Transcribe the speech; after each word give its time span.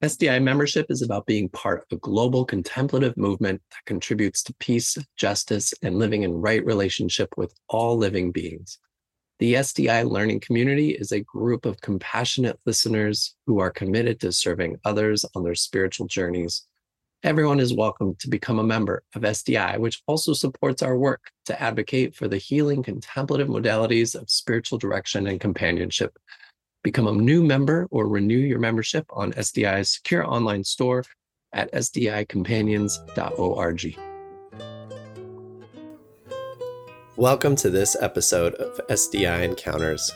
SDI 0.00 0.40
membership 0.40 0.86
is 0.90 1.02
about 1.02 1.26
being 1.26 1.48
part 1.48 1.80
of 1.80 1.96
a 1.96 2.00
global 2.00 2.44
contemplative 2.44 3.16
movement 3.16 3.60
that 3.70 3.84
contributes 3.84 4.44
to 4.44 4.54
peace, 4.60 4.96
justice, 5.16 5.74
and 5.82 5.98
living 5.98 6.22
in 6.22 6.34
right 6.34 6.64
relationship 6.64 7.30
with 7.36 7.52
all 7.68 7.96
living 7.96 8.30
beings. 8.30 8.78
The 9.40 9.54
SDI 9.54 10.08
learning 10.08 10.38
community 10.38 10.90
is 10.90 11.10
a 11.10 11.22
group 11.22 11.66
of 11.66 11.80
compassionate 11.80 12.60
listeners 12.64 13.34
who 13.46 13.58
are 13.58 13.72
committed 13.72 14.20
to 14.20 14.30
serving 14.30 14.76
others 14.84 15.24
on 15.34 15.42
their 15.42 15.56
spiritual 15.56 16.06
journeys. 16.06 16.64
Everyone 17.24 17.58
is 17.58 17.74
welcome 17.74 18.14
to 18.20 18.30
become 18.30 18.60
a 18.60 18.64
member 18.64 19.02
of 19.16 19.22
SDI, 19.22 19.78
which 19.78 20.00
also 20.06 20.32
supports 20.32 20.80
our 20.80 20.96
work 20.96 21.32
to 21.46 21.60
advocate 21.60 22.14
for 22.14 22.28
the 22.28 22.38
healing 22.38 22.84
contemplative 22.84 23.48
modalities 23.48 24.14
of 24.14 24.30
spiritual 24.30 24.78
direction 24.78 25.26
and 25.26 25.40
companionship 25.40 26.16
Become 26.84 27.08
a 27.08 27.12
new 27.12 27.42
member 27.42 27.88
or 27.90 28.06
renew 28.06 28.38
your 28.38 28.60
membership 28.60 29.04
on 29.10 29.32
SDI's 29.32 29.90
secure 29.90 30.24
online 30.24 30.62
store 30.62 31.02
at 31.52 31.72
sdicompanions.org. 31.72 33.98
Welcome 37.16 37.56
to 37.56 37.68
this 37.68 37.96
episode 38.00 38.54
of 38.54 38.80
SDI 38.86 39.42
Encounters, 39.42 40.12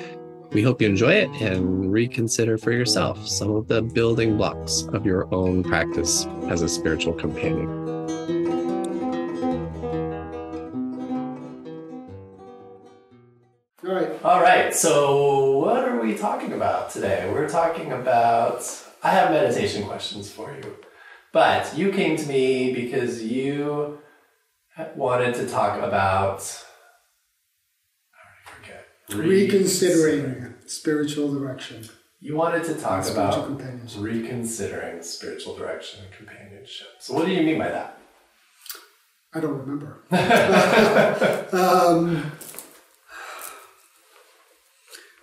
We 0.50 0.64
hope 0.64 0.82
you 0.82 0.90
enjoy 0.90 1.14
it 1.14 1.30
and 1.40 1.92
reconsider 1.92 2.58
for 2.58 2.72
yourself 2.72 3.28
some 3.28 3.52
of 3.52 3.68
the 3.68 3.84
building 3.84 4.38
blocks 4.38 4.88
of 4.92 5.06
your 5.06 5.32
own 5.32 5.64
practice 5.64 6.26
as 6.48 6.64
a 6.64 6.68
spiritual 6.68 7.14
companion. 7.14 7.70
All 13.88 13.94
right. 13.94 14.24
All 14.24 14.42
right. 14.42 14.74
So, 14.74 15.60
what 15.60 15.88
are 15.88 16.02
we 16.02 16.18
talking 16.18 16.54
about 16.54 16.90
today? 16.90 17.30
We're 17.32 17.48
talking 17.48 17.92
about, 17.92 18.64
I 19.04 19.12
have 19.12 19.30
meditation 19.30 19.84
questions 19.84 20.32
for 20.32 20.52
you. 20.52 20.76
But 21.36 21.78
you 21.78 21.92
came 21.92 22.16
to 22.16 22.26
me 22.30 22.74
because 22.74 23.22
you 23.22 24.00
wanted 24.96 25.36
to 25.36 25.46
talk 25.46 25.84
about. 25.84 26.64
Reconsidering 29.14 30.54
spiritual 30.66 31.34
direction. 31.34 31.90
You 32.22 32.38
wanted 32.38 32.64
to 32.64 32.76
talk 32.76 33.10
about 33.10 33.62
reconsidering 33.98 35.04
spiritual 35.04 35.58
direction 35.58 36.06
and 36.06 36.14
companionship. 36.14 36.88
So, 37.02 37.14
what 37.14 37.26
do 37.26 37.34
you 37.34 37.44
mean 37.44 37.60
by 37.60 37.68
that? 37.68 38.00
I 39.34 39.42
don't 39.42 39.58
remember. 39.58 40.04
um, 41.52 42.32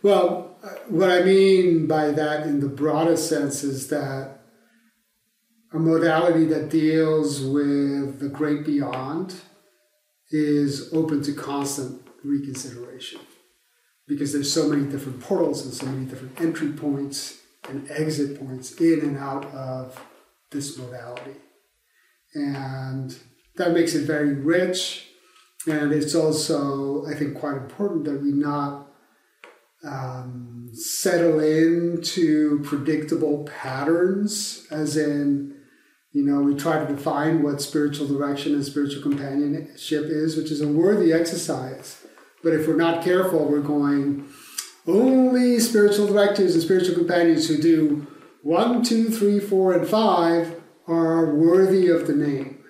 well, 0.02 0.58
what 0.88 1.10
I 1.10 1.22
mean 1.22 1.86
by 1.86 2.10
that 2.10 2.46
in 2.46 2.60
the 2.60 2.68
broadest 2.68 3.30
sense 3.30 3.64
is 3.64 3.88
that 3.88 4.41
a 5.72 5.78
modality 5.78 6.44
that 6.46 6.68
deals 6.68 7.40
with 7.40 8.20
the 8.20 8.28
great 8.28 8.64
beyond 8.64 9.34
is 10.30 10.92
open 10.92 11.22
to 11.22 11.32
constant 11.32 12.02
reconsideration 12.22 13.20
because 14.06 14.32
there's 14.32 14.52
so 14.52 14.68
many 14.68 14.84
different 14.90 15.20
portals 15.20 15.64
and 15.64 15.72
so 15.72 15.86
many 15.86 16.04
different 16.04 16.38
entry 16.40 16.72
points 16.72 17.40
and 17.68 17.90
exit 17.90 18.38
points 18.38 18.72
in 18.80 19.00
and 19.00 19.16
out 19.16 19.44
of 19.46 19.98
this 20.50 20.76
modality. 20.76 21.36
And 22.34 23.16
that 23.56 23.72
makes 23.72 23.94
it 23.94 24.06
very 24.06 24.34
rich. 24.34 25.08
And 25.66 25.92
it's 25.92 26.14
also, 26.14 27.06
I 27.06 27.14
think, 27.14 27.38
quite 27.38 27.56
important 27.56 28.04
that 28.04 28.20
we 28.20 28.32
not 28.32 28.88
um, 29.84 30.70
settle 30.72 31.40
into 31.40 32.60
predictable 32.64 33.44
patterns, 33.44 34.66
as 34.70 34.96
in, 34.96 35.61
you 36.12 36.22
know, 36.22 36.42
we 36.42 36.54
try 36.54 36.84
to 36.84 36.94
define 36.94 37.42
what 37.42 37.62
spiritual 37.62 38.06
direction 38.06 38.54
and 38.54 38.64
spiritual 38.64 39.00
companionship 39.00 40.04
is, 40.04 40.36
which 40.36 40.50
is 40.50 40.60
a 40.60 40.68
worthy 40.68 41.12
exercise. 41.12 42.04
But 42.42 42.52
if 42.52 42.68
we're 42.68 42.76
not 42.76 43.02
careful, 43.02 43.48
we're 43.48 43.60
going, 43.60 44.28
only 44.86 45.58
spiritual 45.58 46.06
directors 46.06 46.54
and 46.54 46.62
spiritual 46.62 46.96
companions 46.96 47.48
who 47.48 47.56
do 47.56 48.06
one, 48.42 48.82
two, 48.82 49.08
three, 49.08 49.40
four, 49.40 49.72
and 49.72 49.88
five 49.88 50.60
are 50.86 51.34
worthy 51.34 51.88
of 51.88 52.06
the 52.06 52.14
name. 52.14 52.62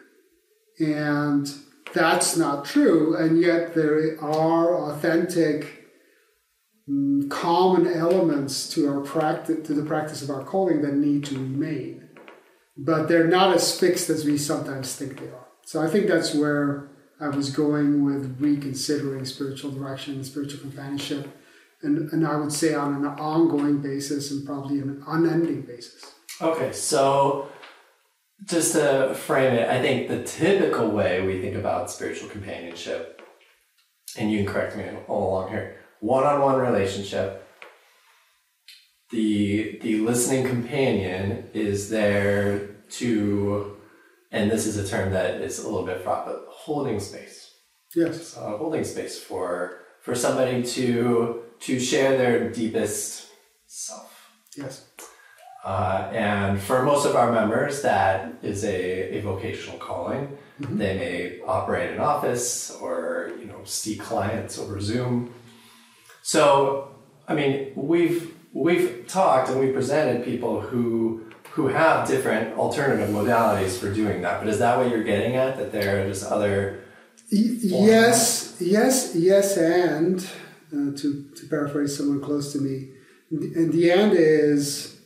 And 0.78 1.52
that's 1.92 2.36
not 2.36 2.64
true. 2.64 3.16
And 3.16 3.40
yet 3.40 3.74
there 3.74 4.22
are 4.22 4.76
authentic, 4.90 5.88
mm, 6.88 7.28
common 7.28 7.92
elements 7.92 8.68
to 8.74 8.88
our 8.88 9.00
practice, 9.00 9.66
to 9.66 9.74
the 9.74 9.84
practice 9.84 10.22
of 10.22 10.30
our 10.30 10.44
calling 10.44 10.82
that 10.82 10.94
need 10.94 11.24
to 11.24 11.34
remain 11.34 12.01
but 12.76 13.08
they're 13.08 13.28
not 13.28 13.54
as 13.54 13.78
fixed 13.78 14.08
as 14.08 14.24
we 14.24 14.38
sometimes 14.38 14.94
think 14.94 15.18
they 15.18 15.26
are. 15.26 15.46
So 15.64 15.82
I 15.82 15.88
think 15.88 16.06
that's 16.06 16.34
where 16.34 16.90
I 17.20 17.28
was 17.28 17.50
going 17.50 18.04
with 18.04 18.40
reconsidering 18.40 19.24
spiritual 19.24 19.70
direction 19.70 20.14
and 20.14 20.26
spiritual 20.26 20.60
companionship. 20.60 21.28
And, 21.82 22.10
and 22.12 22.26
I 22.26 22.36
would 22.36 22.52
say 22.52 22.74
on 22.74 22.94
an 22.94 23.04
ongoing 23.04 23.80
basis 23.80 24.30
and 24.30 24.46
probably 24.46 24.80
an 24.80 25.02
unending 25.06 25.62
basis. 25.62 26.04
Okay, 26.40 26.72
so 26.72 27.48
just 28.44 28.72
to 28.72 29.14
frame 29.14 29.54
it, 29.54 29.68
I 29.68 29.80
think 29.80 30.08
the 30.08 30.22
typical 30.22 30.90
way 30.90 31.24
we 31.24 31.40
think 31.40 31.56
about 31.56 31.90
spiritual 31.90 32.28
companionship, 32.28 33.22
and 34.16 34.30
you 34.30 34.44
can 34.44 34.52
correct 34.52 34.76
me 34.76 34.84
all 35.08 35.30
along 35.30 35.50
here, 35.50 35.76
one 36.00 36.24
on 36.24 36.40
one 36.40 36.58
relationship 36.60 37.42
the 39.12 39.78
the 39.82 39.98
listening 39.98 40.48
companion 40.48 41.48
is 41.52 41.90
there 41.90 42.71
to 42.92 43.76
and 44.32 44.50
this 44.50 44.66
is 44.66 44.78
a 44.78 44.88
term 44.88 45.12
that 45.12 45.40
is 45.40 45.58
a 45.58 45.68
little 45.68 45.84
bit 45.84 46.00
fraught 46.02 46.26
but 46.26 46.46
holding 46.48 46.98
space. 46.98 47.54
Yes. 47.94 48.28
So 48.28 48.56
holding 48.58 48.84
space 48.84 49.18
for 49.18 49.80
for 50.00 50.14
somebody 50.14 50.62
to 50.62 51.42
to 51.60 51.78
share 51.78 52.16
their 52.16 52.50
deepest 52.50 53.28
self. 53.66 54.30
Yes. 54.56 54.86
Uh, 55.64 56.10
and 56.12 56.60
for 56.60 56.82
most 56.82 57.06
of 57.06 57.14
our 57.14 57.30
members 57.30 57.82
that 57.82 58.34
is 58.42 58.64
a, 58.64 59.18
a 59.18 59.20
vocational 59.20 59.78
calling. 59.78 60.38
Mm-hmm. 60.60 60.78
they 60.78 60.96
may 60.96 61.40
operate 61.46 61.92
an 61.92 61.98
office 61.98 62.70
or 62.70 63.32
you 63.40 63.46
know 63.46 63.60
see 63.64 63.96
clients 63.96 64.58
over 64.58 64.80
zoom. 64.80 65.34
So 66.22 66.88
i 67.28 67.34
mean 67.34 67.72
we've 67.74 68.34
we've 68.52 69.06
talked 69.06 69.48
and 69.50 69.60
we 69.60 69.70
presented 69.70 70.24
people 70.24 70.60
who 70.60 71.31
who 71.54 71.68
have 71.68 72.08
different 72.08 72.56
alternative 72.56 73.10
modalities 73.10 73.78
for 73.78 73.92
doing 73.92 74.22
that. 74.22 74.40
But 74.40 74.48
is 74.48 74.58
that 74.58 74.78
what 74.78 74.90
you're 74.90 75.04
getting 75.04 75.36
at? 75.36 75.56
That 75.56 75.72
there 75.72 76.02
are 76.02 76.08
just 76.08 76.24
other 76.24 76.82
yes, 77.30 78.56
yes, 78.60 79.14
yes, 79.14 79.56
and 79.56 80.20
uh, 80.72 80.96
to 80.96 81.30
to 81.36 81.46
paraphrase 81.48 81.96
someone 81.96 82.20
close 82.20 82.52
to 82.52 82.58
me, 82.60 82.90
and 83.30 83.72
the 83.72 83.90
end 83.90 84.12
is, 84.14 85.00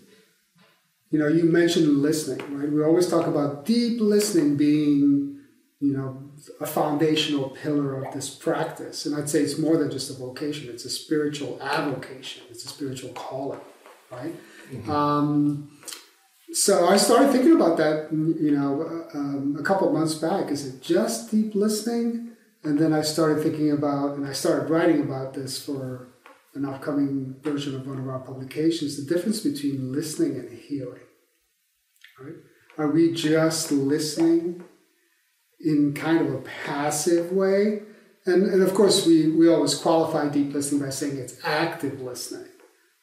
you 1.10 1.18
know, 1.18 1.28
you 1.28 1.44
mentioned 1.44 1.88
listening, 2.02 2.56
right? 2.56 2.70
We 2.70 2.82
always 2.82 3.08
talk 3.08 3.26
about 3.26 3.64
deep 3.64 4.00
listening 4.00 4.56
being, 4.56 5.40
you 5.80 5.96
know, 5.96 6.30
a 6.60 6.66
foundational 6.66 7.50
pillar 7.50 8.04
of 8.04 8.12
this 8.14 8.30
practice. 8.30 9.06
And 9.06 9.14
I'd 9.16 9.30
say 9.30 9.40
it's 9.40 9.58
more 9.58 9.76
than 9.76 9.90
just 9.90 10.10
a 10.10 10.14
vocation, 10.14 10.68
it's 10.68 10.84
a 10.84 10.90
spiritual 10.90 11.58
avocation, 11.62 12.42
it's 12.50 12.64
a 12.64 12.68
spiritual 12.68 13.10
calling, 13.10 13.60
right? 14.10 14.34
Mm-hmm. 14.72 14.90
Um, 14.90 15.70
so 16.52 16.88
I 16.88 16.96
started 16.96 17.32
thinking 17.32 17.52
about 17.52 17.76
that, 17.78 18.08
you 18.12 18.52
know, 18.52 19.06
um, 19.14 19.56
a 19.58 19.62
couple 19.62 19.92
months 19.92 20.14
back. 20.14 20.50
Is 20.50 20.66
it 20.66 20.82
just 20.82 21.30
deep 21.30 21.54
listening? 21.54 22.32
And 22.62 22.78
then 22.78 22.92
I 22.92 23.02
started 23.02 23.42
thinking 23.42 23.72
about, 23.72 24.16
and 24.16 24.26
I 24.26 24.32
started 24.32 24.70
writing 24.70 25.00
about 25.00 25.34
this 25.34 25.64
for 25.64 26.08
an 26.54 26.64
upcoming 26.64 27.36
version 27.42 27.74
of 27.74 27.86
one 27.86 27.98
of 27.98 28.08
our 28.08 28.20
publications, 28.20 28.96
the 28.96 29.12
difference 29.12 29.40
between 29.40 29.92
listening 29.92 30.38
and 30.38 30.58
hearing. 30.58 31.02
Right? 32.20 32.34
Are 32.78 32.90
we 32.90 33.12
just 33.12 33.70
listening 33.72 34.64
in 35.60 35.94
kind 35.94 36.26
of 36.26 36.32
a 36.32 36.42
passive 36.64 37.32
way? 37.32 37.82
And, 38.24 38.46
and 38.46 38.62
of 38.62 38.74
course, 38.74 39.06
we, 39.06 39.28
we 39.28 39.48
always 39.48 39.74
qualify 39.74 40.28
deep 40.28 40.52
listening 40.52 40.82
by 40.82 40.90
saying 40.90 41.18
it's 41.18 41.38
active 41.44 42.00
listening, 42.00 42.50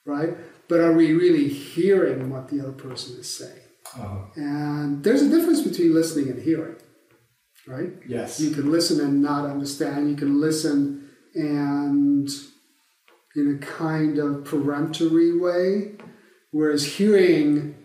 right? 0.05 0.35
But 0.69 0.79
are 0.79 0.93
we 0.93 1.13
really 1.13 1.49
hearing 1.49 2.29
what 2.29 2.49
the 2.49 2.61
other 2.61 2.71
person 2.71 3.19
is 3.19 3.35
saying? 3.37 3.59
Uh-huh. 3.95 4.25
And 4.35 5.03
there's 5.03 5.21
a 5.21 5.29
difference 5.29 5.61
between 5.61 5.93
listening 5.93 6.29
and 6.29 6.41
hearing, 6.41 6.75
right? 7.67 7.91
Yes. 8.07 8.39
You 8.39 8.51
can 8.51 8.71
listen 8.71 8.99
and 8.99 9.21
not 9.21 9.49
understand. 9.49 10.09
You 10.09 10.15
can 10.15 10.39
listen 10.39 11.09
and 11.35 12.29
in 13.35 13.55
a 13.55 13.65
kind 13.65 14.19
of 14.19 14.45
peremptory 14.45 15.37
way, 15.37 15.95
whereas 16.51 16.97
hearing 16.97 17.75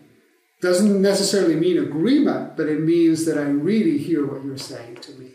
doesn't 0.61 1.01
necessarily 1.01 1.55
mean 1.55 1.77
agreement, 1.77 2.57
but 2.57 2.67
it 2.67 2.81
means 2.81 3.25
that 3.25 3.37
I 3.37 3.43
really 3.43 3.97
hear 3.97 4.25
what 4.25 4.43
you're 4.43 4.57
saying 4.57 4.97
to 4.97 5.11
me. 5.13 5.31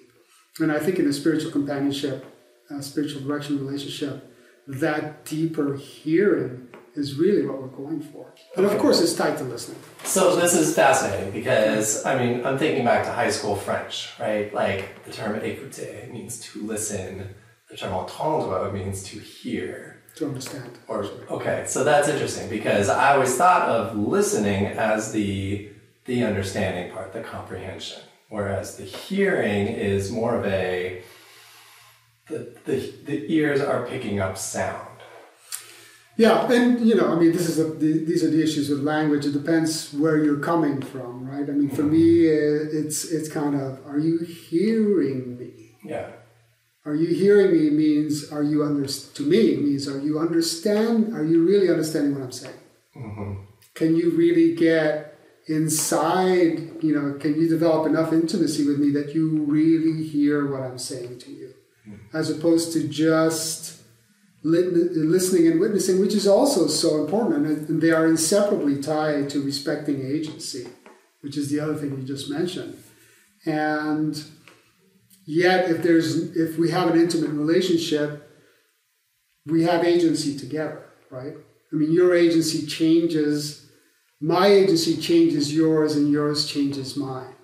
And 0.61 0.71
I 0.71 0.79
think 0.79 0.99
in 0.99 1.09
a 1.09 1.13
spiritual 1.13 1.51
companionship, 1.51 2.25
a 2.71 2.83
spiritual 2.83 3.23
direction 3.23 3.59
relationship, 3.59 4.31
that 4.69 5.25
deeper 5.25 5.77
hearing 5.77 6.69
is 6.97 7.17
really 7.17 7.47
what 7.47 7.61
we're 7.61 7.69
going 7.69 8.01
for. 8.01 8.33
But 8.55 8.65
okay. 8.65 8.75
of 8.75 8.81
course, 8.81 9.01
it's 9.01 9.15
tied 9.15 9.37
to 9.39 9.45
listening. 9.45 9.81
So 10.05 10.37
this 10.37 10.55
is 10.55 10.75
fascinating 10.75 11.33
because 11.33 12.05
I 12.05 12.19
mean, 12.19 12.45
I'm 12.45 12.59
thinking 12.59 12.85
back 12.85 13.05
to 13.05 13.13
high 13.13 13.31
school 13.31 13.57
French, 13.57 14.11
right? 14.19 14.53
Like 14.55 15.05
the 15.05 15.13
term 15.13 15.39
écouter 15.41 16.11
means 16.11 16.41
to 16.41 16.63
listen. 16.63 17.35
The 17.69 17.77
term 17.77 17.93
entendre 17.93 18.73
means 18.73 19.03
to 19.05 19.19
hear 19.19 20.03
to 20.17 20.27
understand. 20.27 20.79
Or 20.87 21.05
okay, 21.31 21.65
so 21.67 21.85
that's 21.85 22.09
interesting 22.09 22.49
because 22.49 22.89
I 22.89 23.15
always 23.15 23.37
thought 23.37 23.69
of 23.69 23.97
listening 23.97 24.67
as 24.67 25.13
the 25.13 25.71
the 26.05 26.23
understanding 26.23 26.93
part, 26.93 27.13
the 27.13 27.23
comprehension, 27.23 28.03
whereas 28.29 28.77
the 28.77 28.85
hearing 28.85 29.67
is 29.67 30.13
more 30.13 30.37
of 30.37 30.47
a 30.47 31.03
the 32.29 32.57
the, 32.65 32.93
the 33.05 33.33
ears 33.33 33.61
are 33.61 33.87
picking 33.87 34.21
up 34.21 34.39
sound. 34.39 34.94
Yeah, 36.17 36.51
and 36.51 36.87
you 36.87 36.95
know, 36.95 37.13
I 37.13 37.19
mean, 37.19 37.33
this 37.33 37.49
is 37.49 37.59
a, 37.59 37.65
the, 37.65 38.05
these 38.05 38.23
are 38.23 38.31
the 38.31 38.43
issues 38.43 38.69
with 38.69 38.81
language. 38.81 39.27
It 39.27 39.33
depends 39.33 39.93
where 39.93 40.23
you're 40.23 40.39
coming 40.39 40.81
from, 40.81 41.29
right? 41.29 41.49
I 41.49 41.53
mean, 41.53 41.71
for 41.71 41.83
me, 41.83 42.27
it's 42.27 43.05
it's 43.11 43.29
kind 43.29 43.61
of, 43.61 43.85
are 43.87 43.99
you 43.99 44.19
hearing 44.19 45.37
me? 45.37 45.77
Yeah. 45.85 46.11
Are 46.87 46.95
you 46.95 47.15
hearing 47.15 47.53
me 47.53 47.71
means 47.71 48.31
are 48.31 48.43
you 48.43 48.63
under 48.63 48.87
to 48.87 49.23
me 49.23 49.57
means 49.57 49.89
are 49.89 49.99
you 49.99 50.19
understand 50.19 51.15
are 51.15 51.25
you 51.25 51.43
really 51.43 51.71
understanding 51.71 52.15
what 52.15 52.23
I'm 52.23 52.33
saying? 52.33 52.61
Mm-hmm. 52.95 53.33
Can 53.75 53.97
you 53.97 54.11
really 54.11 54.55
get 54.55 55.19
inside? 55.49 56.83
You 56.83 56.95
know, 56.95 57.19
can 57.19 57.41
you 57.41 57.49
develop 57.49 57.87
enough 57.87 58.13
intimacy 58.13 58.67
with 58.67 58.79
me 58.79 58.91
that 58.91 59.15
you 59.15 59.45
really 59.45 60.07
hear 60.07 60.47
what 60.51 60.61
I'm 60.61 60.79
saying 60.79 61.21
to 61.21 61.31
you, 61.31 61.55
mm-hmm. 61.89 62.17
as 62.17 62.29
opposed 62.29 62.75
to 62.75 62.87
just 62.87 63.74
listening 64.45 65.49
and 65.49 65.59
witnessing, 65.59 66.01
which 66.01 66.15
is 66.15 66.27
also 66.27 66.67
so 66.67 67.03
important, 67.03 67.47
and 67.47 67.81
they 67.81 67.91
are 67.91 68.07
inseparably 68.07 68.81
tied 68.81 69.31
to 69.31 69.43
respecting 69.43 70.05
agency, 70.05 70.69
which 71.23 71.37
is 71.37 71.51
the 71.51 71.59
other 71.59 71.75
thing 71.75 71.91
you 71.97 72.03
just 72.03 72.31
mentioned, 72.31 72.77
and 73.47 74.25
Yet, 75.27 75.71
if 75.71 75.83
there's 75.83 76.37
if 76.37 76.59
we 76.59 76.71
have 76.71 76.91
an 76.91 77.01
intimate 77.01 77.31
relationship, 77.31 78.29
we 79.47 79.63
have 79.63 79.85
agency 79.85 80.37
together, 80.37 80.85
right? 81.11 81.35
I 81.73 81.77
mean, 81.77 81.93
your 81.93 82.15
agency 82.15 82.67
changes, 82.67 83.71
my 84.21 84.49
agency 84.49 84.97
changes 84.97 85.55
yours, 85.55 85.97
and 85.97 86.13
yours 86.13 86.47
changes 86.47 86.97
mine, 86.97 87.35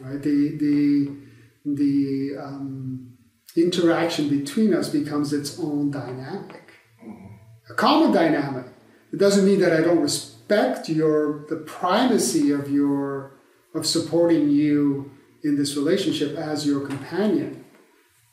right? 0.00 0.20
The 0.20 0.56
the 0.58 1.16
the 1.64 2.36
um, 2.42 3.13
interaction 3.56 4.28
between 4.28 4.74
us 4.74 4.88
becomes 4.88 5.32
its 5.32 5.58
own 5.58 5.90
dynamic, 5.90 6.72
a 7.70 7.74
common 7.74 8.12
dynamic. 8.12 8.66
It 9.12 9.18
doesn't 9.18 9.46
mean 9.46 9.60
that 9.60 9.72
I 9.72 9.80
don't 9.80 10.00
respect 10.00 10.88
your 10.88 11.46
the 11.48 11.56
primacy 11.56 12.50
of 12.50 12.70
your 12.70 13.32
of 13.74 13.86
supporting 13.86 14.50
you 14.50 15.12
in 15.42 15.56
this 15.56 15.76
relationship 15.76 16.36
as 16.36 16.66
your 16.66 16.86
companion, 16.86 17.64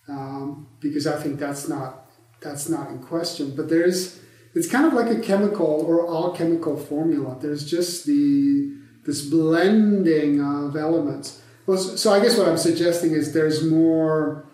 um, 0.08 0.68
because 0.80 1.06
I 1.06 1.22
think 1.22 1.40
that's 1.40 1.68
not 1.68 2.10
that's 2.42 2.68
not 2.68 2.90
in 2.90 3.00
question. 3.00 3.56
But 3.56 3.70
there's 3.70 4.20
it's 4.56 4.70
kind 4.70 4.86
of 4.86 4.94
like 4.94 5.10
a 5.10 5.20
chemical 5.20 5.68
or 5.68 6.08
alchemical 6.08 6.78
formula. 6.78 7.38
There's 7.40 7.70
just 7.70 8.06
the 8.06 8.76
this 9.06 9.26
blending 9.26 10.42
of 10.42 10.76
elements. 10.76 11.42
Well, 11.68 11.78
so 11.78 12.12
I 12.12 12.20
guess 12.20 12.38
what 12.38 12.48
I'm 12.48 12.58
suggesting 12.58 13.12
is 13.12 13.34
there's 13.34 13.64
more 13.64 14.46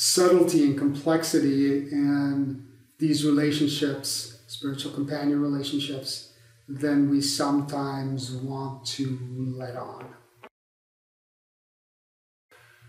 subtlety 0.00 0.64
and 0.64 0.78
complexity 0.78 1.90
in 1.92 2.66
these 2.98 3.22
relationships, 3.22 4.40
spiritual 4.46 4.90
companion 4.92 5.42
relationships, 5.42 6.32
than 6.66 7.10
we 7.10 7.20
sometimes 7.20 8.32
want 8.32 8.86
to 8.86 9.18
let 9.58 9.76
on. 9.76 10.06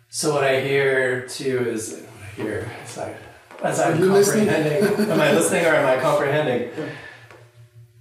So 0.07 0.33
what 0.33 0.45
I 0.45 0.61
hear 0.61 1.27
too 1.27 1.59
is 1.67 2.01
what 2.01 2.23
I 2.23 2.41
hear 2.41 2.71
as 2.81 2.97
I 2.97 3.17
as 3.61 3.79
I'm 3.81 3.97
comprehending. 3.97 5.09
am 5.11 5.19
I 5.19 5.33
listening 5.33 5.65
or 5.65 5.75
am 5.75 5.87
I 5.87 6.01
comprehending? 6.01 6.71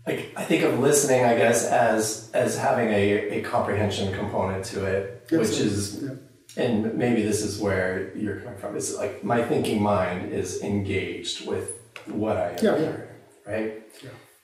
Like 0.06 0.32
I 0.34 0.44
think 0.44 0.64
of 0.64 0.80
listening, 0.80 1.24
I 1.24 1.36
guess, 1.36 1.66
as 1.66 2.30
as 2.32 2.56
having 2.56 2.88
a, 2.88 3.38
a 3.38 3.42
comprehension 3.42 4.12
component 4.14 4.64
to 4.66 4.86
it, 4.86 5.26
which 5.30 5.60
is 5.60 6.02
yeah. 6.02 6.14
And 6.56 6.94
maybe 6.94 7.22
this 7.22 7.42
is 7.42 7.60
where 7.60 8.16
you're 8.16 8.40
coming 8.40 8.58
from. 8.58 8.76
It's 8.76 8.96
like 8.96 9.22
my 9.22 9.42
thinking 9.42 9.82
mind 9.82 10.32
is 10.32 10.62
engaged 10.62 11.46
with 11.46 11.78
what 12.06 12.36
I 12.36 12.50
am 12.50 12.64
yeah, 12.64 12.78
hearing, 12.78 13.08
yeah. 13.46 13.52
right? 13.52 13.82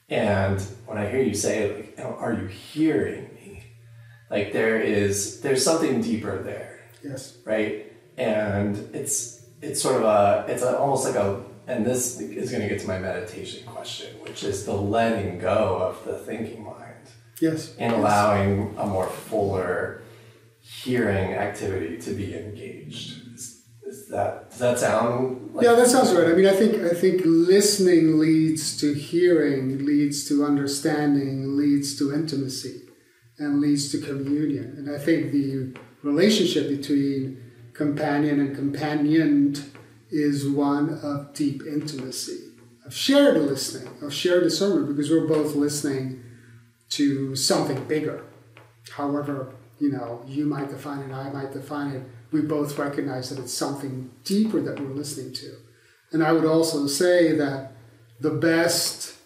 And 0.08 0.60
when 0.86 0.98
I 0.98 1.08
hear 1.10 1.20
you 1.20 1.34
say, 1.34 1.75
like, 1.75 1.94
oh, 1.98 2.16
are 2.20 2.32
you 2.32 2.46
hearing 2.46 3.25
me? 3.34 3.64
Like 4.30 4.52
there 4.52 4.80
is 4.80 5.40
there's 5.40 5.64
something 5.64 6.00
deeper 6.00 6.42
there 6.42 6.76
Yes. 7.06 7.36
Right. 7.44 7.92
And 8.16 8.76
it's 8.94 9.44
it's 9.62 9.80
sort 9.80 9.96
of 9.96 10.02
a 10.02 10.44
it's 10.48 10.62
a, 10.62 10.78
almost 10.78 11.06
like 11.06 11.16
a 11.16 11.42
and 11.66 11.84
this 11.84 12.20
is 12.20 12.50
going 12.50 12.62
to 12.62 12.68
get 12.68 12.80
to 12.80 12.86
my 12.86 12.98
meditation 12.98 13.66
question, 13.66 14.14
which 14.20 14.44
is 14.44 14.64
the 14.64 14.72
letting 14.72 15.38
go 15.38 15.78
of 15.80 16.04
the 16.04 16.18
thinking 16.18 16.64
mind. 16.64 16.84
Yes. 17.40 17.75
And 17.78 17.92
yes. 17.92 18.00
allowing 18.00 18.75
a 18.78 18.86
more 18.86 19.08
fuller 19.08 20.02
hearing 20.83 21.35
activity 21.35 21.99
to 21.99 22.12
be 22.12 22.35
engaged. 22.35 23.35
Is, 23.35 23.64
is 23.87 24.09
that 24.09 24.50
does 24.50 24.59
that 24.59 24.78
sound? 24.78 25.54
Like 25.54 25.64
yeah, 25.64 25.75
that 25.75 25.88
sounds 25.88 26.12
right. 26.12 26.28
I 26.28 26.33
mean, 26.33 26.47
I 26.47 26.52
think 26.52 26.83
I 26.83 26.95
think 26.95 27.23
listening 27.25 28.18
leads 28.18 28.76
to 28.80 28.92
hearing, 28.92 29.85
leads 29.85 30.28
to 30.28 30.45
understanding, 30.45 31.56
leads 31.56 31.99
to 31.99 32.12
intimacy, 32.12 32.83
and 33.38 33.61
leads 33.61 33.90
to 33.92 33.99
communion. 33.99 34.75
And 34.76 34.95
I 34.95 34.99
think 34.99 35.33
the 35.33 35.75
relationship 36.02 36.68
between 36.68 37.42
companion 37.73 38.40
and 38.40 38.54
companioned 38.54 39.64
is 40.11 40.49
one 40.49 41.00
of 41.02 41.35
deep 41.35 41.62
intimacy, 41.66 42.52
of 42.85 42.95
shared 42.95 43.37
listening, 43.38 43.92
of 44.02 44.12
shared 44.14 44.45
discernment, 44.45 44.88
because 44.88 45.11
we're 45.11 45.26
both 45.26 45.54
listening 45.54 46.23
to 46.90 47.35
something 47.35 47.85
bigger. 47.85 48.25
However, 48.90 49.55
you 49.78 49.90
know, 49.90 50.23
you 50.26 50.47
might 50.47 50.71
define 50.71 51.00
it, 51.00 51.12
I 51.12 51.30
might 51.30 51.52
define 51.52 51.92
it. 51.92 52.02
We 52.33 52.42
both 52.42 52.78
recognize 52.78 53.30
that 53.30 53.38
it's 53.38 53.52
something 53.52 54.11
deeper 54.25 54.61
that 54.61 54.80
we're 54.80 54.95
listening 54.95 55.33
to. 55.35 55.56
And 56.12 56.23
I 56.23 56.33
would 56.33 56.45
also 56.45 56.87
say 56.87 57.33
that 57.37 57.73
the 58.21 58.30
best 58.30 59.16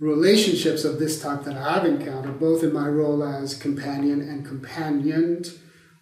relationships 0.00 0.84
of 0.84 0.98
this 0.98 1.20
type 1.20 1.44
that 1.44 1.56
I've 1.56 1.84
encountered, 1.84 2.38
both 2.38 2.62
in 2.62 2.72
my 2.72 2.88
role 2.88 3.22
as 3.24 3.54
companion 3.54 4.20
and 4.20 4.46
companioned, 4.46 5.50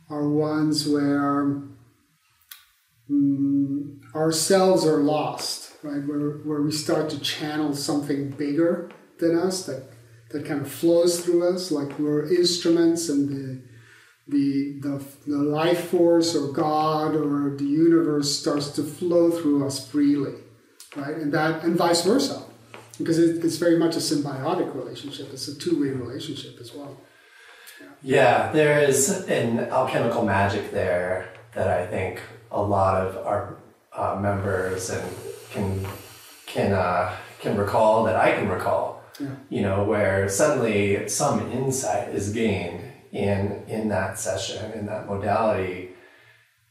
are 0.09 0.29
ones 0.29 0.87
where 0.87 1.41
um, 3.11 4.01
ourselves 4.15 4.87
are 4.87 4.99
lost, 4.99 5.73
right? 5.83 6.07
Where, 6.07 6.39
where 6.39 6.63
we 6.63 6.73
start 6.73 7.11
to 7.11 7.21
channel 7.21 7.75
something 7.75 8.31
bigger 8.31 8.91
than 9.19 9.39
us 9.39 9.67
that, 9.67 9.83
that 10.31 10.45
kind 10.45 10.61
of 10.61 10.71
flows 10.71 11.25
through 11.25 11.55
us, 11.55 11.71
like 11.71 11.99
we're 11.99 12.27
instruments 12.33 13.09
and 13.09 13.29
the 13.29 13.63
the, 14.29 14.81
the, 14.81 15.05
the 15.29 15.39
life 15.39 15.89
force 15.91 16.35
or 16.35 16.53
God 16.53 17.15
or 17.15 17.57
the 17.57 17.65
universe 17.65 18.37
starts 18.37 18.71
to 18.71 18.83
flow 18.83 19.31
through 19.31 19.65
us 19.65 19.89
freely, 19.89 20.35
right? 20.97 21.15
And 21.15 21.33
that 21.33 21.63
and 21.63 21.77
vice 21.77 22.03
versa, 22.05 22.43
because 22.99 23.19
it, 23.21 23.45
it's 23.45 23.57
very 23.57 23.79
much 23.79 23.95
a 23.95 24.01
symbiotic 24.01 24.75
relationship. 24.75 25.33
It's 25.33 25.47
a 25.47 25.57
two 25.57 25.81
way 25.81 25.91
relationship 25.91 26.59
as 26.61 26.75
well. 26.75 27.01
Yeah. 27.81 28.47
yeah, 28.49 28.53
there 28.53 28.83
is 28.83 29.27
an 29.29 29.61
alchemical 29.61 30.25
magic 30.25 30.73
there 30.73 31.33
that 31.55 31.69
I 31.69 31.87
think 31.87 32.21
a 32.51 32.61
lot 32.61 33.07
of 33.07 33.17
our 33.25 33.59
uh, 33.93 34.19
members 34.21 34.91
and 34.91 35.09
can 35.51 35.87
can 36.47 36.73
uh, 36.73 37.15
can 37.39 37.57
recall 37.57 38.05
that 38.05 38.17
I 38.17 38.33
can 38.33 38.49
recall. 38.49 38.96
Yeah. 39.19 39.29
You 39.49 39.63
know, 39.63 39.85
where 39.85 40.29
suddenly 40.29 41.09
some 41.09 41.51
insight 41.53 42.09
is 42.09 42.33
gained 42.33 42.83
in 43.13 43.65
in 43.67 43.89
that 43.89 44.19
session 44.19 44.73
in 44.73 44.87
that 44.87 45.07
modality 45.07 45.91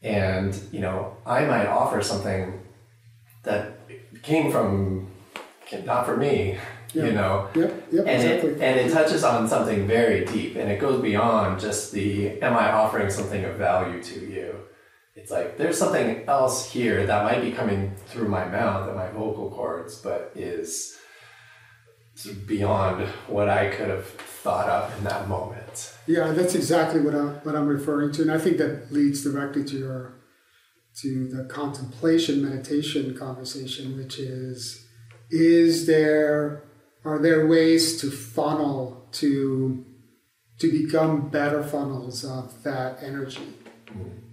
and 0.02 0.58
you 0.70 0.80
know 0.80 1.16
i 1.26 1.44
might 1.44 1.66
offer 1.66 2.02
something 2.02 2.60
that 3.42 3.78
came 4.22 4.52
from 4.52 5.06
not 5.84 6.06
for 6.06 6.16
me 6.16 6.56
yeah. 6.94 7.06
you 7.06 7.12
know 7.12 7.48
yep, 7.54 7.88
yep, 7.90 8.06
and 8.06 8.22
exactly. 8.22 8.50
it 8.50 8.60
and 8.60 8.80
it 8.80 8.92
touches 8.92 9.24
on 9.24 9.48
something 9.48 9.86
very 9.86 10.24
deep 10.24 10.56
and 10.56 10.70
it 10.70 10.78
goes 10.78 11.02
beyond 11.02 11.58
just 11.58 11.92
the 11.92 12.40
am 12.42 12.56
i 12.56 12.70
offering 12.70 13.10
something 13.10 13.44
of 13.44 13.56
value 13.56 14.02
to 14.02 14.20
you 14.20 14.54
it's 15.14 15.30
like 15.30 15.56
there's 15.56 15.78
something 15.78 16.22
else 16.28 16.70
here 16.70 17.06
that 17.06 17.24
might 17.24 17.40
be 17.40 17.50
coming 17.50 17.94
through 18.06 18.28
my 18.28 18.44
mouth 18.44 18.86
and 18.86 18.96
my 18.96 19.08
vocal 19.08 19.50
cords 19.50 19.96
but 19.96 20.30
is 20.36 20.96
beyond 22.46 23.06
what 23.28 23.48
i 23.48 23.68
could 23.68 23.88
have 23.88 24.06
thought 24.46 24.68
of 24.68 24.96
in 24.98 25.02
that 25.04 25.28
moment. 25.28 25.92
Yeah, 26.06 26.30
that's 26.30 26.54
exactly 26.54 27.00
what 27.00 27.16
I'm 27.16 27.34
what 27.44 27.56
I'm 27.56 27.66
referring 27.66 28.12
to, 28.12 28.22
and 28.22 28.30
I 28.30 28.38
think 28.38 28.58
that 28.58 28.92
leads 28.92 29.24
directly 29.24 29.64
to 29.64 29.76
your 29.76 30.14
to 31.02 31.26
the 31.26 31.44
contemplation 31.44 32.48
meditation 32.48 33.16
conversation, 33.18 33.96
which 33.96 34.20
is 34.20 34.86
is 35.30 35.86
there 35.86 36.62
are 37.04 37.18
there 37.18 37.46
ways 37.48 38.00
to 38.00 38.10
funnel 38.10 39.08
to 39.12 39.84
to 40.60 40.70
become 40.70 41.28
better 41.28 41.62
funnels 41.64 42.24
of 42.24 42.62
that 42.62 43.02
energy 43.02 43.48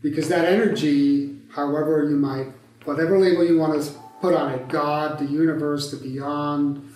because 0.02 0.30
that 0.30 0.46
energy 0.46 1.40
however 1.56 2.08
you 2.08 2.16
might 2.16 2.48
whatever 2.86 3.20
label 3.20 3.44
you 3.44 3.58
want 3.58 3.82
to 3.82 3.92
put 4.22 4.34
on 4.34 4.54
it 4.54 4.68
god 4.70 5.18
the 5.20 5.25
universe 5.25 5.92
the 5.92 5.98
beyond 5.98 6.92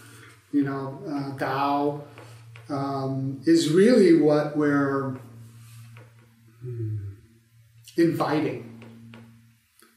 you 0.58 0.64
know 0.64 1.00
uh, 1.08 1.38
Tao 1.38 2.04
um, 2.70 3.42
is 3.46 3.72
really 3.72 4.20
what 4.20 4.58
we're 4.58 5.18
inviting 7.98 8.84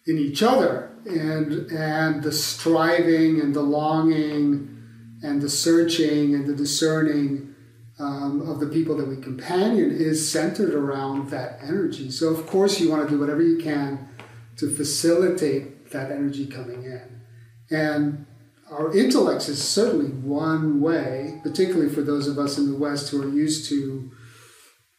in 0.07 0.19
each 0.19 0.43
other. 0.43 0.90
And 1.07 1.71
and 1.71 2.23
the 2.23 2.33
striving 2.33 3.40
and 3.40 3.55
the 3.55 3.62
longing 3.62 4.76
and 5.23 5.40
the 5.40 5.49
searching 5.49 6.35
and 6.35 6.47
the 6.47 6.55
discerning 6.55 7.55
um, 7.99 8.49
of 8.49 8.61
the 8.61 8.67
people 8.67 8.97
that 8.99 9.09
we 9.09 9.17
companion 9.17 9.90
is 9.90 10.31
centered 10.31 10.75
around 10.75 11.31
that 11.31 11.59
energy. 11.62 12.11
So 12.11 12.29
of 12.29 12.47
course 12.47 12.81
you 12.81 12.90
want 12.90 13.05
to 13.05 13.09
do 13.09 13.19
whatever 13.19 13.43
you 13.43 13.59
can 13.59 14.09
to 14.59 14.69
facilitate 14.69 15.90
that 15.90 16.11
energy 16.11 16.47
coming 16.47 16.85
in. 16.85 17.23
And 17.71 18.26
our 18.71 18.97
intellects 18.97 19.49
is 19.49 19.62
certainly 19.62 20.11
one 20.11 20.81
way, 20.81 21.41
particularly 21.43 21.93
for 21.93 22.03
those 22.03 22.29
of 22.29 22.39
us 22.39 22.57
in 22.57 22.71
the 22.71 22.79
West 22.79 23.11
who 23.11 23.23
are 23.23 23.29
used 23.29 23.69
to 23.69 24.11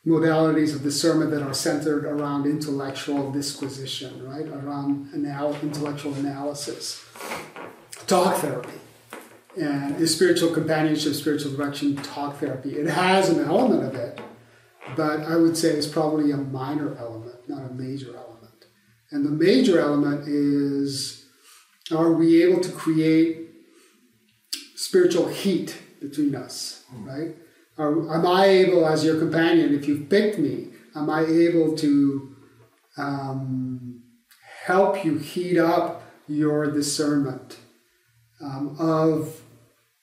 modalities 0.06 0.74
of 0.74 0.84
discernment 0.84 1.32
that 1.32 1.44
are 1.44 1.54
centered 1.54 2.06
around 2.06 2.46
intellectual 2.46 3.32
disquisition, 3.32 4.28
right? 4.28 4.48
Around 4.48 5.12
anal- 5.14 5.56
intellectual 5.62 6.14
analysis. 6.16 7.06
Talk 8.08 8.38
therapy 8.38 8.80
and 9.56 10.08
spiritual 10.10 10.52
companionship, 10.52 11.14
spiritual 11.14 11.56
direction, 11.56 11.96
talk 11.98 12.38
therapy. 12.38 12.78
It 12.78 12.88
has 12.88 13.30
an 13.30 13.46
element 13.46 13.84
of 13.84 13.96
it, 13.96 14.20
but 14.96 15.22
I 15.22 15.36
would 15.36 15.56
say 15.56 15.70
it's 15.70 15.88
probably 15.88 16.32
a 16.32 16.38
minor 16.38 16.96
element, 16.98 17.48
not 17.48 17.70
a 17.70 17.74
major 17.74 18.16
element. 18.16 18.66
And 19.12 19.26
the 19.26 19.30
major 19.30 19.80
element 19.80 20.28
is 20.28 21.26
are 21.92 22.14
we 22.14 22.44
able 22.44 22.62
to 22.62 22.72
create 22.72 23.51
spiritual 24.92 25.30
heat 25.30 25.82
between 26.02 26.36
us, 26.36 26.84
right? 26.92 27.34
Are, 27.78 28.14
am 28.14 28.28
I 28.28 28.46
able, 28.48 28.86
as 28.86 29.06
your 29.06 29.18
companion, 29.18 29.74
if 29.74 29.88
you've 29.88 30.10
picked 30.10 30.38
me, 30.38 30.68
am 30.94 31.10
I 31.10 31.22
able 31.22 31.78
to 31.78 32.36
um, 32.98 34.04
help 34.66 35.06
you 35.06 35.18
heat 35.18 35.58
up 35.58 36.04
your 36.28 36.70
discernment 36.70 37.58
um, 38.42 38.76
of 38.80 39.40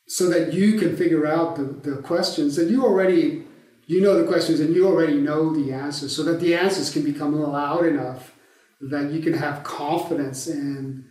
so 0.07 0.31
that 0.31 0.55
you 0.55 0.79
can 0.79 0.97
figure 0.97 1.27
out 1.27 1.57
the, 1.57 1.65
the 1.65 2.01
questions 2.01 2.57
that 2.57 2.71
you 2.71 2.83
already 2.83 3.45
you 3.87 4.01
know 4.01 4.15
the 4.21 4.27
questions 4.27 4.59
and 4.59 4.75
you 4.75 4.87
already 4.87 5.19
know 5.19 5.55
the 5.55 5.71
answers 5.71 6.17
so 6.17 6.23
that 6.23 6.41
the 6.41 6.55
answers 6.55 6.91
can 6.91 7.03
become 7.03 7.39
loud 7.39 7.85
enough 7.85 8.35
that 8.81 9.11
you 9.11 9.21
can 9.21 9.35
have 9.35 9.63
confidence 9.65 10.47
and 10.47 11.05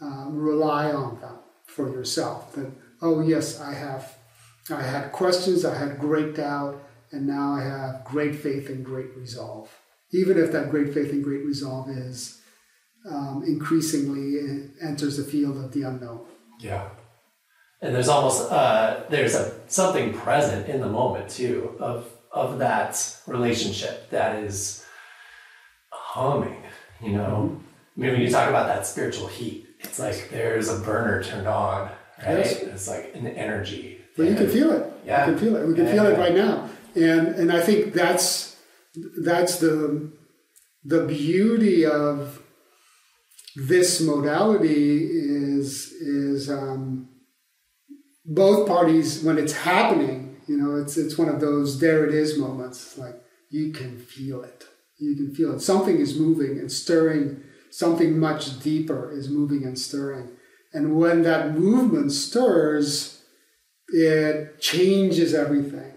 um, 0.00 0.36
rely 0.36 0.92
on 0.92 1.20
them 1.20 1.38
for 1.66 1.90
yourself 1.90 2.52
that 2.52 2.70
oh 3.04 3.20
yes, 3.20 3.60
I 3.60 3.74
have, 3.74 4.16
I 4.70 4.82
had 4.82 5.12
questions, 5.12 5.64
I 5.64 5.76
had 5.76 5.98
great 5.98 6.34
doubt, 6.34 6.82
and 7.12 7.26
now 7.26 7.52
I 7.52 7.62
have 7.62 8.04
great 8.04 8.34
faith 8.34 8.70
and 8.70 8.84
great 8.84 9.14
resolve. 9.16 9.70
Even 10.12 10.38
if 10.38 10.50
that 10.52 10.70
great 10.70 10.92
faith 10.94 11.12
and 11.12 11.22
great 11.22 11.44
resolve 11.44 11.88
is 11.90 12.40
um, 13.08 13.44
increasingly 13.46 14.70
enters 14.80 15.18
the 15.18 15.24
field 15.24 15.62
of 15.62 15.72
the 15.72 15.82
unknown. 15.82 16.24
Yeah, 16.58 16.88
and 17.82 17.94
there's 17.94 18.08
almost 18.08 18.50
uh, 18.50 19.02
there's 19.10 19.34
a 19.34 19.52
something 19.68 20.14
present 20.14 20.68
in 20.68 20.80
the 20.80 20.88
moment 20.88 21.28
too 21.28 21.76
of 21.78 22.10
of 22.32 22.58
that 22.58 23.20
relationship 23.26 24.08
that 24.10 24.42
is 24.42 24.84
humming. 25.90 26.62
You 27.02 27.12
know, 27.12 27.50
mm-hmm. 27.52 28.00
I 28.00 28.00
mean, 28.00 28.12
when 28.12 28.20
you 28.22 28.30
talk 28.30 28.48
about 28.48 28.68
that 28.68 28.86
spiritual 28.86 29.26
heat, 29.26 29.66
it's 29.80 29.98
like 29.98 30.30
there's 30.30 30.68
a 30.70 30.78
burner 30.78 31.22
turned 31.22 31.48
on 31.48 31.90
right? 32.26 32.38
Yes. 32.38 32.62
It's 32.62 32.88
like 32.88 33.12
an 33.14 33.26
energy. 33.26 34.00
But 34.16 34.26
you 34.28 34.34
can 34.36 34.48
feel 34.48 34.70
it. 34.72 34.92
Yeah. 35.04 35.26
You 35.26 35.32
can 35.32 35.44
feel 35.44 35.56
it. 35.56 35.66
We 35.66 35.74
can 35.74 35.86
yeah, 35.86 35.92
feel 35.92 36.04
yeah. 36.04 36.10
it 36.10 36.18
right 36.18 36.34
now. 36.34 36.70
And 36.94 37.28
and 37.34 37.52
I 37.52 37.60
think 37.60 37.92
that's 37.92 38.56
that's 39.22 39.58
the 39.58 40.12
the 40.84 41.04
beauty 41.06 41.84
of 41.84 42.42
this 43.56 44.00
modality 44.00 45.04
is 45.04 45.92
is 45.92 46.50
um, 46.50 47.08
both 48.24 48.68
parties 48.68 49.22
when 49.22 49.38
it's 49.38 49.52
happening. 49.52 50.36
You 50.46 50.58
know, 50.58 50.76
it's 50.76 50.96
it's 50.96 51.16
one 51.16 51.28
of 51.28 51.40
those 51.40 51.80
there 51.80 52.06
it 52.06 52.14
is 52.14 52.38
moments. 52.38 52.82
It's 52.82 52.98
like 52.98 53.16
you 53.50 53.72
can 53.72 53.98
feel 53.98 54.42
it. 54.42 54.64
You 54.98 55.16
can 55.16 55.34
feel 55.34 55.54
it. 55.54 55.60
Something 55.60 55.98
is 55.98 56.18
moving 56.18 56.58
and 56.58 56.70
stirring. 56.70 57.42
Something 57.70 58.18
much 58.18 58.60
deeper 58.60 59.10
is 59.10 59.28
moving 59.28 59.64
and 59.64 59.78
stirring. 59.78 60.30
And 60.74 60.96
when 60.96 61.22
that 61.22 61.54
movement 61.54 62.12
stirs, 62.12 63.22
it 63.88 64.60
changes 64.60 65.32
everything, 65.32 65.92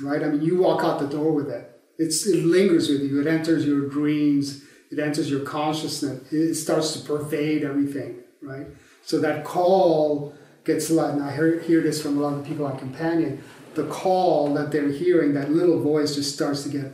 right? 0.00 0.22
I 0.22 0.28
mean, 0.28 0.42
you 0.42 0.58
walk 0.58 0.82
out 0.82 0.98
the 0.98 1.06
door 1.06 1.32
with 1.32 1.50
it. 1.50 1.70
It's, 1.98 2.26
it 2.26 2.44
lingers 2.44 2.88
with 2.88 3.02
you. 3.02 3.20
It 3.20 3.26
enters 3.26 3.66
your 3.66 3.88
dreams. 3.88 4.62
It 4.90 4.98
enters 4.98 5.30
your 5.30 5.40
consciousness. 5.40 6.32
It 6.32 6.54
starts 6.54 6.94
to 6.94 7.00
pervade 7.00 7.64
everything, 7.64 8.20
right? 8.42 8.66
So 9.04 9.20
that 9.20 9.44
call 9.44 10.34
gets 10.64 10.90
loud. 10.90 11.14
And 11.14 11.22
I 11.22 11.34
hear, 11.34 11.60
hear 11.60 11.82
this 11.82 12.00
from 12.00 12.16
a 12.16 12.20
lot 12.20 12.34
of 12.34 12.46
people 12.46 12.66
I 12.66 12.76
companion. 12.76 13.44
The 13.74 13.86
call 13.88 14.54
that 14.54 14.72
they're 14.72 14.90
hearing, 14.90 15.34
that 15.34 15.50
little 15.50 15.80
voice 15.82 16.14
just 16.14 16.34
starts 16.34 16.62
to 16.62 16.70
get 16.70 16.92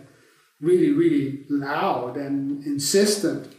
really, 0.60 0.90
really 0.90 1.44
loud 1.48 2.16
and 2.16 2.64
insistent 2.64 3.54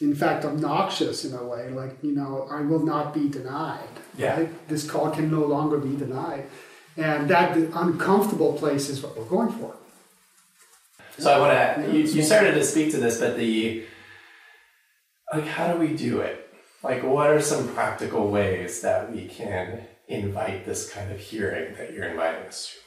in 0.00 0.14
fact 0.14 0.44
obnoxious 0.44 1.24
in 1.24 1.34
a 1.34 1.42
way 1.44 1.70
like 1.70 1.96
you 2.02 2.12
know 2.12 2.48
i 2.50 2.60
will 2.60 2.84
not 2.84 3.14
be 3.14 3.28
denied. 3.28 3.88
Yeah. 4.16 4.38
right? 4.38 4.68
This 4.68 4.88
call 4.88 5.10
can 5.10 5.30
no 5.30 5.44
longer 5.44 5.78
be 5.78 5.96
denied. 5.96 6.46
And 6.96 7.28
that 7.28 7.56
uncomfortable 7.56 8.52
place 8.52 8.88
is 8.88 9.02
what 9.02 9.18
we're 9.18 9.24
going 9.24 9.50
for. 9.50 9.74
So 11.18 11.32
i 11.32 11.38
want 11.38 11.86
to 11.86 11.92
you, 11.92 12.04
you 12.04 12.22
started 12.22 12.54
to 12.54 12.64
speak 12.64 12.90
to 12.92 12.98
this 12.98 13.18
but 13.20 13.36
the 13.36 13.84
like 15.32 15.46
how 15.46 15.72
do 15.72 15.78
we 15.78 15.94
do 15.94 16.20
it? 16.20 16.48
Like 16.82 17.02
what 17.02 17.30
are 17.30 17.40
some 17.40 17.68
practical 17.74 18.30
ways 18.30 18.80
that 18.82 19.12
we 19.12 19.26
can 19.26 19.86
invite 20.08 20.66
this 20.66 20.90
kind 20.90 21.10
of 21.10 21.18
hearing 21.18 21.74
that 21.76 21.92
you're 21.92 22.04
inviting 22.04 22.46
us 22.46 22.66
to? 22.66 22.78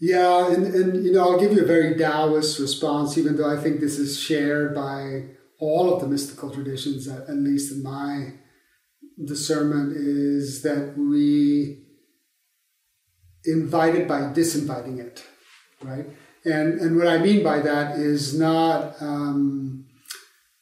Yeah, 0.00 0.52
and, 0.52 0.66
and 0.66 1.04
you 1.04 1.12
know, 1.12 1.22
I'll 1.22 1.40
give 1.40 1.52
you 1.52 1.62
a 1.62 1.66
very 1.66 1.94
Taoist 1.94 2.58
response, 2.58 3.16
even 3.16 3.36
though 3.36 3.50
I 3.50 3.60
think 3.60 3.80
this 3.80 3.98
is 3.98 4.20
shared 4.20 4.74
by 4.74 5.22
all 5.64 5.92
of 5.92 6.00
the 6.00 6.06
mystical 6.06 6.50
traditions, 6.50 7.08
at, 7.08 7.28
least 7.30 7.72
in 7.72 7.82
my 7.82 8.34
discernment, 9.24 9.96
is 9.96 10.62
that 10.62 10.94
we 10.96 11.84
invited 13.44 14.06
by 14.06 14.20
disinviting 14.20 14.98
it, 14.98 15.24
right? 15.82 16.06
And 16.44 16.80
and 16.80 16.96
what 16.96 17.06
I 17.06 17.18
mean 17.18 17.42
by 17.42 17.60
that 17.60 17.98
is 17.98 18.38
not. 18.38 19.00
Um, 19.00 19.86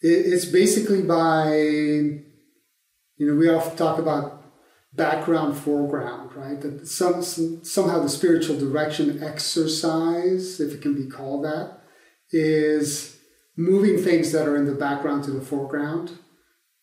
it, 0.01 0.33
it's 0.33 0.45
basically 0.45 1.03
by, 1.03 1.55
you 1.57 3.27
know, 3.27 3.35
we 3.35 3.49
often 3.49 3.77
talk 3.77 3.99
about 3.99 4.45
background, 4.93 5.57
foreground, 5.57 6.35
right? 6.35 6.61
That 6.61 6.87
some, 6.87 7.23
some 7.23 7.65
somehow 7.65 8.01
the 8.01 8.09
spiritual 8.09 8.59
direction 8.59 9.23
exercise, 9.23 10.61
if 10.61 10.75
it 10.75 10.83
can 10.83 10.95
be 10.95 11.07
called 11.09 11.45
that, 11.45 11.83
is 12.31 13.12
moving 13.57 13.99
things 13.99 14.33
that 14.33 14.49
are 14.49 14.57
in 14.57 14.67
the 14.67 14.75
background 14.75 15.25
to 15.25 15.31
the 15.31 15.45
foreground 15.45 16.19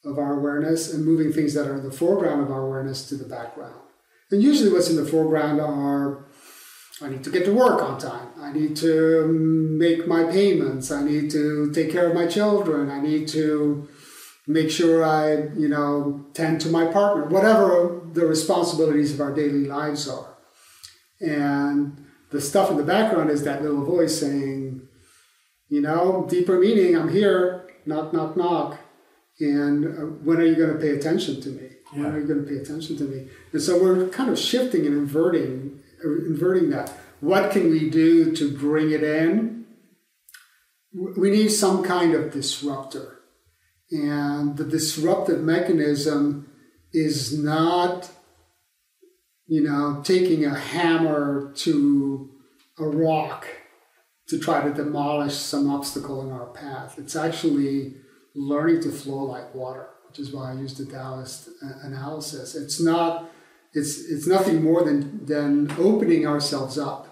of 0.05 0.17
our 0.17 0.37
awareness 0.37 0.93
and 0.93 1.05
moving 1.05 1.33
things 1.33 1.53
that 1.53 1.67
are 1.67 1.75
in 1.75 1.83
the 1.83 1.91
foreground 1.91 2.41
of 2.41 2.51
our 2.51 2.65
awareness 2.65 3.07
to 3.09 3.15
the 3.15 3.27
background. 3.27 3.79
And 4.31 4.41
usually, 4.41 4.71
what's 4.71 4.89
in 4.89 4.95
the 4.95 5.05
foreground 5.05 5.59
are 5.59 6.25
I 7.01 7.09
need 7.09 7.23
to 7.23 7.31
get 7.31 7.45
to 7.45 7.53
work 7.53 7.81
on 7.81 7.97
time. 7.97 8.27
I 8.39 8.51
need 8.51 8.75
to 8.77 9.23
um, 9.23 9.77
make 9.77 10.07
my 10.07 10.25
payments. 10.25 10.91
I 10.91 11.03
need 11.03 11.31
to 11.31 11.71
take 11.71 11.91
care 11.91 12.09
of 12.09 12.15
my 12.15 12.27
children. 12.27 12.89
I 12.89 12.99
need 12.99 13.27
to 13.29 13.87
make 14.47 14.69
sure 14.69 15.05
I, 15.05 15.49
you 15.57 15.69
know, 15.69 16.25
tend 16.33 16.59
to 16.61 16.69
my 16.69 16.85
partner, 16.85 17.25
whatever 17.25 18.01
the 18.13 18.25
responsibilities 18.25 19.13
of 19.13 19.21
our 19.21 19.33
daily 19.33 19.65
lives 19.65 20.09
are. 20.09 20.35
And 21.21 22.05
the 22.31 22.41
stuff 22.41 22.69
in 22.69 22.77
the 22.77 22.83
background 22.83 23.29
is 23.29 23.43
that 23.43 23.61
little 23.61 23.85
voice 23.85 24.19
saying, 24.19 24.68
you 25.69 25.81
know, 25.81 26.25
deeper 26.29 26.59
meaning, 26.59 26.97
I'm 26.97 27.09
here, 27.09 27.69
knock, 27.85 28.11
knock, 28.11 28.35
knock. 28.35 28.79
And 29.39 29.85
uh, 29.85 30.05
when 30.23 30.37
are 30.37 30.45
you 30.45 30.55
going 30.55 30.73
to 30.73 30.79
pay 30.79 30.89
attention 30.89 31.39
to 31.41 31.49
me? 31.49 31.69
When 31.93 32.05
are 32.07 32.19
you 32.19 32.27
going 32.27 32.43
to 32.43 32.49
pay 32.49 32.57
attention 32.57 32.97
to 32.97 33.03
me? 33.03 33.27
And 33.53 33.61
so 33.61 33.81
we're 33.81 34.09
kind 34.09 34.29
of 34.29 34.37
shifting 34.37 34.85
and 34.85 34.95
inverting 34.95 35.79
inverting 36.03 36.69
that. 36.69 36.91
What 37.19 37.51
can 37.51 37.69
we 37.69 37.89
do 37.89 38.33
to 38.35 38.57
bring 38.57 38.91
it 38.91 39.03
in? 39.03 39.65
We 40.93 41.29
need 41.29 41.49
some 41.49 41.83
kind 41.83 42.13
of 42.13 42.31
disruptor. 42.31 43.19
And 43.91 44.57
the 44.57 44.63
disruptive 44.63 45.41
mechanism 45.41 46.49
is 46.93 47.37
not, 47.37 48.09
you 49.47 49.61
know, 49.61 50.01
taking 50.03 50.45
a 50.45 50.57
hammer 50.57 51.51
to 51.57 52.29
a 52.77 52.85
rock 52.85 53.45
to 54.29 54.39
try 54.39 54.63
to 54.63 54.73
demolish 54.73 55.35
some 55.35 55.69
obstacle 55.69 56.21
in 56.21 56.31
our 56.31 56.47
path. 56.47 56.97
It's 56.97 57.15
actually 57.15 57.95
learning 58.35 58.81
to 58.83 58.91
flow 58.91 59.23
like 59.23 59.53
water, 59.55 59.87
which 60.07 60.19
is 60.19 60.31
why 60.31 60.51
I 60.51 60.53
use 60.53 60.75
the 60.77 60.85
Taoist 60.85 61.49
uh, 61.63 61.79
analysis. 61.83 62.55
It's 62.55 62.79
not 62.79 63.29
it's 63.73 63.99
it's 64.09 64.27
nothing 64.27 64.63
more 64.63 64.83
than 64.83 65.25
than 65.25 65.71
opening 65.79 66.25
ourselves 66.25 66.77
up 66.77 67.07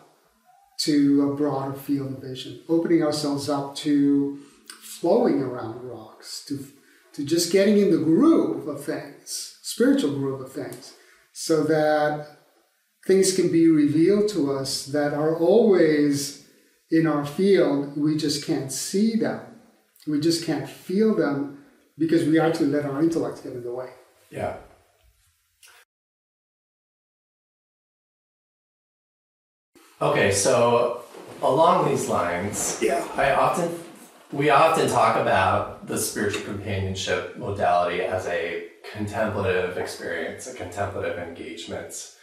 to 0.79 1.31
a 1.31 1.35
broader 1.35 1.73
field 1.73 2.13
of 2.13 2.21
vision, 2.21 2.61
opening 2.69 3.03
ourselves 3.03 3.49
up 3.49 3.75
to 3.75 4.39
flowing 4.81 5.41
around 5.41 5.83
rocks, 5.83 6.45
to 6.47 6.65
to 7.13 7.25
just 7.25 7.51
getting 7.51 7.77
in 7.77 7.89
the 7.89 7.97
groove 7.97 8.67
of 8.67 8.83
things, 8.83 9.57
spiritual 9.63 10.13
groove 10.13 10.41
of 10.41 10.51
things, 10.51 10.93
so 11.33 11.63
that 11.63 12.27
things 13.07 13.35
can 13.35 13.51
be 13.51 13.67
revealed 13.67 14.29
to 14.29 14.51
us 14.51 14.85
that 14.87 15.13
are 15.13 15.35
always 15.35 16.36
in 16.91 17.07
our 17.07 17.25
field. 17.25 17.97
We 17.97 18.17
just 18.17 18.45
can't 18.45 18.71
see 18.71 19.15
them. 19.15 19.41
We 20.07 20.19
just 20.19 20.45
can't 20.45 20.69
feel 20.69 21.15
them 21.15 21.65
because 21.97 22.25
we 22.25 22.39
actually 22.39 22.69
let 22.69 22.85
our 22.85 23.01
intellect 23.01 23.43
get 23.43 23.53
in 23.53 23.63
the 23.63 23.73
way. 23.73 23.89
Yeah. 24.29 24.57
Okay, 29.99 30.31
so 30.31 31.03
along 31.41 31.89
these 31.89 32.07
lines, 32.07 32.79
yeah, 32.81 33.05
I 33.15 33.33
often 33.33 33.71
we 34.31 34.49
often 34.49 34.89
talk 34.89 35.15
about 35.15 35.87
the 35.87 35.97
spiritual 35.97 36.43
companionship 36.43 37.37
modality 37.37 38.01
as 38.01 38.27
a 38.27 38.67
contemplative 38.93 39.77
experience, 39.77 40.47
a 40.47 40.53
contemplative 40.53 41.17
engagement. 41.17 42.16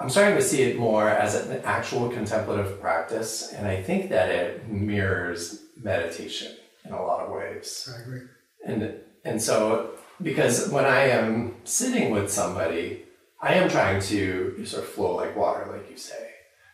I'm 0.00 0.08
starting 0.08 0.36
to 0.36 0.42
see 0.42 0.62
it 0.62 0.78
more 0.78 1.10
as 1.10 1.34
an 1.34 1.60
actual 1.64 2.08
contemplative 2.08 2.80
practice, 2.80 3.52
and 3.52 3.68
I 3.68 3.82
think 3.82 4.08
that 4.08 4.30
it 4.30 4.66
mirrors 4.68 5.60
meditation 5.76 6.56
in 6.86 6.92
a 6.92 7.02
lot 7.02 7.20
of 7.20 7.30
ways. 7.30 7.88
I 7.94 8.00
agree. 8.00 8.22
And 8.64 8.94
and 9.24 9.42
so 9.42 9.90
because 10.22 10.70
when 10.70 10.86
I 10.86 11.08
am 11.08 11.56
sitting 11.64 12.10
with 12.10 12.30
somebody, 12.30 13.04
I 13.40 13.54
am 13.54 13.68
trying 13.68 14.00
to 14.02 14.64
sort 14.64 14.84
of 14.84 14.88
flow 14.88 15.16
like 15.16 15.36
water, 15.36 15.66
like 15.70 15.90
you 15.90 15.96
say. 15.96 16.30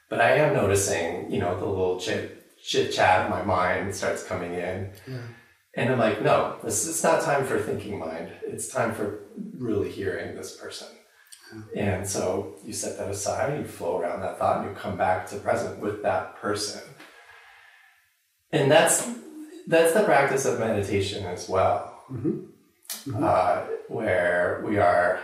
But 0.08 0.20
I 0.20 0.36
am 0.36 0.54
noticing, 0.54 1.30
you 1.30 1.40
know, 1.40 1.58
the 1.58 1.66
little 1.66 1.98
chit, 1.98 2.56
chit 2.62 2.92
chat 2.92 3.24
in 3.24 3.30
my 3.30 3.42
mind 3.42 3.94
starts 3.94 4.22
coming 4.22 4.54
in. 4.54 4.90
Yeah. 5.06 5.18
And 5.74 5.92
I'm 5.92 5.98
like, 5.98 6.22
no, 6.22 6.56
this 6.62 6.88
it's 6.88 7.02
not 7.02 7.22
time 7.22 7.44
for 7.44 7.58
thinking 7.58 7.98
mind. 7.98 8.30
It's 8.42 8.68
time 8.68 8.94
for 8.94 9.20
really 9.58 9.90
hearing 9.90 10.36
this 10.36 10.56
person. 10.56 10.88
And 11.76 12.06
so 12.06 12.56
you 12.64 12.72
set 12.72 12.98
that 12.98 13.10
aside, 13.10 13.58
you 13.58 13.64
flow 13.64 14.00
around 14.00 14.20
that 14.20 14.38
thought, 14.38 14.58
and 14.58 14.70
you 14.70 14.76
come 14.76 14.96
back 14.96 15.26
to 15.28 15.36
present 15.36 15.78
with 15.78 16.02
that 16.02 16.36
person. 16.36 16.82
And 18.52 18.70
that's 18.70 19.08
that's 19.66 19.92
the 19.92 20.04
practice 20.04 20.44
of 20.44 20.58
meditation 20.58 21.24
as 21.24 21.48
well, 21.48 22.02
mm-hmm. 22.10 23.10
Mm-hmm. 23.10 23.24
Uh, 23.24 23.62
where 23.88 24.62
we 24.66 24.78
are. 24.78 25.20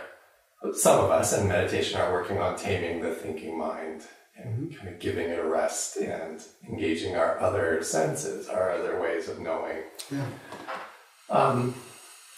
Some 0.73 1.03
of 1.03 1.11
us 1.11 1.37
in 1.37 1.47
meditation 1.47 1.99
are 1.99 2.13
working 2.13 2.37
on 2.37 2.57
taming 2.57 3.01
the 3.01 3.13
thinking 3.13 3.57
mind 3.57 4.03
and 4.37 4.69
mm-hmm. 4.69 4.77
kind 4.77 4.93
of 4.93 4.99
giving 4.99 5.29
it 5.29 5.39
a 5.39 5.45
rest 5.45 5.97
and 5.97 6.41
engaging 6.67 7.15
our 7.15 7.39
other 7.39 7.83
senses, 7.83 8.47
our 8.47 8.71
other 8.71 8.99
ways 8.99 9.27
of 9.27 9.39
knowing. 9.39 9.83
Yeah. 10.09 10.25
Um, 11.29 11.75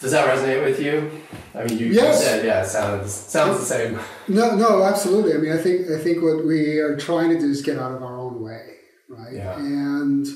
does 0.00 0.12
that 0.12 0.28
resonate 0.28 0.64
with 0.64 0.80
you? 0.80 1.10
I 1.54 1.64
mean, 1.64 1.78
you, 1.78 1.86
yes. 1.86 2.22
said, 2.22 2.44
yeah, 2.44 2.62
sounds 2.64 3.12
sounds 3.12 3.60
the 3.60 3.64
same. 3.64 3.98
No, 4.28 4.54
no, 4.54 4.82
absolutely. 4.82 5.34
I 5.34 5.38
mean, 5.38 5.52
I 5.52 5.58
think 5.58 5.90
I 5.90 5.98
think 5.98 6.22
what 6.22 6.44
we 6.44 6.78
are 6.78 6.96
trying 6.96 7.30
to 7.30 7.38
do 7.38 7.46
is 7.46 7.62
get 7.62 7.78
out 7.78 7.92
of 7.92 8.02
our 8.02 8.18
own 8.18 8.42
way, 8.42 8.66
right? 9.08 9.32
Yeah. 9.32 9.56
And 9.56 10.26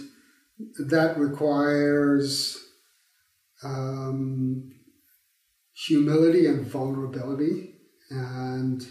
that 0.88 1.18
requires 1.18 2.58
um, 3.62 4.70
humility 5.86 6.46
and 6.46 6.66
vulnerability 6.66 7.74
and 8.10 8.82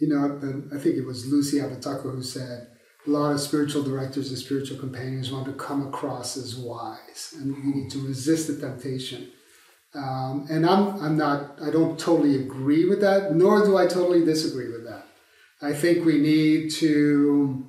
you 0.00 0.08
know, 0.08 0.40
I 0.74 0.78
think 0.78 0.96
it 0.96 1.06
was 1.06 1.30
Lucy 1.30 1.58
Abatako 1.58 2.14
who 2.14 2.22
said, 2.22 2.68
a 3.06 3.10
lot 3.10 3.32
of 3.32 3.40
spiritual 3.40 3.82
directors 3.82 4.30
and 4.30 4.38
spiritual 4.38 4.78
companions 4.78 5.30
want 5.30 5.46
to 5.46 5.52
come 5.52 5.86
across 5.86 6.36
as 6.36 6.56
wise, 6.56 7.34
and 7.38 7.56
you 7.56 7.74
need 7.74 7.90
to 7.90 8.06
resist 8.06 8.46
the 8.46 8.58
temptation. 8.58 9.30
Um, 9.94 10.46
and 10.48 10.64
I'm, 10.64 11.00
I'm 11.00 11.16
not, 11.16 11.60
I 11.60 11.70
don't 11.70 11.98
totally 11.98 12.36
agree 12.36 12.88
with 12.88 13.00
that, 13.00 13.34
nor 13.34 13.64
do 13.64 13.76
I 13.76 13.86
totally 13.86 14.24
disagree 14.24 14.70
with 14.70 14.84
that. 14.84 15.06
I 15.60 15.72
think 15.72 16.04
we 16.04 16.18
need 16.18 16.70
to, 16.72 17.66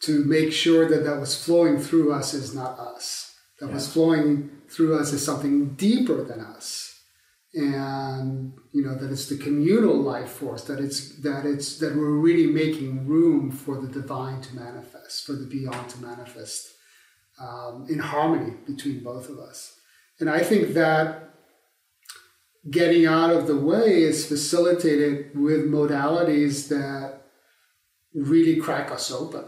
to 0.00 0.24
make 0.24 0.52
sure 0.52 0.88
that 0.88 1.04
that 1.04 1.20
was 1.20 1.42
flowing 1.42 1.78
through 1.78 2.12
us 2.12 2.32
is 2.32 2.54
not 2.54 2.78
us. 2.78 3.34
That 3.60 3.68
yeah. 3.68 3.74
was 3.74 3.92
flowing 3.92 4.50
through 4.68 4.98
us 4.98 5.12
is 5.12 5.24
something 5.24 5.74
deeper 5.74 6.24
than 6.24 6.40
us 6.40 6.94
and 7.54 8.52
you 8.72 8.82
know 8.82 8.96
that 8.96 9.10
it's 9.12 9.28
the 9.28 9.36
communal 9.36 9.94
life 9.94 10.30
force 10.30 10.64
that 10.64 10.80
it's 10.80 11.20
that 11.22 11.46
it's 11.46 11.78
that 11.78 11.96
we're 11.96 12.18
really 12.18 12.48
making 12.48 13.06
room 13.06 13.50
for 13.50 13.80
the 13.80 13.86
divine 13.86 14.40
to 14.42 14.56
manifest 14.56 15.24
for 15.24 15.34
the 15.34 15.46
beyond 15.46 15.88
to 15.88 16.02
manifest 16.02 16.72
um, 17.40 17.86
in 17.88 17.98
harmony 17.98 18.54
between 18.66 19.02
both 19.04 19.28
of 19.28 19.38
us 19.38 19.73
and 20.20 20.30
i 20.30 20.42
think 20.42 20.74
that 20.74 21.30
getting 22.70 23.06
out 23.06 23.30
of 23.30 23.46
the 23.46 23.56
way 23.56 24.02
is 24.02 24.26
facilitated 24.26 25.36
with 25.38 25.70
modalities 25.70 26.68
that 26.68 27.22
really 28.14 28.56
crack 28.56 28.90
us 28.90 29.10
open 29.10 29.44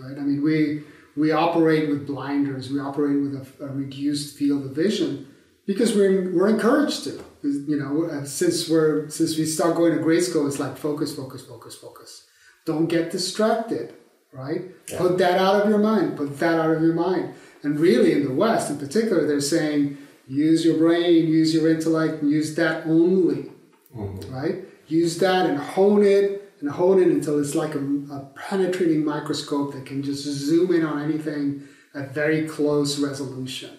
right 0.00 0.18
i 0.18 0.20
mean 0.20 0.42
we 0.42 0.82
we 1.16 1.32
operate 1.32 1.88
with 1.88 2.06
blinders 2.06 2.70
we 2.70 2.80
operate 2.80 3.20
with 3.20 3.34
a, 3.34 3.64
a 3.64 3.68
reduced 3.68 4.36
field 4.36 4.64
of 4.64 4.72
vision 4.72 5.26
because 5.68 5.94
we're 5.94 6.32
we're 6.32 6.48
encouraged 6.48 7.04
to. 7.04 7.22
You 7.42 7.78
know, 7.78 8.04
uh, 8.04 8.24
since 8.24 8.68
we're 8.68 9.08
since 9.10 9.38
we 9.38 9.44
start 9.44 9.76
going 9.76 9.94
to 9.94 10.02
grade 10.02 10.24
school, 10.24 10.48
it's 10.48 10.58
like 10.58 10.76
focus, 10.76 11.14
focus, 11.14 11.42
focus, 11.42 11.76
focus. 11.76 12.26
Don't 12.66 12.86
get 12.86 13.12
distracted, 13.12 13.94
right? 14.32 14.62
Yeah. 14.90 14.98
Put 14.98 15.18
that 15.18 15.38
out 15.38 15.62
of 15.62 15.68
your 15.68 15.78
mind. 15.78 16.16
Put 16.16 16.38
that 16.40 16.58
out 16.58 16.70
of 16.70 16.82
your 16.82 16.94
mind. 16.94 17.34
And 17.62 17.78
really, 17.78 18.12
in 18.12 18.24
the 18.24 18.32
West, 18.32 18.70
in 18.70 18.78
particular, 18.78 19.26
they're 19.26 19.40
saying 19.40 19.98
use 20.26 20.64
your 20.64 20.78
brain, 20.78 21.26
use 21.26 21.54
your 21.54 21.68
intellect, 21.68 22.22
and 22.22 22.30
use 22.30 22.54
that 22.56 22.86
only, 22.86 23.50
mm-hmm. 23.96 24.34
right? 24.34 24.64
Use 24.86 25.18
that 25.18 25.46
and 25.46 25.58
hone 25.58 26.04
it 26.04 26.52
and 26.60 26.70
hone 26.70 27.00
it 27.00 27.08
until 27.08 27.38
it's 27.40 27.54
like 27.54 27.74
a, 27.74 27.78
a 27.78 28.30
penetrating 28.36 29.04
microscope 29.04 29.72
that 29.72 29.86
can 29.86 30.02
just 30.02 30.24
zoom 30.24 30.74
in 30.74 30.84
on 30.84 31.02
anything 31.02 31.66
at 31.94 32.14
very 32.14 32.46
close 32.46 32.98
resolution. 32.98 33.70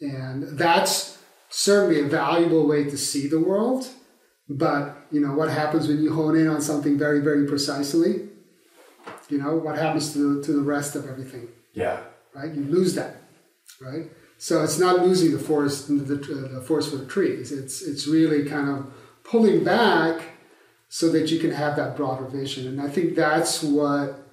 And 0.00 0.58
that's 0.58 1.18
certainly 1.48 2.00
a 2.00 2.04
valuable 2.04 2.66
way 2.66 2.84
to 2.84 2.98
see 2.98 3.28
the 3.28 3.40
world, 3.40 3.88
But 4.48 4.96
you 5.10 5.20
know 5.20 5.34
what 5.34 5.50
happens 5.50 5.88
when 5.88 6.02
you 6.02 6.12
hone 6.12 6.36
in 6.36 6.48
on 6.48 6.60
something 6.60 6.98
very, 6.98 7.20
very 7.20 7.46
precisely? 7.46 8.28
You 9.28 9.38
know 9.38 9.56
what 9.56 9.76
happens 9.76 10.12
to 10.12 10.18
the, 10.18 10.42
to 10.44 10.52
the 10.52 10.62
rest 10.62 10.94
of 10.94 11.08
everything? 11.08 11.48
Yeah. 11.72 12.00
Right. 12.36 12.54
You 12.54 12.64
lose 12.64 12.94
that. 12.96 13.16
Right. 13.80 14.10
So 14.38 14.62
it's 14.62 14.78
not 14.78 15.00
losing 15.00 15.32
the 15.32 15.38
forest, 15.38 15.88
the, 15.88 15.94
the 15.94 16.64
forest 16.66 16.90
for 16.90 16.98
the 16.98 17.06
trees. 17.06 17.50
It's 17.50 17.80
it's 17.80 18.06
really 18.06 18.44
kind 18.44 18.68
of 18.68 18.92
pulling 19.24 19.64
back 19.64 20.22
so 20.88 21.10
that 21.10 21.30
you 21.30 21.38
can 21.38 21.50
have 21.50 21.76
that 21.76 21.96
broader 21.96 22.26
vision. 22.26 22.66
And 22.66 22.80
I 22.80 22.88
think 22.88 23.16
that's 23.16 23.62
what 23.62 24.28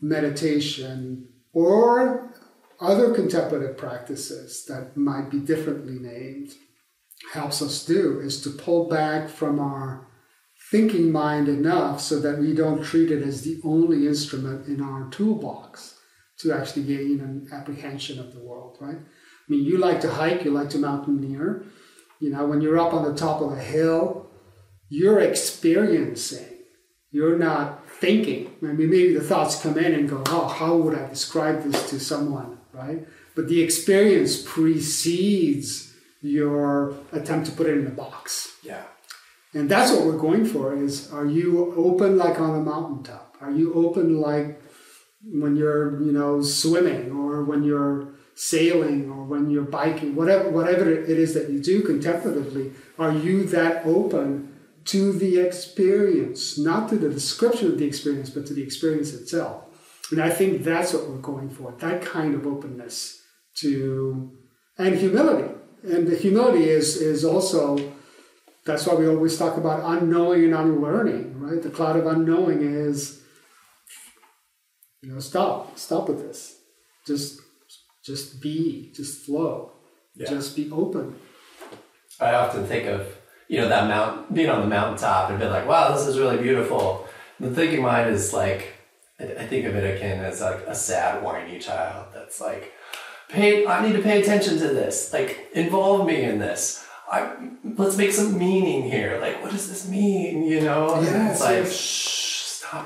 meditation 0.00 1.28
or 1.52 2.34
other 2.80 3.14
contemplative 3.14 3.76
practices 3.76 4.64
that 4.66 4.96
might 4.96 5.30
be 5.30 5.38
differently 5.38 5.98
named 6.00 6.50
helps 7.32 7.62
us 7.62 7.86
do 7.86 8.20
is 8.20 8.42
to 8.42 8.50
pull 8.50 8.88
back 8.88 9.28
from 9.28 9.60
our 9.60 10.08
thinking 10.70 11.12
mind 11.12 11.48
enough 11.48 12.00
so 12.00 12.18
that 12.18 12.38
we 12.38 12.52
don't 12.52 12.82
treat 12.82 13.10
it 13.10 13.22
as 13.22 13.42
the 13.42 13.60
only 13.64 14.06
instrument 14.08 14.66
in 14.66 14.80
our 14.80 15.08
toolbox 15.10 15.93
to 16.40 16.52
actually 16.52 16.84
gain 16.84 17.20
an 17.20 17.48
apprehension 17.52 18.18
of 18.18 18.32
the 18.34 18.40
world, 18.40 18.76
right? 18.80 18.96
I 18.96 19.46
mean, 19.48 19.64
you 19.64 19.78
like 19.78 20.00
to 20.00 20.10
hike, 20.10 20.44
you 20.44 20.50
like 20.50 20.70
to 20.70 20.78
mountaineer. 20.78 21.64
You 22.20 22.30
know, 22.30 22.46
when 22.46 22.60
you're 22.60 22.78
up 22.78 22.94
on 22.94 23.04
the 23.04 23.14
top 23.14 23.40
of 23.40 23.52
a 23.52 23.60
hill, 23.60 24.30
you're 24.88 25.20
experiencing, 25.20 26.58
you're 27.10 27.38
not 27.38 27.88
thinking. 27.88 28.50
I 28.62 28.66
mean, 28.66 28.90
maybe 28.90 29.14
the 29.14 29.22
thoughts 29.22 29.60
come 29.60 29.78
in 29.78 29.94
and 29.94 30.08
go, 30.08 30.22
oh, 30.26 30.48
how 30.48 30.76
would 30.76 30.98
I 30.98 31.06
describe 31.08 31.62
this 31.62 31.90
to 31.90 32.00
someone, 32.00 32.58
right? 32.72 33.06
But 33.34 33.48
the 33.48 33.62
experience 33.62 34.42
precedes 34.42 35.92
your 36.22 36.94
attempt 37.12 37.46
to 37.46 37.52
put 37.52 37.66
it 37.66 37.78
in 37.78 37.86
a 37.86 37.90
box. 37.90 38.56
Yeah. 38.62 38.84
And 39.52 39.68
that's 39.68 39.92
what 39.92 40.06
we're 40.06 40.18
going 40.18 40.44
for 40.44 40.74
is 40.76 41.12
are 41.12 41.26
you 41.26 41.74
open 41.76 42.16
like 42.16 42.40
on 42.40 42.58
a 42.58 42.62
mountaintop? 42.62 43.36
Are 43.40 43.52
you 43.52 43.74
open 43.74 44.20
like 44.20 44.60
when 45.26 45.56
you're, 45.56 46.00
you 46.02 46.12
know, 46.12 46.42
swimming 46.42 47.12
or 47.12 47.44
when 47.44 47.64
you're 47.64 48.08
sailing 48.34 49.10
or 49.10 49.24
when 49.24 49.50
you're 49.50 49.62
biking, 49.62 50.14
whatever 50.14 50.50
whatever 50.50 50.90
it 50.90 51.08
is 51.08 51.34
that 51.34 51.50
you 51.50 51.60
do 51.60 51.82
contemplatively, 51.82 52.72
are 52.98 53.12
you 53.12 53.44
that 53.44 53.86
open 53.86 54.52
to 54.86 55.12
the 55.12 55.40
experience, 55.40 56.58
not 56.58 56.88
to 56.90 56.96
the 56.96 57.08
description 57.08 57.68
of 57.68 57.78
the 57.78 57.86
experience, 57.86 58.30
but 58.30 58.44
to 58.46 58.54
the 58.54 58.62
experience 58.62 59.14
itself? 59.14 59.64
And 60.10 60.20
I 60.20 60.30
think 60.30 60.62
that's 60.62 60.92
what 60.92 61.08
we're 61.08 61.18
going 61.18 61.48
for, 61.48 61.72
that 61.78 62.02
kind 62.02 62.34
of 62.34 62.46
openness 62.46 63.22
to 63.56 64.30
and 64.76 64.96
humility 64.96 65.54
and 65.84 66.06
the 66.06 66.16
humility 66.16 66.64
is 66.68 66.96
is 66.96 67.24
also 67.24 67.78
that's 68.64 68.86
why 68.86 68.94
we 68.94 69.06
always 69.06 69.38
talk 69.38 69.58
about 69.58 69.80
unknowing 69.84 70.44
and 70.44 70.54
unlearning, 70.54 71.38
right? 71.38 71.62
The 71.62 71.68
cloud 71.68 71.96
of 71.96 72.06
unknowing 72.06 72.62
is 72.62 73.20
you 75.04 75.12
know, 75.12 75.20
stop, 75.20 75.78
stop 75.78 76.08
with 76.08 76.20
this. 76.20 76.58
Just 77.06 77.40
just 78.04 78.40
be, 78.40 78.92
just 78.94 79.24
flow. 79.24 79.72
Yeah. 80.14 80.28
Just 80.28 80.54
be 80.56 80.70
open. 80.70 81.16
I 82.20 82.34
often 82.34 82.66
think 82.66 82.86
of, 82.86 83.06
you 83.48 83.58
know, 83.58 83.68
that 83.68 83.88
mount 83.88 84.32
being 84.32 84.50
on 84.50 84.60
the 84.60 84.66
mountaintop 84.66 85.30
and 85.30 85.38
be 85.38 85.46
like, 85.46 85.66
wow, 85.66 85.92
this 85.94 86.06
is 86.06 86.18
really 86.18 86.36
beautiful. 86.42 87.08
The 87.40 87.50
thinking 87.50 87.82
mind 87.82 88.10
is 88.10 88.32
like 88.32 88.74
I 89.20 89.46
think 89.46 89.64
of 89.66 89.74
it 89.76 89.96
akin 89.96 90.20
as 90.20 90.40
like 90.40 90.60
a 90.66 90.74
sad, 90.74 91.22
whiny 91.22 91.58
child 91.58 92.08
that's 92.14 92.40
like, 92.40 92.72
pay 93.28 93.66
I 93.66 93.86
need 93.86 93.96
to 93.96 94.02
pay 94.02 94.20
attention 94.22 94.58
to 94.58 94.68
this. 94.68 95.12
Like 95.12 95.50
involve 95.54 96.06
me 96.06 96.22
in 96.22 96.38
this. 96.38 96.86
I 97.10 97.36
let's 97.76 97.96
make 97.96 98.12
some 98.12 98.38
meaning 98.38 98.82
here. 98.82 99.18
Like 99.20 99.42
what 99.42 99.52
does 99.52 99.68
this 99.68 99.88
mean? 99.88 100.44
You 100.44 100.62
know? 100.62 101.00
Yeah, 101.02 101.30
it's 101.30 101.40
like 101.40 101.66
shh, 101.66 102.33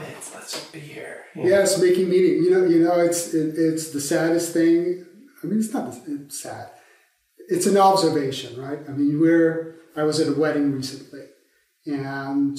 it. 0.03 0.17
Let's 0.35 0.71
be 0.71 0.81
here. 0.81 1.25
You 1.35 1.49
yes, 1.49 1.81
making 1.81 2.09
meaning. 2.09 2.45
You 2.45 2.51
know, 2.51 2.65
you 2.65 2.85
know, 2.85 3.01
it's 3.01 3.35
it, 3.35 3.55
it's 3.57 3.91
the 3.91 4.01
saddest 4.01 4.53
thing. 4.53 5.07
I 5.43 5.47
mean, 5.47 5.59
it's 5.61 5.73
not 5.73 5.95
it's 6.07 6.41
sad. 6.41 6.71
It's 7.49 7.67
an 7.67 7.77
observation, 7.77 8.61
right? 8.61 8.79
I 8.89 8.93
mean, 8.93 9.21
we're 9.21 9.77
I 9.97 10.03
was 10.03 10.21
at 10.21 10.29
a 10.29 10.39
wedding 10.39 10.73
recently, 10.73 11.25
and 11.87 12.59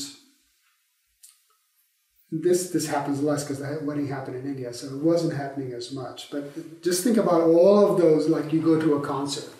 this 2.31 2.71
this 2.71 2.87
happens 2.87 3.21
less 3.21 3.43
because 3.43 3.59
the 3.59 3.79
wedding 3.83 4.07
happened 4.07 4.37
in 4.37 4.45
India, 4.45 4.73
so 4.73 4.87
it 4.87 5.03
wasn't 5.03 5.33
happening 5.33 5.73
as 5.73 5.91
much. 5.91 6.29
But 6.31 6.81
just 6.81 7.03
think 7.03 7.17
about 7.17 7.41
all 7.41 7.91
of 7.91 8.01
those. 8.01 8.27
Like 8.27 8.51
you 8.53 8.61
go 8.61 8.79
to 8.79 8.95
a 8.95 9.01
concert, 9.01 9.51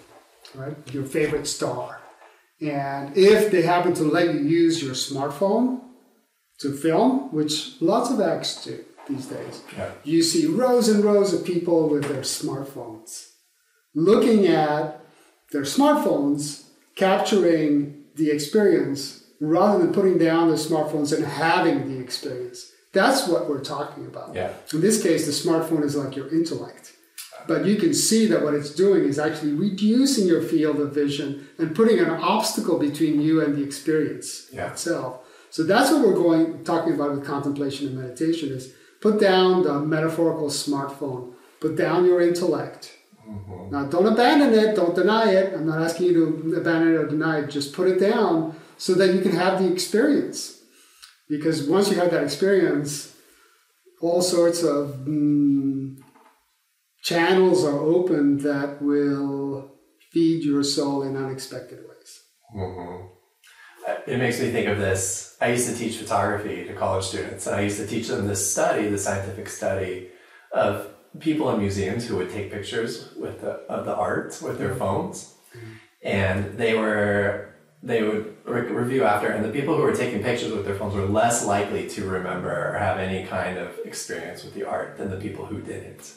right? 0.55 0.75
Your 0.93 1.03
favorite 1.03 1.47
star, 1.47 1.99
and 2.61 3.15
if 3.17 3.51
they 3.51 3.61
happen 3.61 3.93
to 3.95 4.03
let 4.03 4.33
you 4.33 4.41
use 4.41 4.81
your 4.81 4.93
smartphone 4.93 5.81
to 6.59 6.73
film, 6.73 7.33
which 7.33 7.81
lots 7.81 8.09
of 8.11 8.19
acts 8.19 8.63
do 8.63 8.83
these 9.07 9.25
days, 9.25 9.63
yeah. 9.75 9.91
you 10.03 10.21
see 10.21 10.45
rows 10.45 10.87
and 10.87 11.03
rows 11.03 11.33
of 11.33 11.45
people 11.45 11.89
with 11.89 12.03
their 12.03 12.21
smartphones, 12.21 13.31
looking 13.95 14.45
at 14.47 15.01
their 15.51 15.63
smartphones, 15.63 16.65
capturing 16.95 18.03
the 18.15 18.29
experience 18.29 19.23
rather 19.41 19.79
than 19.79 19.93
putting 19.93 20.17
down 20.17 20.49
the 20.49 20.55
smartphones 20.55 21.15
and 21.15 21.25
having 21.25 21.87
the 21.87 21.99
experience. 21.99 22.71
That's 22.93 23.27
what 23.27 23.49
we're 23.49 23.63
talking 23.63 24.05
about. 24.05 24.35
Yeah. 24.35 24.51
In 24.73 24.81
this 24.81 25.01
case, 25.01 25.25
the 25.25 25.31
smartphone 25.31 25.83
is 25.83 25.95
like 25.95 26.15
your 26.15 26.27
intellect. 26.29 26.93
But 27.47 27.65
you 27.65 27.77
can 27.77 27.93
see 27.93 28.27
that 28.27 28.43
what 28.43 28.53
it's 28.53 28.75
doing 28.75 29.05
is 29.05 29.17
actually 29.17 29.53
reducing 29.53 30.27
your 30.27 30.41
field 30.41 30.79
of 30.79 30.93
vision 30.93 31.47
and 31.57 31.75
putting 31.75 31.99
an 31.99 32.09
obstacle 32.09 32.77
between 32.77 33.21
you 33.21 33.41
and 33.43 33.55
the 33.55 33.63
experience 33.63 34.49
yeah. 34.51 34.71
itself. 34.71 35.21
So 35.49 35.63
that's 35.63 35.91
what 35.91 36.01
we're 36.01 36.13
going 36.13 36.63
talking 36.63 36.93
about 36.93 37.11
with 37.11 37.25
contemplation 37.25 37.87
and 37.87 37.97
meditation 37.97 38.49
is 38.49 38.73
put 39.01 39.19
down 39.19 39.63
the 39.63 39.79
metaphorical 39.79 40.47
smartphone, 40.49 41.33
put 41.59 41.75
down 41.75 42.05
your 42.05 42.21
intellect. 42.21 42.95
Mm-hmm. 43.27 43.71
Now 43.71 43.85
don't 43.85 44.05
abandon 44.05 44.53
it, 44.53 44.75
don't 44.75 44.95
deny 44.95 45.31
it. 45.31 45.53
I'm 45.53 45.67
not 45.67 45.81
asking 45.81 46.07
you 46.07 46.13
to 46.13 46.55
abandon 46.55 46.93
it 46.93 46.97
or 46.97 47.07
deny 47.07 47.39
it, 47.39 47.49
just 47.49 47.73
put 47.73 47.87
it 47.87 47.99
down 47.99 48.59
so 48.77 48.93
that 48.93 49.13
you 49.13 49.21
can 49.21 49.31
have 49.31 49.61
the 49.61 49.71
experience. 49.71 50.61
Because 51.27 51.67
once 51.67 51.89
you 51.89 51.97
have 51.97 52.11
that 52.11 52.23
experience, 52.23 53.15
all 54.01 54.21
sorts 54.21 54.63
of 54.63 55.05
mm, 55.07 55.97
channels 57.03 57.63
are 57.65 57.79
open 57.79 58.37
that 58.39 58.81
will 58.81 59.75
feed 60.11 60.43
your 60.43 60.63
soul 60.63 61.03
in 61.03 61.15
unexpected 61.15 61.79
ways. 61.87 62.23
Mm-hmm. 62.55 63.18
It 64.07 64.17
makes 64.17 64.39
me 64.39 64.51
think 64.51 64.67
of 64.67 64.77
this. 64.77 65.37
I 65.41 65.47
used 65.51 65.69
to 65.69 65.75
teach 65.75 65.97
photography 65.97 66.65
to 66.65 66.73
college 66.73 67.05
students, 67.05 67.47
and 67.47 67.55
I 67.55 67.61
used 67.61 67.77
to 67.77 67.87
teach 67.87 68.07
them 68.07 68.27
this 68.27 68.51
study, 68.51 68.89
the 68.89 68.97
scientific 68.97 69.49
study 69.49 70.09
of 70.51 70.87
people 71.19 71.49
in 71.51 71.59
museums 71.59 72.07
who 72.07 72.17
would 72.17 72.31
take 72.31 72.51
pictures 72.51 73.09
with 73.15 73.41
the, 73.41 73.51
of 73.69 73.85
the 73.85 73.95
art 73.95 74.39
with 74.41 74.57
their 74.59 74.75
phones, 74.75 75.33
and 76.03 76.57
they 76.57 76.75
were 76.75 77.49
they 77.81 78.03
would 78.03 78.35
re- 78.45 78.61
review 78.61 79.03
after, 79.05 79.29
and 79.29 79.43
the 79.45 79.49
people 79.49 79.75
who 79.75 79.81
were 79.81 79.95
taking 79.95 80.21
pictures 80.21 80.51
with 80.51 80.65
their 80.65 80.75
phones 80.75 80.93
were 80.93 81.05
less 81.05 81.45
likely 81.45 81.87
to 81.87 82.05
remember 82.05 82.51
or 82.51 82.77
have 82.77 82.97
any 82.97 83.25
kind 83.25 83.57
of 83.57 83.79
experience 83.85 84.43
with 84.43 84.53
the 84.53 84.65
art 84.65 84.97
than 84.97 85.09
the 85.09 85.15
people 85.15 85.45
who 85.45 85.61
didn't. 85.61 86.13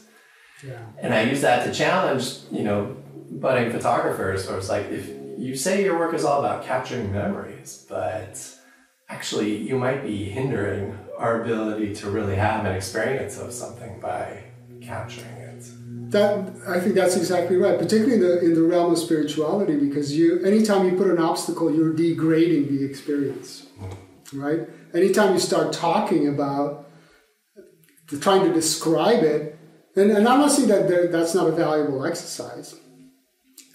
Yeah. 0.66 0.80
And 0.98 1.14
I 1.14 1.22
use 1.22 1.40
that 1.42 1.64
to 1.64 1.72
challenge, 1.72 2.38
you 2.50 2.64
know, 2.64 2.96
budding 3.30 3.70
photographers. 3.70 4.44
So 4.44 4.56
it's 4.56 4.68
like 4.68 4.86
if 4.90 5.08
you 5.38 5.56
say 5.56 5.84
your 5.84 5.98
work 5.98 6.14
is 6.14 6.24
all 6.24 6.40
about 6.44 6.64
capturing 6.64 7.12
memories, 7.12 7.86
but 7.88 8.58
actually 9.08 9.56
you 9.56 9.78
might 9.78 10.02
be 10.02 10.24
hindering 10.24 10.98
our 11.18 11.42
ability 11.42 11.94
to 11.94 12.10
really 12.10 12.36
have 12.36 12.64
an 12.64 12.74
experience 12.74 13.38
of 13.38 13.52
something 13.52 14.00
by 14.00 14.44
capturing 14.80 15.26
it. 15.26 15.64
That 16.10 16.50
I 16.68 16.80
think 16.80 16.94
that's 16.94 17.16
exactly 17.16 17.56
right, 17.56 17.78
particularly 17.78 18.14
in 18.14 18.20
the 18.20 18.40
in 18.40 18.54
the 18.54 18.62
realm 18.62 18.92
of 18.92 18.98
spirituality, 18.98 19.76
because 19.76 20.16
you 20.16 20.42
anytime 20.44 20.86
you 20.86 20.96
put 20.96 21.06
an 21.06 21.18
obstacle, 21.18 21.74
you're 21.74 21.94
degrading 21.94 22.76
the 22.76 22.84
experience, 22.84 23.66
right? 24.32 24.68
Anytime 24.92 25.32
you 25.32 25.40
start 25.40 25.72
talking 25.72 26.28
about 26.28 26.90
trying 28.20 28.46
to 28.46 28.52
describe 28.52 29.22
it, 29.22 29.58
and, 29.96 30.10
and 30.10 30.28
I'm 30.28 30.40
not 30.40 30.50
saying 30.50 30.68
that 30.68 31.10
that's 31.10 31.34
not 31.34 31.48
a 31.48 31.52
valuable 31.52 32.04
exercise, 32.04 32.74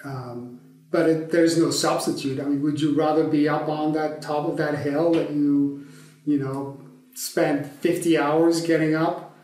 um, 0.03 0.56
but 0.89 1.09
it, 1.09 1.31
there's 1.31 1.57
no 1.57 1.71
substitute. 1.71 2.39
I 2.39 2.43
mean, 2.43 2.61
would 2.61 2.79
you 2.79 2.95
rather 2.95 3.25
be 3.25 3.47
up 3.49 3.67
on 3.67 3.93
that 3.93 4.21
top 4.21 4.47
of 4.47 4.57
that 4.57 4.79
hill 4.79 5.13
that 5.13 5.31
you, 5.31 5.87
you 6.25 6.39
know, 6.39 6.79
spent 7.13 7.65
50 7.65 8.17
hours 8.17 8.61
getting 8.61 8.95
up 8.95 9.35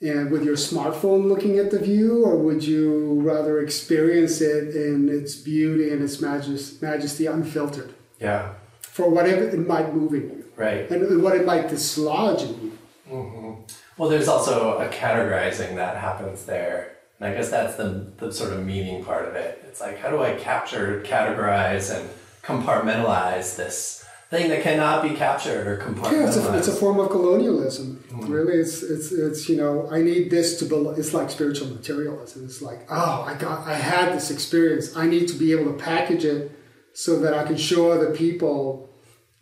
and 0.00 0.30
with 0.32 0.44
your 0.44 0.56
smartphone 0.56 1.28
looking 1.28 1.58
at 1.58 1.70
the 1.70 1.78
view, 1.78 2.24
or 2.24 2.36
would 2.36 2.64
you 2.64 3.20
rather 3.20 3.60
experience 3.60 4.40
it 4.40 4.74
in 4.74 5.08
its 5.08 5.36
beauty 5.36 5.90
and 5.90 6.02
its 6.02 6.20
majesty 6.20 7.26
unfiltered? 7.26 7.94
Yeah. 8.18 8.54
For 8.80 9.08
whatever 9.08 9.48
it 9.48 9.66
might 9.66 9.94
move 9.94 10.12
in 10.12 10.22
you. 10.22 10.44
Right. 10.56 10.90
And 10.90 11.22
what 11.22 11.36
it 11.36 11.46
might 11.46 11.68
dislodge 11.68 12.42
in 12.42 12.60
you. 12.60 12.78
Mm-hmm. 13.08 13.52
Well, 13.96 14.08
there's 14.08 14.28
also 14.28 14.78
a 14.78 14.88
categorizing 14.88 15.76
that 15.76 15.96
happens 15.96 16.46
there. 16.46 16.96
And 17.22 17.32
I 17.32 17.36
guess 17.36 17.50
that's 17.50 17.76
the, 17.76 18.10
the 18.16 18.32
sort 18.32 18.52
of 18.52 18.66
meaning 18.66 19.04
part 19.04 19.28
of 19.28 19.36
it. 19.36 19.62
It's 19.68 19.80
like, 19.80 19.96
how 19.96 20.10
do 20.10 20.20
I 20.20 20.34
capture, 20.34 21.00
categorize, 21.06 21.96
and 21.96 22.10
compartmentalize 22.42 23.54
this 23.54 24.04
thing 24.28 24.48
that 24.48 24.62
cannot 24.64 25.04
be 25.04 25.10
captured 25.10 25.68
or 25.68 25.76
compartmentalized. 25.76 26.12
Yeah, 26.12 26.26
it's 26.26 26.36
a, 26.36 26.58
it's 26.58 26.68
a 26.68 26.74
form 26.74 26.98
of 26.98 27.10
colonialism. 27.10 28.02
Mm-hmm. 28.08 28.32
Really, 28.32 28.54
it's 28.54 28.82
it's 28.82 29.12
it's 29.12 29.48
you 29.48 29.56
know 29.56 29.88
I 29.88 30.02
need 30.02 30.30
this 30.30 30.58
to 30.58 30.64
be. 30.64 30.74
It's 30.98 31.14
like 31.14 31.30
spiritual 31.30 31.68
materialism. 31.68 32.44
It's 32.44 32.60
like 32.60 32.86
oh 32.90 33.22
I 33.24 33.34
got 33.34 33.68
I 33.68 33.74
had 33.74 34.14
this 34.14 34.32
experience. 34.32 34.96
I 34.96 35.06
need 35.06 35.28
to 35.28 35.34
be 35.34 35.52
able 35.52 35.66
to 35.66 35.78
package 35.78 36.24
it 36.24 36.50
so 36.92 37.20
that 37.20 37.34
I 37.34 37.44
can 37.44 37.56
show 37.56 37.92
other 37.92 38.10
people. 38.12 38.90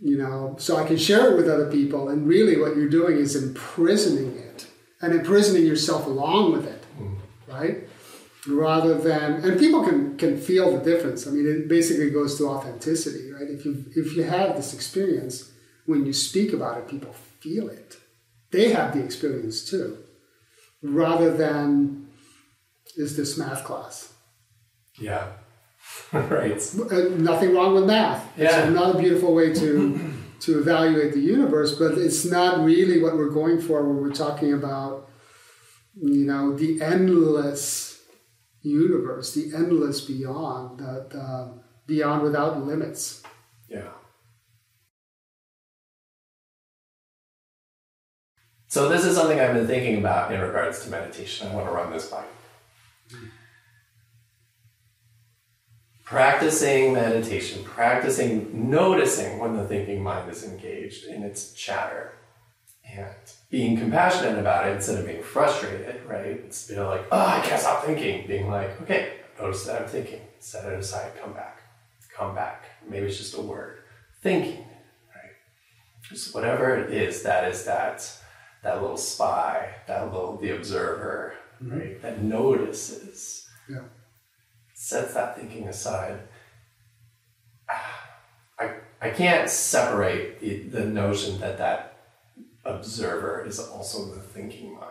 You 0.02 0.18
know, 0.18 0.56
so 0.58 0.76
I 0.76 0.86
can 0.86 0.96
share 0.96 1.30
it 1.30 1.36
with 1.36 1.48
other 1.48 1.70
people. 1.70 2.08
And 2.08 2.26
really, 2.26 2.58
what 2.58 2.76
you're 2.76 2.88
doing 2.88 3.16
is 3.16 3.36
imprisoning 3.36 4.36
it 4.36 4.66
and 5.00 5.14
imprisoning 5.14 5.64
yourself 5.66 6.06
along 6.06 6.52
with 6.52 6.66
it. 6.66 6.79
Right? 7.52 7.88
rather 8.48 8.94
than 8.94 9.44
and 9.44 9.58
people 9.58 9.84
can 9.84 10.16
can 10.16 10.38
feel 10.38 10.72
the 10.72 10.82
difference. 10.82 11.26
I 11.26 11.30
mean 11.30 11.46
it 11.46 11.68
basically 11.68 12.10
goes 12.10 12.38
to 12.38 12.48
authenticity 12.48 13.30
right? 13.32 13.48
If 13.48 13.64
you 13.64 13.84
if 13.94 14.16
you 14.16 14.22
have 14.22 14.56
this 14.56 14.72
experience 14.72 15.52
when 15.86 16.06
you 16.06 16.12
speak 16.12 16.52
about 16.52 16.78
it 16.78 16.88
people 16.88 17.12
feel 17.40 17.68
it. 17.68 17.96
They 18.50 18.72
have 18.72 18.94
the 18.94 19.04
experience 19.04 19.68
too. 19.68 19.98
Rather 20.82 21.36
than 21.36 22.08
is 22.96 23.16
this 23.16 23.36
math 23.36 23.64
class? 23.64 24.12
Yeah. 24.98 25.26
Right. 26.12 26.60
Uh, 26.76 27.16
nothing 27.16 27.54
wrong 27.54 27.74
with 27.74 27.84
math. 27.84 28.26
Yeah. 28.36 28.46
it's 28.46 28.68
another 28.68 28.98
beautiful 28.98 29.34
way 29.34 29.52
to 29.54 30.12
to 30.40 30.58
evaluate 30.58 31.12
the 31.12 31.20
universe 31.20 31.74
but 31.78 31.98
it's 31.98 32.24
not 32.24 32.64
really 32.64 33.00
what 33.02 33.16
we're 33.16 33.28
going 33.28 33.60
for 33.60 33.82
when 33.86 33.98
we're 34.02 34.10
talking 34.26 34.52
about 34.54 35.09
you 35.94 36.24
know 36.24 36.56
the 36.56 36.80
endless 36.80 38.02
universe, 38.62 39.34
the 39.34 39.54
endless 39.54 40.00
beyond, 40.00 40.80
the, 40.80 41.06
the 41.10 41.60
beyond 41.86 42.22
without 42.22 42.64
limits. 42.64 43.22
Yeah. 43.68 43.88
So 48.68 48.88
this 48.88 49.04
is 49.04 49.16
something 49.16 49.40
I've 49.40 49.54
been 49.54 49.66
thinking 49.66 49.98
about 49.98 50.32
in 50.32 50.40
regards 50.40 50.84
to 50.84 50.90
meditation. 50.90 51.48
I 51.48 51.54
want 51.54 51.66
to 51.66 51.72
run 51.72 51.90
this 51.90 52.08
by. 52.08 52.22
Practicing 56.04 56.92
meditation, 56.92 57.64
practicing 57.64 58.70
noticing 58.70 59.38
when 59.38 59.56
the 59.56 59.64
thinking 59.66 60.02
mind 60.02 60.30
is 60.30 60.44
engaged 60.44 61.06
in 61.06 61.22
its 61.22 61.52
chatter 61.52 62.12
and 62.84 63.14
being 63.50 63.76
compassionate 63.76 64.38
about 64.38 64.68
it 64.68 64.76
instead 64.76 65.00
of 65.00 65.06
being 65.06 65.22
frustrated, 65.22 66.06
right? 66.06 66.26
It's 66.26 66.70
you 66.70 66.76
know 66.76 66.88
like, 66.88 67.04
oh, 67.10 67.26
I 67.26 67.40
can't 67.40 67.60
stop 67.60 67.84
thinking. 67.84 68.26
Being 68.26 68.48
like, 68.48 68.80
okay, 68.82 69.14
notice 69.38 69.64
that 69.66 69.82
I'm 69.82 69.88
thinking. 69.88 70.20
Set 70.38 70.64
it 70.64 70.78
aside. 70.78 71.12
Come 71.20 71.32
back. 71.32 71.60
Come 72.16 72.34
back. 72.34 72.64
Maybe 72.88 73.06
it's 73.06 73.18
just 73.18 73.36
a 73.36 73.40
word. 73.40 73.80
Thinking, 74.22 74.58
right? 75.14 75.32
Just 76.02 76.34
whatever 76.34 76.76
it 76.76 76.92
is. 76.92 77.22
That 77.24 77.50
is 77.50 77.64
that 77.64 78.08
that 78.62 78.80
little 78.80 78.96
spy, 78.96 79.74
that 79.88 80.12
little 80.12 80.36
the 80.36 80.54
observer, 80.54 81.34
mm-hmm. 81.62 81.78
right? 81.78 82.02
That 82.02 82.22
notices. 82.22 83.48
Yeah. 83.68 83.80
Sets 84.74 85.14
that 85.14 85.36
thinking 85.36 85.66
aside. 85.66 86.20
I 88.58 88.74
I 89.02 89.10
can't 89.10 89.50
separate 89.50 90.40
the, 90.40 90.58
the 90.68 90.84
notion 90.84 91.40
that 91.40 91.58
that 91.58 91.89
observer 92.64 93.44
is 93.46 93.58
also 93.58 94.06
the 94.14 94.20
thinking 94.20 94.74
mind? 94.74 94.86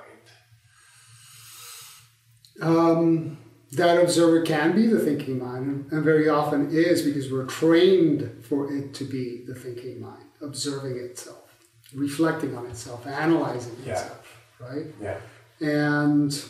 Um, 2.62 3.38
that 3.72 4.02
observer 4.02 4.42
can 4.42 4.76
be 4.76 4.88
the 4.88 5.00
thinking 5.00 5.40
mind, 5.40 5.92
and 5.92 6.04
very 6.04 6.28
often 6.28 6.72
is 6.72 7.04
because 7.04 7.32
we're 7.32 7.46
trained 7.46 8.44
for 8.44 8.74
it 8.74 8.94
to 8.96 9.04
be 9.04 9.44
the 9.48 9.56
thinking 9.56 10.02
mind, 10.02 10.26
observing 10.42 10.98
itself, 10.98 11.56
reflecting 11.94 12.58
on 12.58 12.66
itself, 12.66 13.06
analyzing 13.06 13.78
yeah. 13.86 13.94
itself, 13.94 14.42
right? 14.60 14.88
Yeah. 15.00 15.20
And 15.62 16.44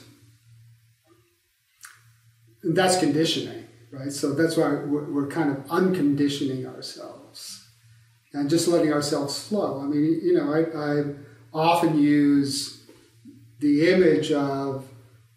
that's 2.64 3.00
conditioning, 3.00 3.66
right? 3.92 4.12
So 4.12 4.34
that's 4.34 4.56
why 4.56 4.70
we're, 4.70 5.12
we're 5.12 5.28
kind 5.28 5.52
of 5.52 5.70
unconditioning 5.70 6.66
ourselves 6.66 7.19
and 8.34 8.50
just 8.50 8.68
letting 8.68 8.94
ourselves 8.94 9.48
flow. 9.48 9.82
I 9.82 9.86
mean, 9.86 10.20
you 10.24 10.36
know, 10.36 10.54
I, 10.54 11.00
I 11.00 11.04
often 11.54 12.00
use 12.00 12.84
the 13.60 13.90
image 13.90 14.32
of 14.32 14.88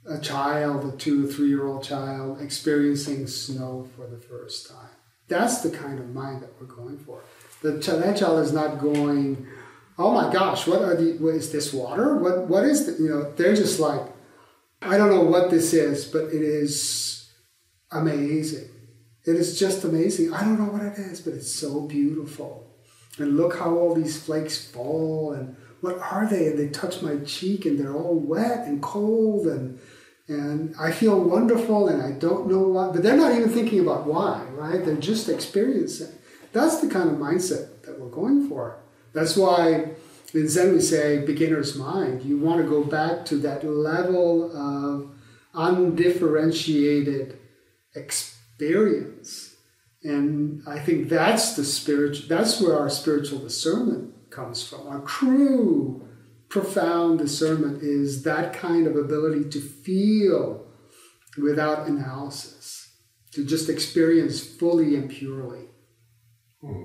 a 0.07 0.19
child, 0.19 0.93
a 0.93 0.97
two 0.97 1.27
or 1.27 1.33
three 1.33 1.49
year 1.49 1.67
old 1.67 1.85
child, 1.85 2.41
experiencing 2.41 3.27
snow 3.27 3.89
for 3.97 4.07
the 4.07 4.19
first 4.19 4.69
time. 4.69 4.91
That's 5.29 5.63
the 5.63 5.71
kind 5.71 5.99
of 5.99 6.15
mind 6.15 6.43
that 6.43 6.51
we're 6.61 6.67
going 6.67 6.99
for. 6.99 7.23
The, 7.63 7.73
that 7.73 8.19
child 8.19 8.41
is 8.41 8.53
not 8.53 8.81
going, 8.81 9.47
oh 9.99 10.11
my 10.13 10.33
gosh, 10.33 10.67
what 10.67 10.83
are 10.83 10.97
the, 10.97 11.13
what 11.19 11.35
is 11.35 11.53
this 11.53 11.73
water? 11.73 12.17
What, 12.17 12.49
what 12.49 12.65
is 12.65 12.87
the, 12.87 13.03
you 13.03 13.09
know, 13.09 13.33
they're 13.33 13.55
just 13.55 13.81
like, 13.81 14.03
I 14.83 14.99
don't 14.99 15.11
know 15.11 15.23
what 15.23 15.51
this 15.51 15.73
is, 15.73 16.05
but 16.05 16.25
it 16.27 16.43
is 16.43 17.31
amazing. 17.93 18.69
It 19.25 19.37
is 19.37 19.59
just 19.59 19.85
amazing. 19.85 20.35
I 20.35 20.41
don't 20.41 20.59
know 20.59 20.73
what 20.73 20.83
it 20.83 20.99
is, 20.99 21.21
but 21.21 21.35
it's 21.35 21.53
so 21.55 21.83
beautiful 21.83 22.62
and 23.19 23.37
look 23.37 23.59
how 23.59 23.77
all 23.77 23.95
these 23.95 24.23
flakes 24.23 24.65
fall 24.65 25.33
and 25.33 25.57
what 25.81 25.99
are 25.99 26.29
they? 26.29 26.47
And 26.47 26.59
they 26.59 26.69
touch 26.69 27.03
my 27.03 27.17
cheek 27.19 27.67
and 27.67 27.79
they're 27.79 27.95
all 27.95 28.19
wet 28.19 28.67
and 28.67 28.83
cold 28.83 29.47
and 29.47 29.79
and 30.29 30.75
I 30.79 30.93
feel 30.93 31.21
wonderful 31.21 31.89
and 31.89 32.01
I 32.01 32.13
don't 32.13 32.47
know 32.47 32.61
why 32.61 32.91
but 32.93 33.03
they're 33.03 33.17
not 33.17 33.33
even 33.33 33.51
thinking 33.51 33.81
about 33.81 34.07
why 34.07 34.45
right? 34.53 34.85
They're 34.85 34.97
just 34.97 35.29
experiencing. 35.29 36.13
That's 36.53 36.81
the 36.81 36.89
kind 36.89 37.11
of 37.11 37.17
mindset 37.17 37.83
that 37.83 37.99
we're 37.99 38.11
going 38.11 38.49
for. 38.49 38.79
That's 39.13 39.37
why 39.37 39.91
in 40.33 40.49
Zen 40.49 40.73
we 40.73 40.81
say 40.81 41.25
beginner's 41.25 41.77
mind 41.77 42.23
you 42.23 42.39
want 42.39 42.63
to 42.63 42.69
go 42.69 42.85
back 42.85 43.25
to 43.27 43.37
that 43.39 43.65
level 43.65 44.57
of 44.57 45.11
undifferentiated 45.55 47.39
experience 47.95 49.52
and 50.05 50.63
I 50.67 50.79
think 50.79 51.09
that's 51.09 51.55
the 51.55 51.65
spiritual, 51.65 52.29
that's 52.29 52.61
where 52.61 52.79
our 52.79 52.91
spiritual 52.91 53.39
discernment 53.39 54.31
comes 54.31 54.67
from. 54.67 54.87
Our 54.89 55.01
true, 55.01 56.09
profound 56.49 57.19
discernment 57.19 57.83
is 57.83 58.23
that 58.25 58.53
kind 58.53 58.87
of 58.87 58.97
ability 58.97 59.49
to 59.51 59.61
feel 59.61 60.67
without 61.39 61.87
analysis, 61.87 62.95
to 63.33 63.45
just 63.45 63.69
experience 63.69 64.45
fully 64.45 64.97
and 64.97 65.09
purely. 65.09 65.67
Hmm. 66.61 66.83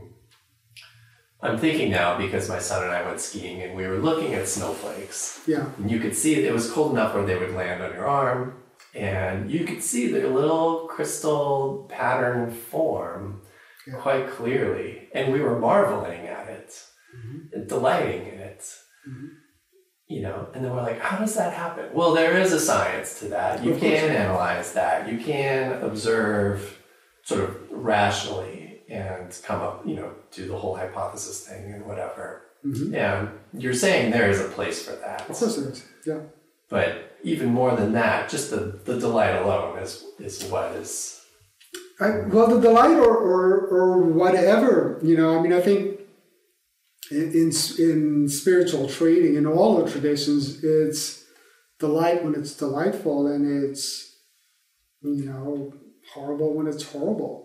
I'm 1.41 1.57
thinking 1.57 1.91
now 1.91 2.17
because 2.17 2.49
my 2.49 2.59
son 2.59 2.83
and 2.83 2.91
I 2.91 3.05
went 3.05 3.19
skiing 3.19 3.61
and 3.61 3.75
we 3.75 3.85
were 3.85 3.99
looking 3.99 4.33
at 4.33 4.47
snowflakes. 4.47 5.41
Yeah. 5.45 5.69
And 5.77 5.89
you 5.89 5.99
could 5.99 6.15
see 6.15 6.35
it 6.35 6.53
was 6.53 6.71
cold 6.71 6.93
enough 6.93 7.13
where 7.13 7.25
they 7.25 7.37
would 7.37 7.53
land 7.53 7.83
on 7.83 7.93
your 7.93 8.07
arm 8.07 8.55
and 8.97 9.51
you 9.51 9.63
could 9.63 9.83
see 9.83 10.07
the 10.07 10.27
little 10.27 10.87
crystal 10.87 11.87
pattern 11.89 12.51
form 12.51 13.41
yeah. 13.85 13.95
quite 13.95 14.29
clearly. 14.29 15.07
And 15.13 15.31
we 15.31 15.39
were 15.39 15.59
marveling 15.59 16.27
at 16.27 16.47
it 16.47 16.81
mm-hmm. 17.15 17.53
and 17.53 17.67
delighting 17.69 18.21
in 18.27 18.39
it. 18.39 18.65
Mm-hmm. 19.07 19.27
You 20.07 20.21
know, 20.21 20.47
and 20.53 20.63
then 20.63 20.73
we're 20.73 20.83
like, 20.83 21.01
how 21.01 21.17
does 21.17 21.35
that 21.35 21.53
happen? 21.53 21.89
Well, 21.93 22.13
there 22.13 22.37
is 22.37 22.53
a 22.53 22.59
science 22.59 23.19
to 23.19 23.27
that. 23.27 23.63
You 23.63 23.75
can 23.75 24.09
analyze 24.09 24.73
that. 24.73 25.11
You 25.11 25.17
can 25.17 25.83
observe 25.83 26.79
sort 27.23 27.43
of 27.43 27.57
rationally 27.69 28.83
and 28.89 29.37
come 29.43 29.61
up, 29.61 29.85
you 29.85 29.95
know, 29.95 30.13
do 30.31 30.47
the 30.47 30.57
whole 30.57 30.75
hypothesis 30.75 31.45
thing 31.45 31.73
and 31.73 31.85
whatever. 31.85 32.43
Mm-hmm. 32.65 32.95
And 32.95 33.29
you're 33.53 33.73
saying 33.73 34.11
there 34.11 34.29
is 34.29 34.39
a 34.39 34.47
place 34.47 34.81
for 34.81 34.95
that. 34.95 35.29
Of 35.29 35.35
course 35.35 35.57
there 35.57 35.69
is. 35.69 35.85
Yeah. 36.05 36.19
But 36.69 37.06
even 37.27 37.49
more 37.49 37.75
than 37.75 37.91
that, 37.91 38.29
just 38.29 38.51
the, 38.51 38.79
the 38.85 38.97
delight 38.99 39.35
alone 39.35 39.77
is 39.79 40.05
is 40.19 40.45
what 40.45 40.71
is. 40.75 41.21
I, 41.99 42.21
well, 42.27 42.47
the 42.47 42.61
delight 42.61 42.97
or, 42.97 43.15
or 43.17 43.67
or 43.67 44.03
whatever 44.03 44.99
you 45.03 45.17
know. 45.17 45.37
I 45.37 45.41
mean, 45.41 45.53
I 45.53 45.61
think 45.61 45.99
in, 47.11 47.31
in 47.33 47.51
in 47.79 48.29
spiritual 48.29 48.87
training 48.87 49.35
in 49.35 49.45
all 49.45 49.83
the 49.83 49.91
traditions, 49.91 50.63
it's 50.63 51.25
delight 51.79 52.23
when 52.23 52.33
it's 52.33 52.55
delightful, 52.55 53.27
and 53.27 53.65
it's 53.65 54.15
you 55.01 55.25
know 55.25 55.73
horrible 56.13 56.53
when 56.53 56.67
it's 56.67 56.91
horrible. 56.91 57.43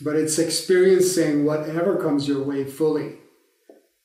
But 0.00 0.16
it's 0.16 0.38
experiencing 0.38 1.44
whatever 1.44 1.96
comes 1.96 2.28
your 2.28 2.42
way 2.44 2.64
fully, 2.64 3.18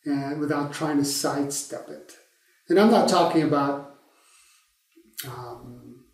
and 0.06 0.39
without 0.39 0.74
trying 0.74 0.98
to 0.98 1.06
sidestep 1.06 1.88
it. 1.89 2.13
And 2.68 2.80
I'm 2.80 2.92
not 2.92 3.10
talking 3.10 3.44
about 3.44 3.88
um, 5.27 6.05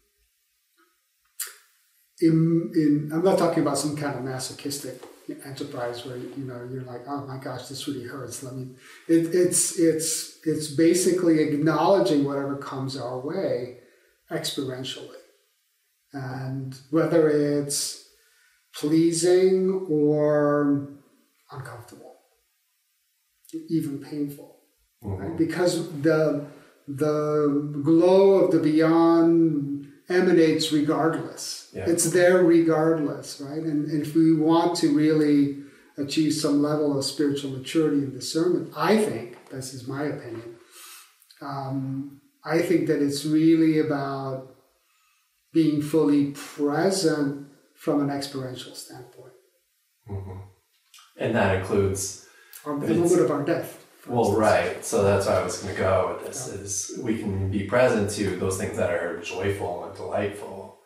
in, 2.21 2.71
in, 2.73 3.09
I'm 3.13 3.23
not 3.23 3.37
talking 3.37 3.61
about 3.61 3.77
some 3.77 3.95
kind 3.95 4.17
of 4.17 4.23
masochistic 4.23 5.03
enterprise 5.45 6.05
where 6.05 6.17
you 6.17 6.45
know 6.45 6.67
you're 6.71 6.83
like, 6.83 7.01
oh 7.07 7.25
my 7.25 7.37
gosh, 7.37 7.67
this 7.67 7.87
really 7.87 8.05
hurts. 8.05 8.43
Let 8.43 8.55
me. 8.55 8.75
It, 9.07 9.33
it's 9.33 9.77
it's 9.79 10.39
it's 10.43 10.67
basically 10.67 11.39
acknowledging 11.39 12.23
whatever 12.23 12.57
comes 12.57 12.95
our 12.95 13.19
way 13.19 13.79
experientially, 14.31 15.21
and 16.13 16.75
whether 16.89 17.29
it's 17.29 18.07
pleasing 18.73 19.87
or 19.89 20.89
uncomfortable. 21.51 22.15
even 23.69 23.99
painful, 23.99 24.57
mm-hmm. 25.03 25.21
right? 25.21 25.37
Because 25.37 25.89
the 26.01 26.45
the 26.88 27.80
glow 27.84 28.36
of 28.36 28.52
the 28.52 28.60
beyond 28.60 29.88
emanates 30.08 30.71
regardless. 30.71 31.69
Yeah. 31.74 31.86
It's 31.88 32.12
there 32.12 32.43
regardless, 32.43 33.41
right? 33.41 33.58
And, 33.58 33.89
and 33.89 34.02
if 34.02 34.15
we 34.15 34.34
want 34.34 34.78
to 34.78 34.95
really 34.95 35.63
achieve 35.98 36.34
some 36.34 36.62
level 36.62 36.98
of 36.98 37.06
spiritual 37.06 37.52
maturity 37.52 37.98
and 37.98 38.13
discernment, 38.13 38.74
I 38.76 38.98
think, 38.98 39.50
this 39.50 39.74
is 39.74 39.88
my 39.88 40.04
opinion, 40.04 40.56
um, 41.41 42.21
I 42.43 42.62
think 42.62 42.88
that 42.88 43.02
it's 43.02 43.26
really 43.26 43.80
about 43.80 44.56
being 45.54 45.82
fully 45.82 46.32
present 46.32 47.48
from 47.76 48.02
an 48.02 48.10
experiential 48.10 48.76
standpoint. 48.76 49.34
Mm-hmm. 50.10 50.39
And 51.17 51.36
that 51.36 51.56
includes 51.60 52.28
our, 52.65 52.78
the 52.80 52.93
moment 52.93 53.21
of 53.21 53.32
our 53.32 53.43
death. 53.43 53.85
Well, 54.07 54.33
right. 54.33 54.83
So 54.85 55.03
that's 55.03 55.25
why 55.25 55.33
I 55.33 55.43
was 55.43 55.61
going 55.61 55.75
to 55.75 55.81
go 55.81 56.15
with 56.15 56.27
this: 56.27 56.49
yeah. 56.51 56.61
is 56.61 56.99
we 57.01 57.17
can 57.17 57.49
be 57.49 57.63
present 57.63 58.09
to 58.11 58.35
those 58.37 58.57
things 58.57 58.77
that 58.77 58.91
are 58.91 59.19
joyful 59.21 59.85
and 59.85 59.95
delightful, 59.95 60.79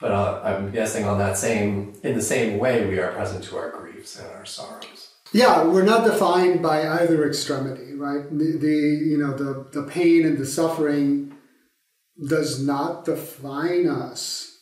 but 0.00 0.12
uh, 0.12 0.40
I'm 0.44 0.70
guessing 0.70 1.04
on 1.04 1.18
that 1.18 1.36
same 1.36 1.94
in 2.02 2.14
the 2.14 2.22
same 2.22 2.58
way 2.58 2.86
we 2.86 2.98
are 2.98 3.12
present 3.12 3.44
to 3.44 3.56
our 3.58 3.70
griefs 3.70 4.18
and 4.18 4.28
our 4.30 4.46
sorrows. 4.46 5.10
Yeah, 5.32 5.64
we're 5.64 5.84
not 5.84 6.04
defined 6.04 6.62
by 6.62 6.86
either 6.86 7.26
extremity, 7.26 7.94
right? 7.94 8.30
The, 8.30 8.56
the 8.56 8.76
you 9.10 9.18
know 9.18 9.36
the 9.36 9.66
the 9.72 9.86
pain 9.86 10.24
and 10.24 10.38
the 10.38 10.46
suffering 10.46 11.34
does 12.28 12.64
not 12.64 13.04
define 13.04 13.88
us. 13.88 14.52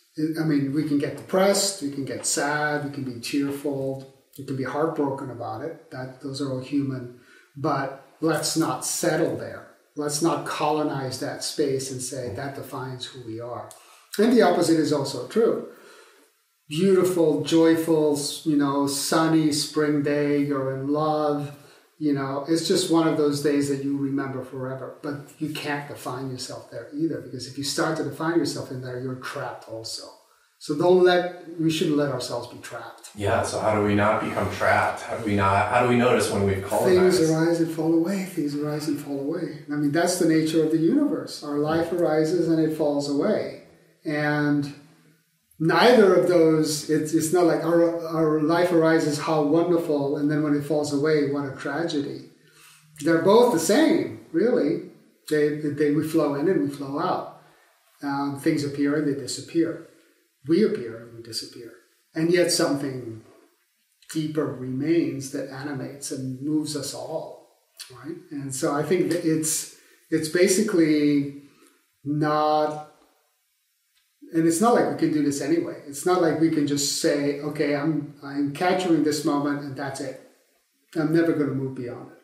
I 0.41 0.45
mean, 0.45 0.73
we 0.73 0.89
can 0.89 0.99
get 0.99 1.17
depressed, 1.17 1.83
we 1.83 1.91
can 1.91 2.05
get 2.05 2.27
sad, 2.27 2.85
we 2.85 2.91
can 2.91 3.05
be 3.05 3.21
tearful, 3.21 4.15
we 4.39 4.45
can 4.45 4.57
be 4.57 4.65
heartbroken 4.65 5.31
about 5.31 5.63
it. 5.63 5.91
That 5.91 6.21
those 6.23 6.41
are 6.41 6.51
all 6.51 6.61
human 6.61 7.21
but 7.57 8.05
let's 8.21 8.57
not 8.57 8.85
settle 8.85 9.37
there. 9.37 9.69
Let's 9.97 10.23
not 10.23 10.47
colonize 10.47 11.21
that 11.21 11.45
space 11.45 11.91
and 11.91 12.01
say 12.01 12.35
that 12.35 12.55
defines 12.55 13.05
who 13.07 13.27
we 13.27 13.41
are. 13.41 13.69
And 14.19 14.33
the 14.33 14.43
opposite 14.43 14.79
is 14.79 14.93
also 14.93 15.29
true. 15.29 15.69
Beautiful, 16.69 17.43
joyful, 17.45 18.19
you 18.45 18.57
know, 18.57 18.87
sunny 18.87 19.53
spring 19.53 20.03
day, 20.03 20.39
you're 20.39 20.75
in 20.75 20.89
love, 20.89 21.55
you 21.99 22.13
know, 22.13 22.45
it's 22.49 22.67
just 22.67 22.91
one 22.91 23.07
of 23.07 23.17
those 23.17 23.43
days 23.43 23.69
that 23.69 23.85
you 23.85 23.97
remember 23.97 24.43
forever. 24.43 24.99
But 25.03 25.31
you 25.39 25.53
can't 25.53 25.87
define 25.87 26.31
yourself 26.31 26.71
there 26.71 26.89
either, 26.95 27.21
because 27.21 27.47
if 27.47 27.59
you 27.59 27.65
start 27.65 27.97
to 27.99 28.05
define 28.05 28.39
yourself 28.39 28.71
in 28.71 28.81
there, 28.81 29.01
you're 29.01 29.17
trapped 29.17 29.69
also. 29.69 30.09
So 30.63 30.77
don't 30.77 31.03
let 31.03 31.59
we 31.59 31.73
shouldn't 31.73 31.97
let 31.97 32.13
ourselves 32.13 32.47
be 32.47 32.59
trapped. 32.59 33.11
Yeah. 33.17 33.43
So 33.43 33.59
how 33.59 33.75
do 33.75 33.83
we 33.83 33.97
not 33.97 34.23
become 34.23 34.49
trapped? 34.53 35.03
How 35.03 35.17
do 35.17 35.25
we 35.25 35.35
not? 35.35 35.67
How 35.73 35.83
do 35.83 35.89
we 35.89 35.97
notice 35.97 36.31
when 36.31 36.45
we've 36.45 36.65
colonized? 36.65 37.19
Things 37.19 37.31
arise 37.33 37.61
and 37.61 37.69
fall 37.69 37.93
away. 37.93 38.27
Things 38.27 38.55
arise 38.55 38.87
and 38.87 38.97
fall 38.97 39.19
away. 39.19 39.65
I 39.67 39.75
mean, 39.75 39.91
that's 39.91 40.21
the 40.21 40.29
nature 40.29 40.63
of 40.63 40.71
the 40.71 40.79
universe. 40.79 41.43
Our 41.43 41.59
life 41.59 41.91
arises 41.91 42.47
and 42.47 42.61
it 42.61 42.77
falls 42.77 43.11
away, 43.11 43.65
and 44.05 44.73
neither 45.59 46.15
of 46.15 46.29
those. 46.29 46.89
It's 46.89 47.13
it's 47.13 47.33
not 47.33 47.47
like 47.47 47.65
our 47.65 48.07
our 48.07 48.41
life 48.41 48.71
arises, 48.71 49.19
how 49.19 49.43
wonderful, 49.43 50.17
and 50.17 50.31
then 50.31 50.45
when 50.45 50.55
it 50.55 50.63
falls 50.63 50.93
away, 50.93 51.33
what 51.33 51.53
a 51.53 51.57
tragedy. 51.57 52.31
They're 53.01 53.23
both 53.23 53.53
the 53.53 53.59
same, 53.59 54.27
really. 54.31 54.93
They 55.29 55.57
they 55.57 55.91
we 55.91 56.07
flow 56.07 56.37
in 56.37 56.49
and 56.49 56.63
we 56.63 56.69
flow 56.69 57.01
out. 57.01 57.43
Um, 58.05 58.39
things 58.39 58.63
appear 58.63 58.95
and 58.95 59.09
they 59.09 59.21
disappear 59.21 59.89
we 60.49 60.65
appear 60.65 61.03
and 61.03 61.17
we 61.17 61.23
disappear. 61.23 61.73
And 62.15 62.33
yet 62.33 62.51
something 62.51 63.23
deeper 64.13 64.47
remains 64.47 65.31
that 65.33 65.51
animates 65.51 66.11
and 66.13 66.41
moves 66.43 66.77
us 66.77 66.95
all, 66.95 67.49
right? 67.91 68.17
And 68.31 68.55
so 68.55 68.75
I 68.75 68.83
think 68.83 69.11
that 69.11 69.25
it's 69.25 69.77
it's 70.11 70.29
basically 70.29 71.43
not 72.05 72.91
and 74.35 74.47
it's 74.47 74.61
not 74.61 74.75
like 74.75 74.91
we 74.91 74.97
can 74.97 75.13
do 75.13 75.23
this 75.23 75.41
anyway. 75.41 75.83
It's 75.87 76.07
not 76.07 76.23
like 76.23 76.41
we 76.41 76.51
can 76.51 76.67
just 76.67 77.01
say, 77.01 77.41
okay, 77.41 77.75
I'm 77.75 78.15
I'm 78.23 78.53
capturing 78.53 79.05
this 79.05 79.25
moment 79.25 79.61
and 79.63 79.77
that's 79.77 80.01
it. 80.01 80.21
I'm 80.97 81.15
never 81.15 81.33
going 81.33 81.49
to 81.49 81.55
move 81.55 81.75
beyond 81.75 82.13
it. 82.13 82.19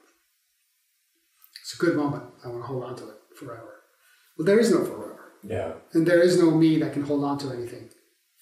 It's 1.62 1.74
a 1.74 1.78
good 1.78 1.96
moment. 1.96 2.24
I 2.44 2.48
want 2.48 2.62
to 2.62 2.66
hold 2.66 2.85
on 2.85 2.96
to 2.96 3.09
it 3.09 3.16
forever. 3.38 3.81
Well, 4.37 4.44
there 4.44 4.59
is 4.59 4.70
no 4.70 4.85
forever. 4.85 5.33
Yeah. 5.42 5.72
And 5.92 6.07
there 6.07 6.20
is 6.20 6.38
no 6.38 6.50
me 6.50 6.78
that 6.78 6.92
can 6.92 7.02
hold 7.02 7.24
on 7.24 7.38
to 7.38 7.50
anything 7.50 7.88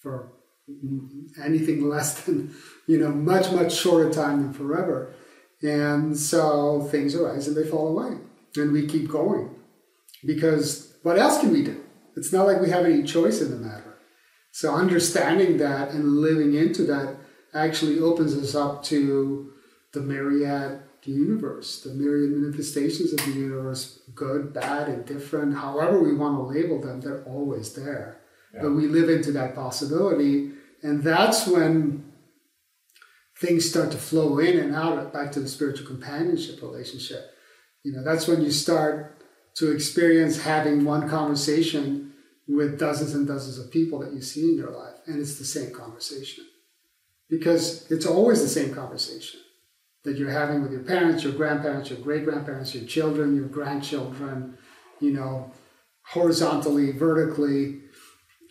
for 0.01 0.31
anything 1.43 1.87
less 1.87 2.21
than, 2.25 2.53
you 2.87 2.99
know, 2.99 3.09
much, 3.09 3.51
much 3.51 3.75
shorter 3.75 4.11
time 4.11 4.41
than 4.43 4.53
forever. 4.53 5.13
And 5.61 6.17
so 6.17 6.87
things 6.91 7.15
arise 7.15 7.47
and 7.47 7.55
they 7.55 7.67
fall 7.67 7.87
away. 7.87 8.17
And 8.55 8.71
we 8.71 8.87
keep 8.87 9.09
going. 9.09 9.55
Because 10.25 10.95
what 11.03 11.17
else 11.17 11.39
can 11.39 11.51
we 11.51 11.63
do? 11.63 11.83
It's 12.15 12.33
not 12.33 12.47
like 12.47 12.59
we 12.59 12.69
have 12.69 12.85
any 12.85 13.03
choice 13.03 13.41
in 13.41 13.51
the 13.51 13.57
matter. 13.57 13.97
So 14.51 14.73
understanding 14.73 15.57
that 15.57 15.91
and 15.91 16.17
living 16.17 16.55
into 16.55 16.83
that 16.85 17.15
actually 17.53 17.99
opens 17.99 18.35
us 18.35 18.55
up 18.55 18.83
to 18.85 19.51
the 19.93 20.01
myriad 20.01 20.81
universe, 21.03 21.81
the 21.81 21.93
myriad 21.93 22.31
manifestations 22.31 23.13
of 23.13 23.23
the 23.25 23.31
universe, 23.31 24.01
good, 24.13 24.53
bad, 24.53 24.89
indifferent, 24.89 25.55
however 25.55 26.01
we 26.01 26.13
want 26.13 26.35
to 26.35 26.41
label 26.41 26.81
them, 26.81 26.99
they're 26.99 27.23
always 27.23 27.73
there. 27.73 28.19
But 28.61 28.71
we 28.71 28.87
live 28.87 29.09
into 29.09 29.31
that 29.33 29.55
possibility. 29.55 30.51
And 30.83 31.03
that's 31.03 31.47
when 31.47 32.11
things 33.39 33.69
start 33.69 33.91
to 33.91 33.97
flow 33.97 34.39
in 34.39 34.57
and 34.57 34.75
out 34.75 35.13
back 35.13 35.31
to 35.33 35.39
the 35.39 35.47
spiritual 35.47 35.87
companionship 35.87 36.61
relationship. 36.61 37.31
You 37.83 37.93
know, 37.93 38.03
that's 38.03 38.27
when 38.27 38.41
you 38.41 38.51
start 38.51 39.21
to 39.57 39.71
experience 39.71 40.41
having 40.41 40.85
one 40.85 41.09
conversation 41.09 42.13
with 42.47 42.79
dozens 42.79 43.13
and 43.13 43.27
dozens 43.27 43.57
of 43.57 43.71
people 43.71 43.99
that 43.99 44.13
you 44.13 44.21
see 44.21 44.49
in 44.51 44.57
your 44.57 44.71
life. 44.71 44.95
And 45.05 45.19
it's 45.19 45.37
the 45.37 45.45
same 45.45 45.71
conversation. 45.71 46.45
Because 47.29 47.89
it's 47.91 48.05
always 48.05 48.41
the 48.41 48.47
same 48.47 48.73
conversation 48.73 49.41
that 50.03 50.17
you're 50.17 50.31
having 50.31 50.61
with 50.61 50.71
your 50.71 50.83
parents, 50.83 51.23
your 51.23 51.33
grandparents, 51.33 51.89
your 51.89 51.99
great 51.99 52.23
grandparents, 52.23 52.73
your 52.73 52.85
children, 52.85 53.35
your 53.35 53.47
grandchildren, 53.47 54.57
you 55.01 55.11
know, 55.11 55.51
horizontally, 56.05 56.91
vertically, 56.91 57.81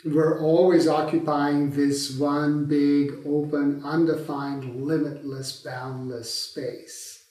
we're 0.05 0.41
always 0.41 0.87
occupying 0.87 1.71
this 1.71 2.17
one 2.17 2.67
big, 2.67 3.13
open, 3.27 3.83
undefined, 3.85 4.83
limitless, 4.83 5.63
boundless 5.63 6.33
space. 6.33 7.25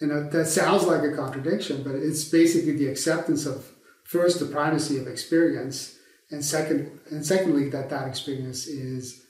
And 0.00 0.30
that 0.32 0.46
sounds 0.46 0.84
like 0.84 1.02
a 1.02 1.14
contradiction, 1.14 1.82
but 1.82 1.94
it's 1.94 2.24
basically 2.24 2.76
the 2.76 2.88
acceptance 2.88 3.46
of 3.46 3.70
first 4.04 4.40
the 4.40 4.46
primacy 4.46 4.98
of 4.98 5.06
experience, 5.06 5.96
and 6.30 6.44
second, 6.44 7.00
and 7.10 7.24
secondly 7.24 7.68
that 7.70 7.90
that 7.90 8.08
experience 8.08 8.66
is, 8.66 9.24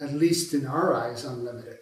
at 0.00 0.12
least 0.12 0.52
in 0.52 0.66
our 0.66 0.94
eyes, 0.94 1.24
unlimited. 1.24 1.78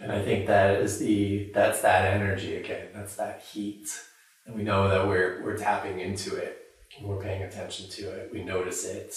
And 0.00 0.10
I 0.10 0.22
think 0.22 0.46
that 0.46 0.80
is 0.80 0.98
the 0.98 1.50
that's 1.54 1.82
that 1.82 2.12
energy 2.14 2.56
again. 2.56 2.88
That's 2.94 3.16
that 3.16 3.42
heat, 3.42 3.88
and 4.46 4.56
we 4.56 4.62
know 4.62 4.88
that 4.88 5.06
we're 5.06 5.42
we're 5.44 5.56
tapping 5.56 6.00
into 6.00 6.34
it 6.34 6.63
we're 7.02 7.20
paying 7.20 7.42
attention 7.42 7.88
to 7.90 8.10
it, 8.10 8.30
we 8.32 8.44
notice 8.44 8.84
it. 8.84 9.16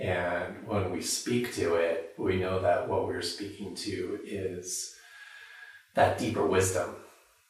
And 0.00 0.66
when 0.66 0.90
we 0.90 1.00
speak 1.02 1.54
to 1.54 1.76
it, 1.76 2.14
we 2.18 2.36
know 2.36 2.60
that 2.62 2.88
what 2.88 3.06
we're 3.06 3.22
speaking 3.22 3.74
to 3.76 4.18
is 4.24 4.96
that 5.94 6.18
deeper 6.18 6.44
wisdom 6.44 6.96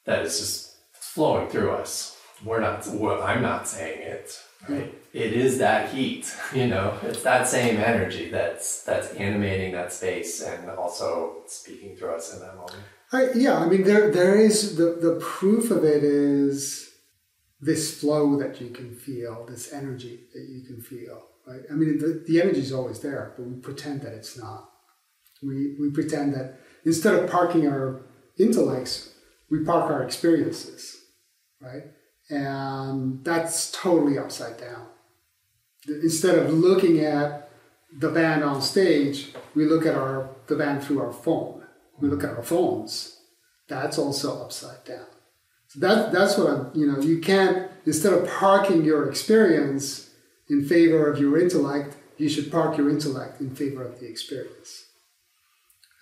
that 0.05 0.23
is 0.23 0.39
just 0.39 0.75
flowing 0.93 1.49
through 1.49 1.71
us. 1.71 2.17
We're 2.43 2.59
not, 2.59 2.85
well, 2.87 3.23
I'm 3.23 3.41
not 3.41 3.67
saying 3.67 4.01
it, 4.01 4.39
right? 4.69 4.93
It 5.13 5.33
is 5.33 5.57
that 5.59 5.89
heat, 5.89 6.31
you 6.53 6.67
know, 6.67 6.97
it's 7.01 7.23
that 7.23 7.47
same 7.47 7.77
energy 7.77 8.29
that's, 8.29 8.83
that's 8.83 9.13
animating 9.13 9.71
that 9.71 9.93
space 9.93 10.43
and 10.43 10.69
also 10.69 11.43
speaking 11.47 11.95
through 11.95 12.15
us 12.15 12.33
in 12.33 12.41
that 12.41 12.55
moment. 12.55 12.83
I, 13.11 13.31
yeah, 13.33 13.57
I 13.57 13.67
mean, 13.67 13.83
there, 13.83 14.11
there 14.11 14.35
is 14.35 14.75
the, 14.75 14.97
the 15.01 15.19
proof 15.21 15.71
of 15.71 15.83
it 15.83 16.03
is 16.03 16.91
this 17.61 17.99
flow 17.99 18.37
that 18.37 18.59
you 18.61 18.69
can 18.69 18.93
feel, 18.93 19.45
this 19.45 19.71
energy 19.71 20.21
that 20.33 20.47
you 20.49 20.63
can 20.65 20.81
feel, 20.81 21.23
right? 21.47 21.61
I 21.69 21.73
mean, 21.73 21.97
the, 21.97 22.23
the 22.27 22.41
energy 22.41 22.59
is 22.59 22.73
always 22.73 22.99
there, 22.99 23.33
but 23.37 23.45
we 23.45 23.55
pretend 23.55 24.01
that 24.01 24.13
it's 24.13 24.37
not. 24.37 24.69
We, 25.41 25.75
we 25.79 25.91
pretend 25.91 26.33
that 26.33 26.59
instead 26.85 27.15
of 27.15 27.29
parking 27.29 27.67
our 27.67 28.05
intellects, 28.37 29.13
we 29.49 29.63
park 29.63 29.91
our 29.91 30.03
experiences, 30.03 30.97
right? 31.61 31.83
And 32.29 33.23
that's 33.23 33.71
totally 33.71 34.17
upside 34.17 34.59
down. 34.59 34.87
Instead 35.87 36.39
of 36.39 36.51
looking 36.51 36.99
at 36.99 37.49
the 37.97 38.09
band 38.09 38.43
on 38.43 38.61
stage, 38.61 39.33
we 39.53 39.65
look 39.65 39.85
at 39.85 39.95
our 39.95 40.29
the 40.47 40.55
band 40.55 40.83
through 40.83 41.01
our 41.01 41.13
phone. 41.13 41.63
We 41.99 42.09
look 42.09 42.23
at 42.23 42.31
our 42.31 42.43
phones. 42.43 43.21
That's 43.67 43.97
also 43.97 44.43
upside 44.43 44.83
down 44.83 45.05
that 45.77 46.11
that's 46.11 46.37
what 46.37 46.49
I'm. 46.49 46.71
You 46.73 46.91
know, 46.91 46.99
you 46.99 47.19
can't 47.19 47.69
instead 47.85 48.13
of 48.13 48.27
parking 48.27 48.83
your 48.83 49.09
experience 49.09 50.09
in 50.49 50.65
favor 50.65 51.11
of 51.11 51.19
your 51.19 51.39
intellect, 51.39 51.95
you 52.17 52.29
should 52.29 52.51
park 52.51 52.77
your 52.77 52.89
intellect 52.89 53.41
in 53.41 53.55
favor 53.55 53.83
of 53.83 53.99
the 53.99 54.07
experience. 54.07 54.85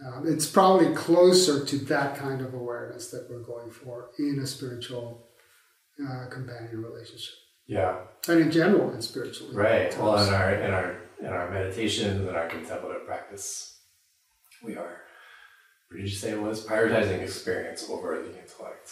Um, 0.06 0.26
it's 0.28 0.48
probably 0.48 0.94
closer 0.94 1.64
to 1.64 1.78
that 1.86 2.18
kind 2.18 2.42
of 2.42 2.54
awareness 2.54 3.10
that 3.12 3.28
we're 3.30 3.44
going 3.44 3.72
for 3.72 4.10
in 4.20 4.40
a 4.40 4.48
spiritual 4.48 5.28
uh, 6.02 6.28
companion 6.30 6.84
relationship. 6.84 7.36
Yeah. 7.68 8.00
And 8.28 8.42
in 8.42 8.52
general, 8.52 8.92
in 8.94 9.02
spiritual. 9.02 9.54
Right. 9.54 9.92
Terms. 9.92 10.04
Well, 10.04 10.28
in 10.28 10.34
our 10.34 10.54
in 10.56 10.74
our 10.74 10.98
in 11.20 11.28
our 11.28 11.50
meditation 11.50 12.28
and 12.28 12.36
our 12.36 12.48
contemplative 12.48 13.06
practice, 13.06 13.80
we 14.64 14.76
are. 14.76 15.02
What 15.90 15.98
did 15.98 16.10
you 16.10 16.16
say 16.16 16.32
it 16.32 16.42
was? 16.42 16.66
Prioritizing 16.66 17.22
experience 17.22 17.88
over 17.90 18.20
the 18.20 18.40
intellect. 18.40 18.92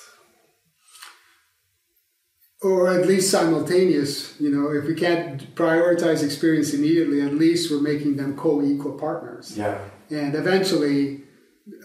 Or 2.64 2.90
at 2.90 3.08
least 3.08 3.32
simultaneous. 3.32 4.40
You 4.40 4.52
know, 4.52 4.72
if 4.72 4.86
we 4.86 4.94
can't 4.94 5.56
prioritize 5.56 6.24
experience 6.24 6.74
immediately, 6.74 7.22
at 7.22 7.34
least 7.34 7.72
we're 7.72 7.82
making 7.82 8.18
them 8.18 8.38
co-equal 8.38 9.00
partners. 9.00 9.58
Yeah. 9.58 9.80
And 10.12 10.36
eventually, 10.36 11.24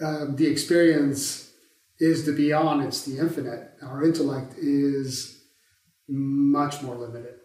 uh, 0.03 0.25
the 0.29 0.47
experience 0.47 1.51
is 1.99 2.25
the 2.25 2.33
beyond. 2.33 2.83
It's 2.83 3.03
the 3.05 3.17
infinite. 3.17 3.71
Our 3.81 4.03
intellect 4.03 4.53
is 4.57 5.41
much 6.07 6.83
more 6.83 6.95
limited. 6.95 7.35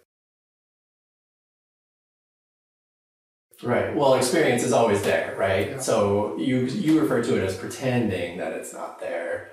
Right. 3.62 3.94
Well, 3.94 4.14
experience 4.14 4.64
is 4.64 4.72
always 4.72 5.02
there, 5.02 5.36
right? 5.38 5.70
Yeah. 5.70 5.78
So 5.78 6.36
you 6.36 6.60
you 6.66 7.00
refer 7.00 7.22
to 7.22 7.36
it 7.36 7.44
as 7.44 7.56
pretending 7.56 8.38
that 8.38 8.52
it's 8.52 8.72
not 8.72 8.98
there. 8.98 9.52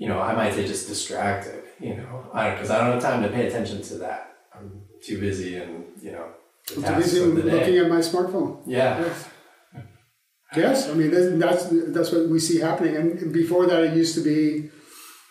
You 0.00 0.08
know, 0.08 0.18
I 0.18 0.34
might 0.34 0.54
say 0.54 0.66
just 0.66 0.88
distracted. 0.88 1.62
You 1.78 1.96
know, 1.96 2.24
because 2.32 2.70
I 2.70 2.78
don't 2.78 2.94
have 2.94 3.02
time 3.02 3.22
to 3.22 3.28
pay 3.28 3.46
attention 3.46 3.82
to 3.82 3.94
that. 3.98 4.34
I'm 4.54 4.82
too 5.02 5.20
busy 5.20 5.56
and 5.56 5.84
you 6.00 6.12
know. 6.12 6.26
I'm 6.76 6.82
too 6.82 6.94
busy 6.94 7.20
looking 7.20 7.76
at 7.76 7.88
my 7.88 7.98
smartphone. 7.98 8.62
Yeah. 8.66 9.00
Yes. 9.00 9.28
yes. 10.56 10.88
I 10.88 10.94
mean 10.94 11.38
that's 11.38 11.66
that's 11.68 12.12
what 12.12 12.28
we 12.28 12.38
see 12.40 12.60
happening. 12.60 12.96
And 12.96 13.30
before 13.30 13.66
that, 13.66 13.84
it 13.84 13.94
used 13.94 14.14
to 14.14 14.22
be, 14.22 14.70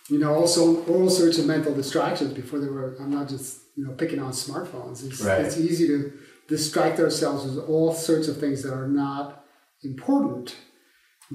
you 0.08 0.20
know, 0.20 0.36
also 0.36 0.84
all 0.86 1.10
sorts 1.10 1.40
of 1.40 1.48
mental 1.48 1.74
distractions. 1.74 2.34
Before 2.34 2.60
there 2.60 2.72
were, 2.72 2.96
I'm 3.00 3.12
not 3.12 3.28
just 3.28 3.62
you 3.76 3.86
know 3.86 3.94
picking 3.94 4.20
on 4.20 4.34
smartphones. 4.34 5.04
It's, 5.04 5.22
right. 5.22 5.42
it's 5.42 5.58
easy 5.58 5.88
to 5.88 6.14
distract 6.48 7.00
ourselves 7.00 7.46
with 7.46 7.68
all 7.68 7.92
sorts 7.94 8.28
of 8.28 8.40
things 8.40 8.62
that 8.62 8.74
are 8.74 8.88
not 8.88 9.44
important 9.84 10.56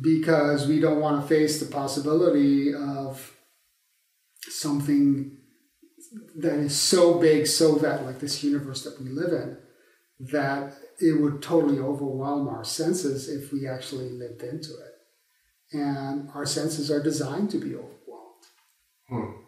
because 0.00 0.66
we 0.66 0.80
don't 0.80 1.00
want 1.00 1.22
to 1.22 1.28
face 1.28 1.60
the 1.60 1.66
possibility 1.66 2.74
of 2.74 3.34
something 4.42 5.36
that 6.36 6.54
is 6.54 6.78
so 6.78 7.18
big, 7.18 7.46
so 7.46 7.76
that 7.76 8.04
like 8.04 8.20
this 8.20 8.42
universe 8.42 8.82
that 8.84 9.00
we 9.00 9.08
live 9.08 9.32
in, 9.32 9.56
that 10.20 10.74
it 11.00 11.20
would 11.20 11.42
totally 11.42 11.78
overwhelm 11.78 12.48
our 12.48 12.64
senses 12.64 13.28
if 13.28 13.52
we 13.52 13.66
actually 13.66 14.10
lived 14.10 14.42
into 14.42 14.70
it. 14.70 14.94
And 15.72 16.28
our 16.34 16.46
senses 16.46 16.90
are 16.90 17.02
designed 17.02 17.50
to 17.50 17.58
be 17.58 17.74
overwhelmed. 17.74 18.44
Hmm. 19.08 19.40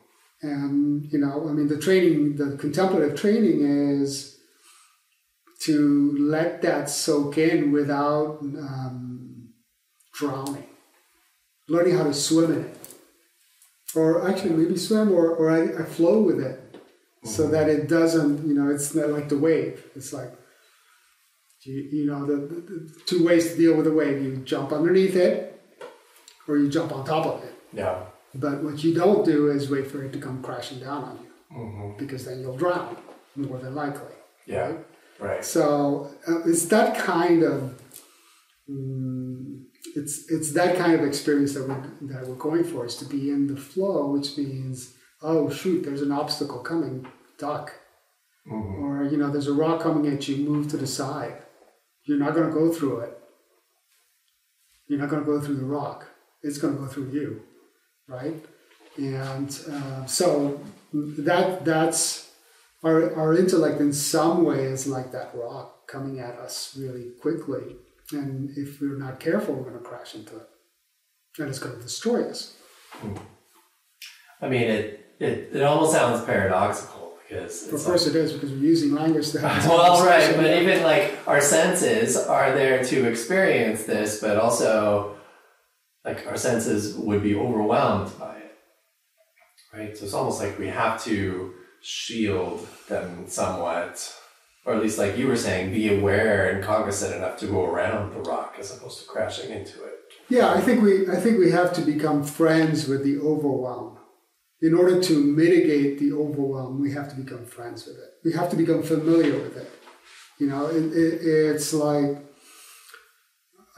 And, 0.42 1.12
you 1.12 1.18
know, 1.18 1.48
I 1.48 1.52
mean, 1.52 1.68
the 1.68 1.78
training, 1.78 2.36
the 2.36 2.56
contemplative 2.56 3.18
training 3.18 3.62
is 3.62 4.38
to 5.62 6.16
let 6.18 6.62
that 6.62 6.90
soak 6.90 7.38
in 7.38 7.72
without 7.72 8.38
um, 8.40 9.15
drowning, 10.16 10.66
learning 11.68 11.96
how 11.96 12.04
to 12.04 12.14
swim 12.14 12.52
in 12.52 12.64
it. 12.64 12.78
Or 13.94 14.28
actually, 14.28 14.50
maybe 14.50 14.76
swim 14.76 15.12
or, 15.12 15.30
or 15.30 15.50
I, 15.50 15.82
I 15.82 15.84
flow 15.84 16.20
with 16.20 16.40
it 16.40 16.58
mm-hmm. 16.72 17.28
so 17.28 17.48
that 17.48 17.68
it 17.68 17.88
doesn't, 17.88 18.46
you 18.46 18.54
know, 18.54 18.68
it's 18.70 18.94
not 18.94 19.10
like 19.10 19.28
the 19.28 19.38
wave. 19.38 19.84
It's 19.94 20.12
like, 20.12 20.32
you, 21.62 21.88
you 21.92 22.06
know, 22.06 22.26
the, 22.26 22.36
the, 22.36 22.60
the 22.60 23.00
two 23.06 23.24
ways 23.24 23.50
to 23.50 23.56
deal 23.56 23.76
with 23.76 23.86
a 23.86 23.92
wave 23.92 24.22
you 24.22 24.36
jump 24.38 24.72
underneath 24.72 25.16
it 25.16 25.60
or 26.46 26.58
you 26.58 26.68
jump 26.68 26.92
on 26.92 27.04
top 27.04 27.26
of 27.26 27.44
it. 27.44 27.54
Yeah. 27.72 28.04
But 28.34 28.62
what 28.62 28.84
you 28.84 28.94
don't 28.94 29.24
do 29.24 29.50
is 29.50 29.70
wait 29.70 29.86
for 29.90 30.02
it 30.04 30.12
to 30.12 30.18
come 30.18 30.42
crashing 30.42 30.80
down 30.80 31.04
on 31.04 31.18
you 31.22 31.58
mm-hmm. 31.58 31.98
because 31.98 32.24
then 32.24 32.40
you'll 32.40 32.56
drown 32.56 32.96
more 33.34 33.58
than 33.58 33.74
likely. 33.74 34.14
Yeah. 34.46 34.58
Right? 34.58 34.78
Right. 35.18 35.44
So 35.44 36.10
uh, 36.28 36.42
it's 36.44 36.66
that 36.66 36.98
kind 36.98 37.42
of 37.42 37.80
um, 38.68 39.15
it's 39.96 40.30
it's 40.30 40.52
that 40.52 40.76
kind 40.76 40.94
of 40.94 41.02
experience 41.02 41.54
that 41.54 41.66
we 41.66 42.08
that 42.08 42.26
we're 42.26 42.34
going 42.36 42.64
for 42.64 42.84
is 42.84 42.96
to 42.96 43.06
be 43.06 43.30
in 43.30 43.46
the 43.46 43.56
flow, 43.56 44.10
which 44.12 44.36
means 44.36 44.94
oh 45.22 45.48
shoot, 45.48 45.82
there's 45.82 46.02
an 46.02 46.12
obstacle 46.12 46.58
coming, 46.58 47.06
duck, 47.38 47.72
mm-hmm. 48.46 48.84
or 48.84 49.04
you 49.04 49.16
know 49.16 49.30
there's 49.30 49.48
a 49.48 49.54
rock 49.54 49.80
coming 49.80 50.12
at 50.12 50.28
you, 50.28 50.36
move 50.36 50.68
to 50.68 50.76
the 50.76 50.86
side. 50.86 51.38
You're 52.04 52.18
not 52.18 52.34
going 52.34 52.46
to 52.46 52.54
go 52.54 52.70
through 52.72 53.00
it. 53.00 53.18
You're 54.86 55.00
not 55.00 55.08
going 55.08 55.24
to 55.24 55.26
go 55.26 55.40
through 55.40 55.56
the 55.56 55.64
rock. 55.64 56.06
It's 56.42 56.58
going 56.58 56.76
to 56.76 56.80
go 56.80 56.86
through 56.86 57.10
you, 57.10 57.42
right? 58.06 58.44
And 58.96 59.48
uh, 59.70 60.06
so 60.06 60.60
that 60.92 61.64
that's 61.64 62.30
our, 62.84 63.14
our 63.16 63.36
intellect 63.36 63.80
in 63.80 63.92
some 63.92 64.44
way 64.44 64.64
is 64.64 64.86
like 64.86 65.10
that 65.12 65.32
rock 65.34 65.88
coming 65.88 66.20
at 66.20 66.38
us 66.38 66.76
really 66.78 67.10
quickly. 67.20 67.76
And 68.12 68.50
if 68.56 68.80
we're 68.80 68.98
not 68.98 69.20
careful, 69.20 69.54
we're 69.54 69.70
going 69.70 69.82
to 69.82 69.88
crash 69.88 70.14
into 70.14 70.36
it. 70.36 70.48
And 71.38 71.48
it's 71.48 71.58
going 71.58 71.76
to 71.76 71.82
destroy 71.82 72.28
us. 72.28 72.56
Hmm. 72.92 73.14
I 74.40 74.48
mean, 74.48 74.62
it, 74.62 75.14
it, 75.18 75.50
it 75.52 75.62
almost 75.62 75.92
sounds 75.92 76.24
paradoxical 76.24 77.18
because. 77.22 77.72
Of 77.72 77.82
course, 77.84 78.06
like, 78.06 78.14
it 78.14 78.18
is 78.18 78.32
because 78.32 78.50
we're 78.50 78.58
using 78.58 78.94
language 78.94 79.30
to 79.32 79.38
well, 79.42 80.04
right, 80.04 80.34
but 80.36 80.62
even 80.62 80.82
like 80.82 81.18
our 81.26 81.40
senses 81.40 82.16
are 82.16 82.52
there 82.52 82.82
to 82.84 83.08
experience 83.08 83.84
this, 83.84 84.20
but 84.20 84.36
also 84.36 85.16
like 86.04 86.26
our 86.26 86.36
senses 86.36 86.96
would 86.96 87.22
be 87.22 87.34
overwhelmed 87.34 88.16
by 88.18 88.36
it. 88.36 88.56
Right? 89.74 89.96
So 89.96 90.04
it's 90.04 90.14
almost 90.14 90.40
like 90.40 90.58
we 90.58 90.68
have 90.68 91.02
to 91.04 91.52
shield 91.82 92.66
them 92.88 93.24
somewhat, 93.26 94.14
or 94.66 94.74
at 94.74 94.82
least 94.82 94.98
like 94.98 95.16
you 95.16 95.28
were 95.28 95.36
saying, 95.36 95.72
be 95.72 95.96
aware 95.96 96.50
and 96.50 96.62
cognizant 96.62 97.14
enough 97.14 97.38
to 97.38 97.46
go 97.46 97.64
around 97.64 98.12
the 98.12 98.20
rock 98.28 98.56
as 98.58 98.76
opposed 98.76 99.00
to 99.00 99.06
crashing 99.06 99.50
into 99.50 99.82
it. 99.84 99.94
Yeah, 100.28 100.52
I 100.52 100.60
think 100.60 100.82
we 100.82 101.08
I 101.08 101.16
think 101.16 101.38
we 101.38 101.52
have 101.52 101.72
to 101.74 101.82
become 101.82 102.24
friends 102.24 102.88
with 102.88 103.04
the 103.04 103.18
overwhelm. 103.18 103.98
In 104.60 104.74
order 104.74 105.00
to 105.00 105.22
mitigate 105.22 105.98
the 105.98 106.12
overwhelm, 106.12 106.80
we 106.80 106.90
have 106.92 107.08
to 107.10 107.14
become 107.14 107.44
friends 107.46 107.86
with 107.86 107.96
it. 107.96 108.10
We 108.24 108.32
have 108.32 108.50
to 108.50 108.56
become 108.56 108.82
familiar 108.82 109.34
with 109.38 109.56
it. 109.56 109.70
You 110.38 110.48
know, 110.48 110.66
it, 110.66 110.84
it, 110.92 111.14
it's 111.22 111.72
like 111.72 112.26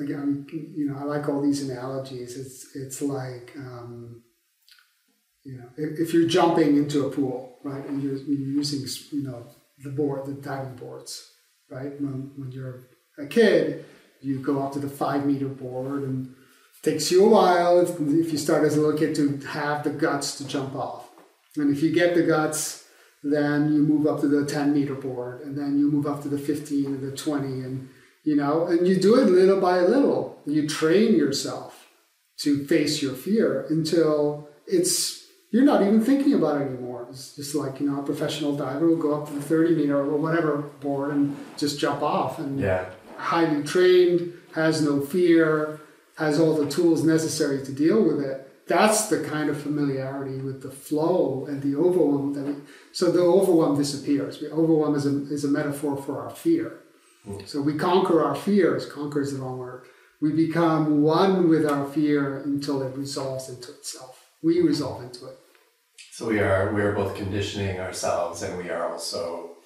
again, 0.01 0.47
you 0.53 0.87
know, 0.87 0.97
I 0.99 1.05
like 1.05 1.29
all 1.29 1.43
these 1.43 1.69
analogies. 1.69 2.39
It's 2.39 2.75
it's 2.75 3.03
like 3.03 3.53
um, 3.57 4.23
you 5.45 5.59
know, 5.59 5.69
if, 5.77 6.01
if, 6.01 6.15
you're 6.15 6.29
jumping 6.29 6.77
into 6.77 7.07
a 7.07 7.11
pool, 7.11 7.59
right, 7.65 7.85
and 7.87 8.03
you're, 8.03 8.17
you're, 8.17 8.59
using, 8.59 8.87
you 9.17 9.25
know, 9.25 9.47
the 9.83 9.91
board, 9.91 10.27
the 10.27 10.33
diving 10.33 10.77
boards, 10.77 11.33
right? 11.71 12.01
When, 12.01 12.33
when 12.37 12.53
you're 12.53 12.89
a 13.19 13.27
kid, 13.27 13.85
you 14.21 14.41
go 14.41 14.63
up 14.63 14.73
to 14.73 14.79
the 14.79 14.89
five 14.89 15.25
meter 15.27 15.49
board 15.49 16.03
and 16.03 16.27
it 16.27 16.91
takes 16.91 17.11
you 17.11 17.25
a 17.25 17.29
while 17.29 17.81
if, 17.81 17.99
you 17.99 18.39
start 18.39 18.65
as 18.65 18.77
a 18.77 18.81
little 18.81 18.99
kid 18.99 19.15
to 19.17 19.39
have 19.49 19.85
the 19.85 19.91
guts 19.91 20.37
to 20.39 20.47
jump 20.47 20.75
off. 20.75 21.09
And 21.57 21.75
if 21.75 21.83
you 21.83 21.93
get 21.93 22.15
the 22.15 22.23
guts, 22.23 22.85
then 23.23 23.73
you 23.73 23.83
move 23.83 24.07
up 24.07 24.21
to 24.21 24.29
the 24.29 24.47
10 24.47 24.73
meter 24.73 24.95
board 24.95 25.43
and 25.43 25.59
then 25.59 25.79
you 25.79 25.91
move 25.91 26.07
up 26.07 26.23
to 26.23 26.29
the 26.29 26.39
15 26.39 26.87
and 26.87 27.03
the 27.03 27.17
20 27.17 27.47
and 27.47 27.89
you 28.23 28.37
know 28.37 28.67
and 28.67 28.87
you 28.87 28.95
do 28.95 29.17
it 29.17 29.25
little 29.25 29.61
by 29.61 29.81
little 29.81 30.41
you 30.47 30.69
train 30.69 31.17
yourself 31.17 31.89
to 32.39 32.65
face 32.67 33.03
your 33.03 33.15
fear 33.15 33.67
until 33.71 34.49
it's 34.69 35.27
you're 35.51 35.65
not 35.65 35.83
even 35.83 36.01
thinking 36.01 36.35
about 36.35 36.61
it 36.61 36.67
anymore. 36.67 36.88
It's 37.11 37.37
just 37.37 37.55
like, 37.55 37.81
you 37.81 37.91
know, 37.91 38.01
a 38.01 38.03
professional 38.03 38.57
diver 38.57 38.87
will 38.87 38.97
go 38.97 39.21
up 39.21 39.29
to 39.29 39.35
the 39.35 39.43
30 39.43 39.75
meter 39.75 39.99
or 39.99 40.17
whatever 40.17 40.59
board 40.81 41.15
and 41.15 41.37
just 41.57 41.79
jump 41.79 42.03
off. 42.03 42.39
And 42.39 42.61
yeah. 42.61 42.87
highly 43.17 43.63
trained, 43.63 44.33
has 44.55 44.83
no 44.83 45.01
fear, 45.01 45.81
has 46.17 46.41
all 46.41 46.55
the 46.55 46.69
tools 46.69 47.05
necessary 47.05 47.65
to 47.65 47.73
deal 47.73 48.03
with 48.03 48.21
it. 48.21 48.45
That's 48.67 49.09
the 49.09 49.25
kind 49.25 49.49
of 49.49 49.61
familiarity 49.61 50.43
with 50.43 50.63
the 50.63 50.71
flow 50.71 51.47
and 51.49 51.63
the 51.63 51.79
overwhelm 51.79 52.35
that 52.35 52.43
we, 52.43 52.55
so 52.93 53.11
the 53.11 53.23
overwhelm 53.23 53.79
disappears. 53.79 54.41
The 54.41 54.51
overwhelm 54.51 54.95
is 54.95 55.07
a, 55.07 55.33
is 55.33 55.45
a 55.45 55.49
metaphor 55.49 55.97
for 55.97 56.21
our 56.21 56.31
fear. 56.31 56.81
Mm. 57.27 57.49
So 57.49 57.63
we 57.63 57.75
conquer 57.75 58.23
our 58.23 58.35
fears, 58.35 58.85
conquer 58.85 59.23
is 59.23 59.33
the 59.33 59.43
wrong 59.43 59.59
word. 59.59 59.85
We 60.21 60.33
become 60.33 61.03
one 61.03 61.49
with 61.49 61.65
our 61.65 61.87
fear 61.87 62.41
until 62.41 62.83
it 62.83 62.95
resolves 62.95 63.49
into 63.49 63.71
itself 63.71 64.29
we 64.43 64.61
resolve 64.61 65.03
into 65.03 65.27
it. 65.27 65.39
So 66.13 66.29
we 66.29 66.41
are 66.41 66.73
we 66.73 66.83
are 66.83 66.93
both 66.93 67.17
conditioning 67.17 67.81
ourselves 67.81 68.43
and 68.43 68.59
we 68.59 68.71
are 68.71 68.91
also 68.91 69.57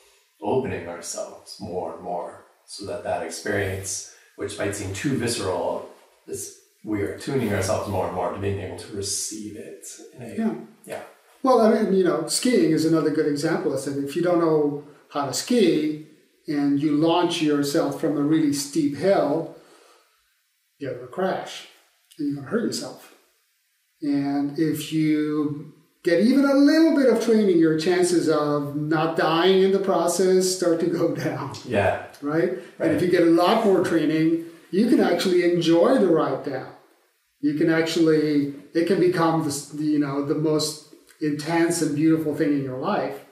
opening 0.41 0.89
ourselves 0.89 1.57
more 1.61 1.95
and 1.95 2.03
more 2.03 2.45
so 2.67 2.87
that 2.87 3.05
that 3.05 3.23
experience, 3.23 4.15
which 4.37 4.59
might 4.59 4.75
seem 4.75 4.93
too 4.95 5.17
visceral, 5.17 5.89
is 6.27 6.59
we 6.85 7.03
are 7.03 7.19
tuning 7.19 7.53
ourselves 7.53 7.89
more 7.89 8.07
and 8.07 8.15
more 8.15 8.33
to 8.33 8.39
being 8.39 8.61
able 8.61 8.79
to 8.79 8.97
receive 8.97 9.57
it. 9.57 9.87
A, 10.19 10.37
yeah. 10.37 10.55
Yeah. 10.85 11.03
Well, 11.43 11.61
I 11.61 11.73
mean, 11.73 11.93
you 11.93 12.05
know, 12.05 12.27
skiing 12.29 12.71
is 12.73 12.85
another 12.85 13.11
good 13.11 13.27
example. 13.27 13.75
I 13.75 13.79
said 13.79 13.97
if 13.99 14.17
you 14.17 14.23
don't 14.23 14.41
know 14.41 14.85
how 15.13 15.27
to 15.27 15.33
ski 15.33 16.07
and 16.47 16.81
you 16.81 16.93
launch 16.97 17.43
yourself 17.43 18.01
from 18.01 18.17
a 18.17 18.23
really 18.23 18.53
steep 18.53 18.97
hill, 18.97 19.57
you're 20.79 20.95
going 20.95 21.07
to 21.07 21.13
crash 21.13 21.69
and 22.19 22.29
you're 22.29 22.37
going 22.37 22.47
to 22.47 22.51
hurt 22.51 22.67
yourself. 22.67 23.15
And 24.03 24.59
if 24.59 24.93
you 24.93 25.72
get 26.05 26.21
even 26.21 26.45
a 26.45 26.55
little 26.55 26.97
bit 26.97 27.13
of 27.13 27.25
training, 27.25 27.59
your 27.59 27.79
chances 27.79 28.29
of 28.29 28.77
not 28.77 29.17
dying 29.17 29.63
in 29.63 29.73
the 29.73 29.79
process 29.79 30.57
start 30.57 30.81
to 30.81 30.87
go 30.87 31.15
down. 31.15 31.53
Yeah. 31.65 32.07
Right? 32.21 32.51
right. 32.79 32.91
And 32.91 32.93
if 32.93 33.03
you 33.03 33.11
get 33.11 33.23
a 33.23 33.31
lot 33.31 33.65
more 33.65 33.85
training, 33.85 34.45
you 34.71 34.89
can 34.89 35.01
actually 35.01 35.45
enjoy 35.53 35.99
the 35.99 36.09
ride 36.09 36.45
down. 36.45 36.73
You 37.41 37.55
can 37.55 37.71
actually, 37.71 38.55
it 38.73 38.87
can 38.87 39.01
become 39.01 39.43
the, 39.45 39.85
you 39.85 39.99
know 39.99 40.25
the 40.25 40.37
most 40.37 40.95
intense 41.21 41.83
and 41.83 41.95
beautiful 41.95 42.35
thing 42.35 42.53
in 42.53 42.63
your 42.63 42.79
life. 42.79 43.25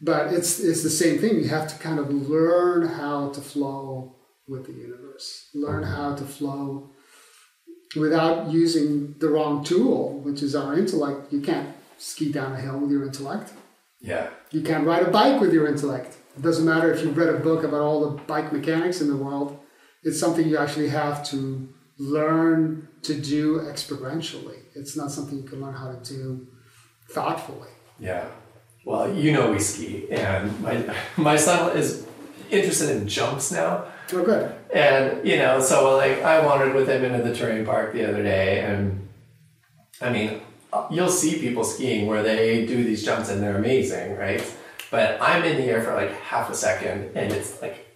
But 0.00 0.32
it's 0.32 0.58
it's 0.58 0.82
the 0.82 0.90
same 0.90 1.18
thing. 1.20 1.36
You 1.36 1.48
have 1.48 1.68
to 1.68 1.78
kind 1.78 2.00
of 2.00 2.10
learn 2.10 2.88
how 2.88 3.30
to 3.30 3.40
flow 3.40 4.16
with 4.48 4.66
the 4.66 4.72
universe. 4.72 5.48
Learn 5.54 5.84
how 5.84 6.16
to 6.16 6.24
flow 6.24 6.90
without 7.94 8.50
using 8.50 9.14
the 9.20 9.28
wrong 9.28 9.62
tool, 9.62 10.18
which 10.24 10.42
is 10.42 10.56
our 10.56 10.76
intellect. 10.76 11.32
You 11.32 11.40
can't 11.40 11.68
ski 12.02 12.32
down 12.32 12.52
a 12.52 12.60
hill 12.60 12.78
with 12.78 12.90
your 12.90 13.04
intellect. 13.04 13.52
Yeah. 14.00 14.28
You 14.50 14.62
can't 14.62 14.84
ride 14.84 15.02
a 15.02 15.10
bike 15.10 15.40
with 15.40 15.52
your 15.52 15.68
intellect. 15.68 16.16
It 16.36 16.42
doesn't 16.42 16.64
matter 16.64 16.92
if 16.92 17.02
you've 17.02 17.16
read 17.16 17.28
a 17.28 17.38
book 17.38 17.62
about 17.62 17.80
all 17.80 18.00
the 18.00 18.22
bike 18.22 18.52
mechanics 18.52 19.00
in 19.00 19.08
the 19.08 19.16
world. 19.16 19.58
It's 20.02 20.18
something 20.18 20.48
you 20.48 20.58
actually 20.58 20.88
have 20.88 21.24
to 21.30 21.68
learn 21.98 22.88
to 23.02 23.14
do 23.14 23.60
experientially. 23.60 24.58
It's 24.74 24.96
not 24.96 25.12
something 25.12 25.38
you 25.38 25.44
can 25.44 25.60
learn 25.60 25.74
how 25.74 25.92
to 25.92 25.98
do 26.02 26.48
thoughtfully. 27.10 27.68
Yeah. 28.00 28.26
Well, 28.84 29.14
you 29.14 29.30
know 29.30 29.52
we 29.52 29.60
ski, 29.60 30.10
and 30.10 30.60
my 30.60 30.92
my 31.16 31.36
son 31.36 31.76
is 31.76 32.04
interested 32.50 32.96
in 32.96 33.06
jumps 33.06 33.52
now. 33.52 33.84
Oh, 34.12 34.24
good. 34.24 34.52
And 34.74 35.26
you 35.26 35.36
know, 35.36 35.60
so 35.60 35.96
like 35.96 36.22
I 36.22 36.44
wandered 36.44 36.74
with 36.74 36.88
him 36.88 37.04
into 37.04 37.22
the 37.22 37.32
terrain 37.32 37.64
park 37.64 37.92
the 37.92 38.08
other 38.08 38.24
day, 38.24 38.60
and 38.60 39.08
I 40.00 40.10
mean, 40.10 40.40
you'll 40.90 41.08
see 41.08 41.38
people 41.38 41.64
skiing 41.64 42.06
where 42.06 42.22
they 42.22 42.66
do 42.66 42.82
these 42.84 43.04
jumps 43.04 43.28
and 43.28 43.42
they're 43.42 43.56
amazing, 43.56 44.16
right? 44.16 44.42
But 44.90 45.20
I'm 45.20 45.42
in 45.44 45.56
the 45.56 45.64
air 45.64 45.82
for 45.82 45.94
like 45.94 46.12
half 46.20 46.50
a 46.50 46.54
second, 46.54 47.16
and 47.16 47.32
it's 47.32 47.62
like 47.62 47.86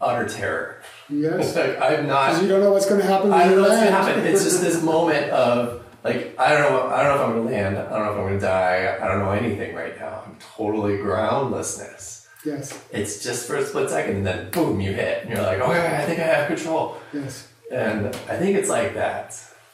utter 0.00 0.28
terror. 0.28 0.82
Yes. 1.08 1.54
like 1.56 1.80
I'm 1.80 2.06
not. 2.06 2.28
Because 2.28 2.42
you 2.42 2.48
don't 2.48 2.60
know 2.60 2.72
what's 2.72 2.86
going 2.86 3.00
to 3.00 3.06
happen. 3.06 3.32
I 3.32 3.44
don't 3.44 3.56
know 3.56 3.62
what's 3.62 3.76
gonna 3.76 3.90
happen. 3.90 4.24
It's 4.24 4.44
just 4.44 4.60
this 4.60 4.82
moment 4.94 5.30
of 5.30 5.84
like 6.02 6.38
I 6.38 6.56
don't 6.56 6.72
know. 6.72 6.86
I 6.88 7.02
don't 7.02 7.16
know 7.16 7.22
if 7.22 7.28
I'm 7.28 7.36
gonna 7.36 7.50
land. 7.50 7.78
I 7.78 7.90
don't 7.90 8.06
know 8.06 8.12
if 8.12 8.18
I'm 8.18 8.24
gonna 8.26 8.40
die. 8.40 8.98
I 9.00 9.06
don't 9.06 9.18
know 9.18 9.32
anything 9.32 9.74
right 9.74 9.98
now. 9.98 10.22
I'm 10.26 10.36
totally 10.56 10.96
groundlessness. 10.98 12.26
Yes. 12.44 12.80
It's 12.92 13.22
just 13.24 13.46
for 13.46 13.56
a 13.56 13.66
split 13.66 13.90
second, 13.90 14.18
and 14.18 14.26
then 14.26 14.50
boom, 14.50 14.80
you 14.80 14.92
hit, 14.92 15.24
and 15.24 15.30
you're 15.30 15.42
like, 15.42 15.58
oh, 15.58 15.72
okay, 15.72 15.96
I 15.96 16.06
think 16.06 16.20
I 16.20 16.22
have 16.22 16.46
control. 16.46 16.96
Yes. 17.12 17.48
And 17.72 18.06
I 18.06 18.36
think 18.36 18.56
it's 18.56 18.68
like 18.68 18.94
that. 18.94 19.30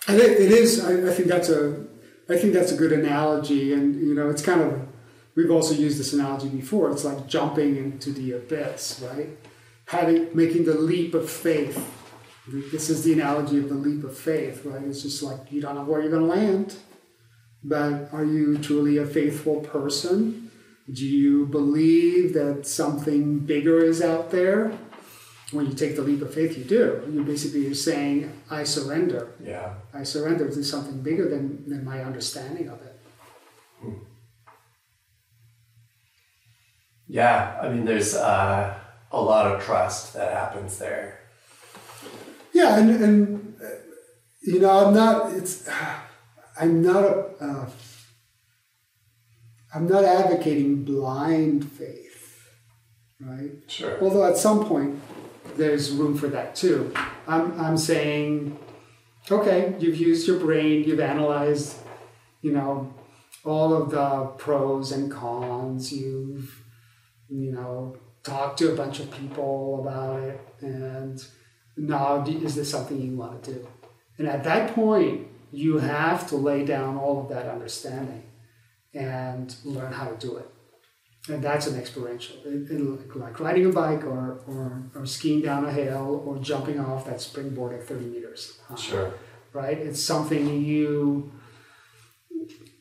I 0.08 0.18
think 0.18 0.40
it 0.40 0.50
is. 0.50 0.82
I, 0.82 1.10
I 1.10 1.12
think 1.12 1.28
that's 1.28 1.50
a. 1.50 1.84
I 2.28 2.36
think 2.36 2.52
that's 2.52 2.72
a 2.72 2.76
good 2.76 2.92
analogy, 2.92 3.72
and 3.72 3.94
you 3.94 4.14
know, 4.14 4.30
it's 4.30 4.42
kind 4.42 4.60
of. 4.60 4.88
We've 5.34 5.50
also 5.50 5.74
used 5.74 5.98
this 5.98 6.12
analogy 6.12 6.48
before. 6.48 6.90
It's 6.90 7.04
like 7.04 7.26
jumping 7.26 7.76
into 7.76 8.12
the 8.12 8.32
abyss, 8.32 9.02
right? 9.02 9.30
Having 9.86 10.36
making 10.36 10.66
the 10.66 10.74
leap 10.74 11.14
of 11.14 11.28
faith. 11.28 11.90
This 12.46 12.90
is 12.90 13.02
the 13.04 13.14
analogy 13.14 13.58
of 13.58 13.68
the 13.68 13.74
leap 13.74 14.04
of 14.04 14.16
faith, 14.16 14.64
right? 14.64 14.82
It's 14.82 15.02
just 15.02 15.22
like 15.22 15.50
you 15.50 15.60
don't 15.62 15.74
know 15.74 15.84
where 15.84 16.02
you're 16.02 16.10
going 16.10 16.28
to 16.28 16.28
land, 16.28 16.76
but 17.64 18.12
are 18.12 18.24
you 18.24 18.58
truly 18.58 18.98
a 18.98 19.06
faithful 19.06 19.60
person? 19.60 20.50
Do 20.92 21.06
you 21.06 21.46
believe 21.46 22.34
that 22.34 22.66
something 22.66 23.38
bigger 23.38 23.78
is 23.78 24.02
out 24.02 24.30
there? 24.30 24.76
When 25.52 25.66
you 25.66 25.74
take 25.74 25.96
the 25.96 26.02
leap 26.02 26.22
of 26.22 26.32
faith, 26.32 26.56
you 26.56 26.64
do. 26.64 27.02
You 27.12 27.22
basically 27.24 27.66
are 27.66 27.74
saying, 27.74 28.32
"I 28.50 28.64
surrender." 28.64 29.34
Yeah. 29.42 29.74
I 29.92 30.02
surrender 30.02 30.48
to 30.48 30.64
something 30.64 31.02
bigger 31.02 31.28
than, 31.28 31.68
than 31.68 31.84
my 31.84 32.02
understanding 32.02 32.68
of 32.68 32.80
it. 32.82 32.98
Yeah. 37.06 37.58
I 37.62 37.68
mean, 37.68 37.84
there's 37.84 38.14
uh, 38.14 38.74
a 39.10 39.20
lot 39.20 39.46
of 39.52 39.62
trust 39.62 40.14
that 40.14 40.32
happens 40.32 40.78
there. 40.78 41.20
Yeah, 42.52 42.78
and, 42.78 42.90
and 42.90 43.56
uh, 43.62 43.68
you 44.42 44.60
know, 44.60 44.70
I'm 44.70 44.94
not. 44.94 45.32
It's 45.32 45.68
I'm 46.58 46.82
not 46.82 47.04
a. 47.04 47.34
Uh, 47.40 47.70
I'm 49.74 49.88
not 49.88 50.04
advocating 50.04 50.84
blind 50.84 51.70
faith, 51.70 52.46
right? 53.20 53.52
Sure. 53.68 53.98
Although 54.02 54.24
at 54.26 54.36
some 54.36 54.66
point 54.66 55.00
there's 55.56 55.90
room 55.90 56.16
for 56.16 56.28
that 56.28 56.54
too. 56.54 56.92
I'm 57.26 57.58
I'm 57.60 57.76
saying, 57.78 58.58
okay, 59.30 59.74
you've 59.78 59.96
used 59.96 60.26
your 60.26 60.38
brain, 60.38 60.84
you've 60.84 61.00
analyzed, 61.00 61.76
you 62.40 62.52
know, 62.52 62.92
all 63.44 63.74
of 63.74 63.90
the 63.90 64.26
pros 64.38 64.92
and 64.92 65.10
cons. 65.10 65.92
You've 65.92 66.62
you 67.28 67.52
know 67.52 67.96
talked 68.22 68.58
to 68.58 68.72
a 68.72 68.76
bunch 68.76 69.00
of 69.00 69.10
people 69.10 69.80
about 69.80 70.20
it, 70.20 70.40
and 70.60 71.24
now 71.76 72.24
is 72.24 72.54
this 72.54 72.70
something 72.70 73.00
you 73.00 73.16
want 73.16 73.42
to 73.42 73.52
do? 73.52 73.68
And 74.18 74.28
at 74.28 74.44
that 74.44 74.74
point, 74.74 75.26
you 75.50 75.78
have 75.78 76.28
to 76.28 76.36
lay 76.36 76.64
down 76.64 76.96
all 76.96 77.20
of 77.20 77.28
that 77.30 77.48
understanding 77.48 78.24
and 78.94 79.54
learn 79.64 79.92
how 79.92 80.06
to 80.08 80.16
do 80.16 80.36
it 80.36 80.51
and 81.28 81.42
that's 81.42 81.66
an 81.68 81.78
experiential 81.78 82.36
in, 82.44 82.66
in 82.68 82.96
like, 82.96 83.14
like 83.16 83.40
riding 83.40 83.66
a 83.66 83.68
bike 83.68 84.04
or, 84.04 84.40
or, 84.48 84.82
or 84.94 85.06
skiing 85.06 85.40
down 85.40 85.64
a 85.64 85.72
hill 85.72 86.22
or 86.26 86.38
jumping 86.38 86.80
off 86.80 87.04
that 87.06 87.20
springboard 87.20 87.72
at 87.78 87.86
30 87.86 88.06
meters 88.06 88.58
high, 88.68 88.74
Sure. 88.74 89.14
right 89.52 89.78
it's 89.78 90.02
something 90.02 90.62
you 90.64 91.30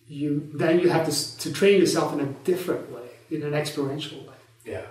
you 0.08 0.50
then 0.54 0.80
you 0.80 0.90
have 0.90 1.08
to, 1.10 1.38
to 1.38 1.54
train 1.54 1.80
yourself 1.80 2.14
in 2.14 2.20
a 2.20 2.26
different 2.44 2.92
way 2.92 3.08
in 3.30 3.44
an 3.44 3.54
experiential 3.54 4.20
way 4.20 4.36
Yeah. 4.66 4.86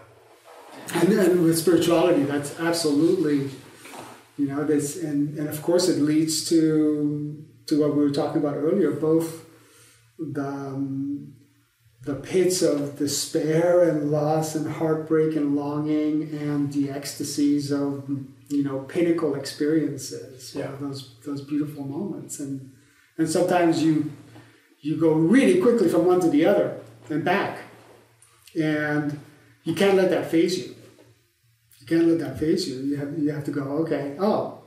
and, 0.95 1.13
and 1.13 1.43
with 1.45 1.59
spirituality 1.59 2.23
that's 2.23 2.59
absolutely 2.61 3.51
you 4.39 4.47
know 4.47 4.65
this 4.65 5.03
and, 5.03 5.37
and 5.39 5.49
of 5.49 5.61
course 5.63 5.89
it 5.89 6.01
leads 6.01 6.49
to 6.51 7.45
to 7.67 7.81
what 7.81 7.95
we 7.97 8.03
were 8.03 8.11
talking 8.11 8.41
about 8.41 8.55
earlier 8.57 8.93
both 8.93 9.45
the 10.19 10.47
um, 10.47 11.35
the 12.03 12.15
pits 12.15 12.63
of 12.63 12.97
despair 12.99 13.83
and 13.89 14.11
loss 14.11 14.55
and 14.55 14.67
heartbreak 14.73 15.37
and 15.37 15.55
longing 15.55 16.23
and 16.33 16.73
the 16.73 16.91
ecstasies 16.91 17.71
of 17.71 18.09
you 18.49 18.65
know 18.65 18.81
pinnacle 18.81 19.35
experiences. 19.35 20.55
You 20.55 20.63
know, 20.63 20.71
Yeah. 20.71 20.77
those 20.81 21.15
those 21.27 21.43
beautiful 21.43 21.85
moments. 21.85 22.41
And 22.41 22.73
and 23.19 23.29
sometimes 23.29 23.83
you 23.83 24.13
you 24.81 24.97
go 24.99 25.13
really 25.13 25.61
quickly 25.61 25.89
from 25.89 26.07
one 26.07 26.21
to 26.21 26.31
the 26.31 26.47
other 26.47 26.81
and 27.11 27.25
back. 27.25 27.59
And 28.61 29.19
you 29.65 29.75
can't 29.75 29.97
let 29.97 30.11
that 30.11 30.31
faze 30.31 30.59
you. 30.59 30.75
You 31.81 31.87
can't 31.87 32.07
let 32.09 32.19
that 32.21 32.39
faze 32.39 32.67
you. 32.69 32.77
You 32.81 32.97
have 32.97 33.19
you 33.19 33.31
have 33.31 33.45
to 33.45 33.51
go 33.51 33.63
okay 33.83 34.17
oh 34.19 34.63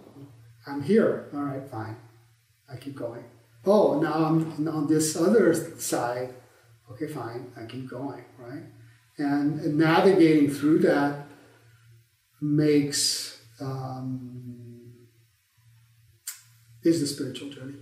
i'm 0.68 0.84
here. 0.84 1.30
All 1.34 1.42
right 1.42 1.68
fine. 1.68 1.96
I 2.72 2.78
keep 2.78 2.96
going. 2.96 3.24
Oh 3.66 4.00
now 4.00 4.14
i'm 4.26 4.68
on 4.68 4.86
this 4.88 5.16
other 5.18 5.54
side 5.80 6.30
okay 6.94 7.08
fine 7.08 7.52
i 7.58 7.66
keep 7.66 7.90
going 7.90 8.24
right 8.38 8.64
and, 9.18 9.60
and 9.60 9.78
navigating 9.78 10.50
through 10.50 10.80
that 10.80 11.26
makes 12.42 13.42
um, 13.62 14.92
is 16.84 17.00
the 17.00 17.08
spiritual 17.08 17.50
journey 17.50 17.76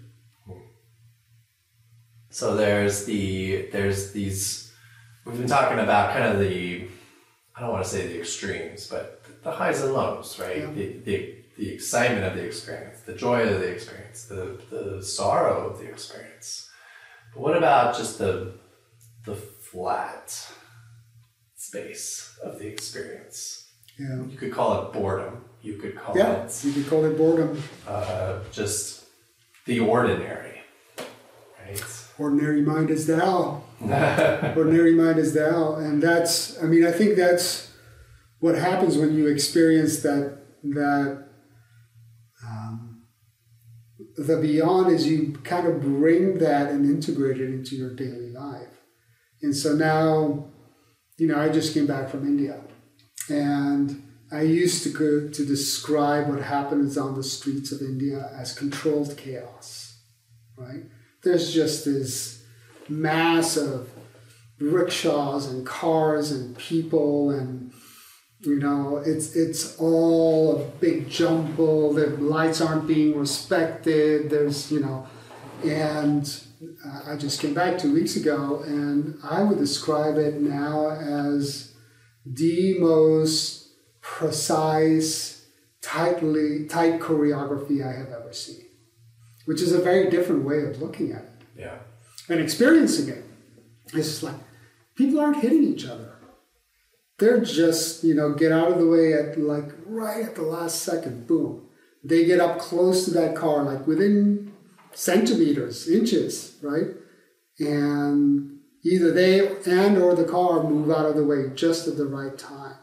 So 2.32 2.56
there's 2.56 3.04
the 3.06 3.68
there's 3.74 4.14
these 4.14 4.72
we've 5.26 5.38
been 5.38 5.48
talking 5.48 5.80
about 5.80 6.14
kind 6.14 6.24
of 6.24 6.40
the 6.40 6.88
I 7.54 7.60
don't 7.60 7.72
want 7.72 7.84
to 7.84 7.90
say 7.90 8.08
the 8.08 8.20
extremes, 8.20 8.88
but 8.88 9.26
the 9.44 9.52
highs 9.52 9.82
and 9.82 9.94
lows, 9.94 10.40
right? 10.40 10.60
Yeah. 10.60 10.72
The, 10.72 10.88
the 11.04 11.36
the 11.58 11.70
excitement 11.74 12.24
of 12.24 12.36
the 12.36 12.44
experience, 12.44 13.02
the 13.02 13.14
joy 13.14 13.42
of 13.42 13.60
the 13.60 13.68
experience, 13.68 14.26
the 14.26 14.58
the 14.70 15.04
sorrow 15.04 15.70
of 15.70 15.80
the 15.80 15.88
experience. 15.90 16.70
But 17.34 17.42
what 17.42 17.58
about 17.58 17.98
just 17.98 18.18
the 18.18 18.54
the 19.26 19.36
flat 19.36 20.52
space 21.56 22.38
of 22.44 22.60
the 22.60 22.68
experience? 22.68 23.70
yeah 24.00 24.24
You 24.26 24.38
could 24.38 24.52
call 24.52 24.82
it 24.82 24.94
boredom. 24.94 25.44
You 25.62 25.76
could 25.78 25.96
call 25.96 26.18
yeah 26.18 26.46
it 26.46 26.66
you 26.66 26.72
could 26.74 26.88
call 26.90 27.06
it 27.06 27.16
boredom 27.18 27.62
uh, 27.88 28.40
just 28.52 29.06
the 29.66 29.80
ordinary, 29.80 30.62
right? 31.64 31.84
ordinary 32.18 32.62
mind 32.62 32.90
is 32.90 33.06
Tao 33.08 33.64
ordinary 34.58 34.96
mind 34.96 35.20
is 35.20 35.34
Tao 35.36 35.76
and 35.76 36.02
that's 36.02 36.62
i 36.64 36.66
mean 36.66 36.84
i 36.86 36.92
think 36.92 37.16
that's 37.16 37.72
what 38.40 38.56
happens 38.56 38.98
when 38.98 39.14
you 39.16 39.28
experience 39.28 40.02
that 40.02 40.38
that 40.64 41.28
um, 42.48 43.04
the 44.18 44.38
beyond 44.38 44.92
is 44.92 45.08
you 45.08 45.34
kind 45.44 45.68
of 45.68 45.80
bring 45.82 46.40
that 46.40 46.70
and 46.72 46.86
integrate 46.86 47.40
it 47.40 47.50
into 47.50 47.76
your 47.76 47.94
daily 47.96 48.31
life 48.31 48.31
and 49.42 49.56
so 49.56 49.76
now 49.76 50.46
you 51.18 51.28
know 51.28 51.40
i 51.40 51.50
just 51.50 51.74
came 51.74 51.88
back 51.88 52.10
from 52.10 52.26
india. 52.26 52.60
And 53.30 54.04
i 54.32 54.42
used 54.42 54.84
to 54.84 54.90
go 54.90 55.28
to 55.28 55.46
describe 55.46 56.28
what 56.28 56.42
happens 56.42 56.98
on 56.98 57.16
the 57.16 57.24
streets 57.24 57.72
of 57.72 57.82
india 57.82 58.30
as 58.36 58.54
controlled 58.54 59.16
chaos 59.18 59.92
right? 60.62 60.84
There's 61.24 61.54
just 61.54 61.86
this 61.86 62.44
mass 62.90 63.58
of 63.58 63.90
rickshaws 64.60 65.48
and 65.48 65.66
cars 65.66 66.32
and 66.32 66.56
people 66.58 67.32
and 67.32 67.72
you 68.42 68.60
know 68.60 68.98
it's 69.06 69.36
it's 69.36 69.78
all 69.78 70.58
a 70.58 70.64
big 70.80 71.10
jumble. 71.10 71.94
The 71.94 72.08
lights 72.08 72.62
aren't 72.62 72.88
being 72.88 73.18
respected. 73.18 74.30
There's 74.30 74.72
you 74.72 74.80
know 74.80 75.08
and 75.64 76.44
Uh, 76.86 77.02
i 77.12 77.16
just 77.16 77.42
came 77.42 77.54
back 77.54 77.78
two 77.78 77.94
weeks 77.94 78.16
ago 78.16 78.62
and 78.66 79.18
i 79.24 79.42
would 79.42 79.58
describe 79.58 80.18
it 80.18 80.36
now 80.42 80.90
as 80.92 81.74
the 82.26 82.78
most 82.80 83.70
precise 84.02 85.46
tightly 85.82 86.66
tight 86.68 87.00
choreography 87.00 87.84
i 87.86 87.98
have 87.98 88.10
ever 88.10 88.32
seen 88.32 88.66
which 89.46 89.62
is 89.62 89.74
a 89.74 89.82
very 89.82 90.10
different 90.10 90.44
way 90.44 90.64
of 90.64 90.82
looking 90.82 91.12
at 91.12 91.24
it 91.24 91.42
yeah 91.58 91.78
and 92.30 92.40
experiencing 92.40 93.10
it 93.10 93.24
it's 93.94 94.08
just 94.08 94.24
like 94.24 94.36
people 94.96 95.20
aren't 95.20 95.42
hitting 95.42 95.64
each 95.64 95.86
other. 95.86 96.16
They're 97.18 97.42
just, 97.42 98.04
you 98.04 98.16
know, 98.16 98.34
get 98.34 98.52
out 98.52 98.72
of 98.72 98.80
the 98.80 98.88
way 98.88 99.14
at 99.14 99.40
like 99.40 99.72
right 99.86 100.26
at 100.26 100.36
the 100.36 100.42
last 100.42 100.82
second, 100.82 101.28
boom. 101.28 101.68
They 102.04 102.26
get 102.26 102.40
up 102.40 102.58
close 102.58 103.06
to 103.06 103.12
that 103.12 103.36
car, 103.36 103.64
like 103.64 103.86
within 103.86 104.51
centimeters, 104.94 105.88
inches, 105.90 106.58
right? 106.62 106.88
And 107.60 108.60
either 108.84 109.12
they 109.12 109.48
and 109.66 109.98
or 109.98 110.16
the 110.16 110.26
car 110.26 110.64
move 110.64 110.90
out 110.90 111.06
of 111.06 111.16
the 111.16 111.26
way 111.26 111.50
just 111.54 111.88
at 111.88 111.98
the 111.98 112.06
right 112.06 112.38
time. 112.38 112.76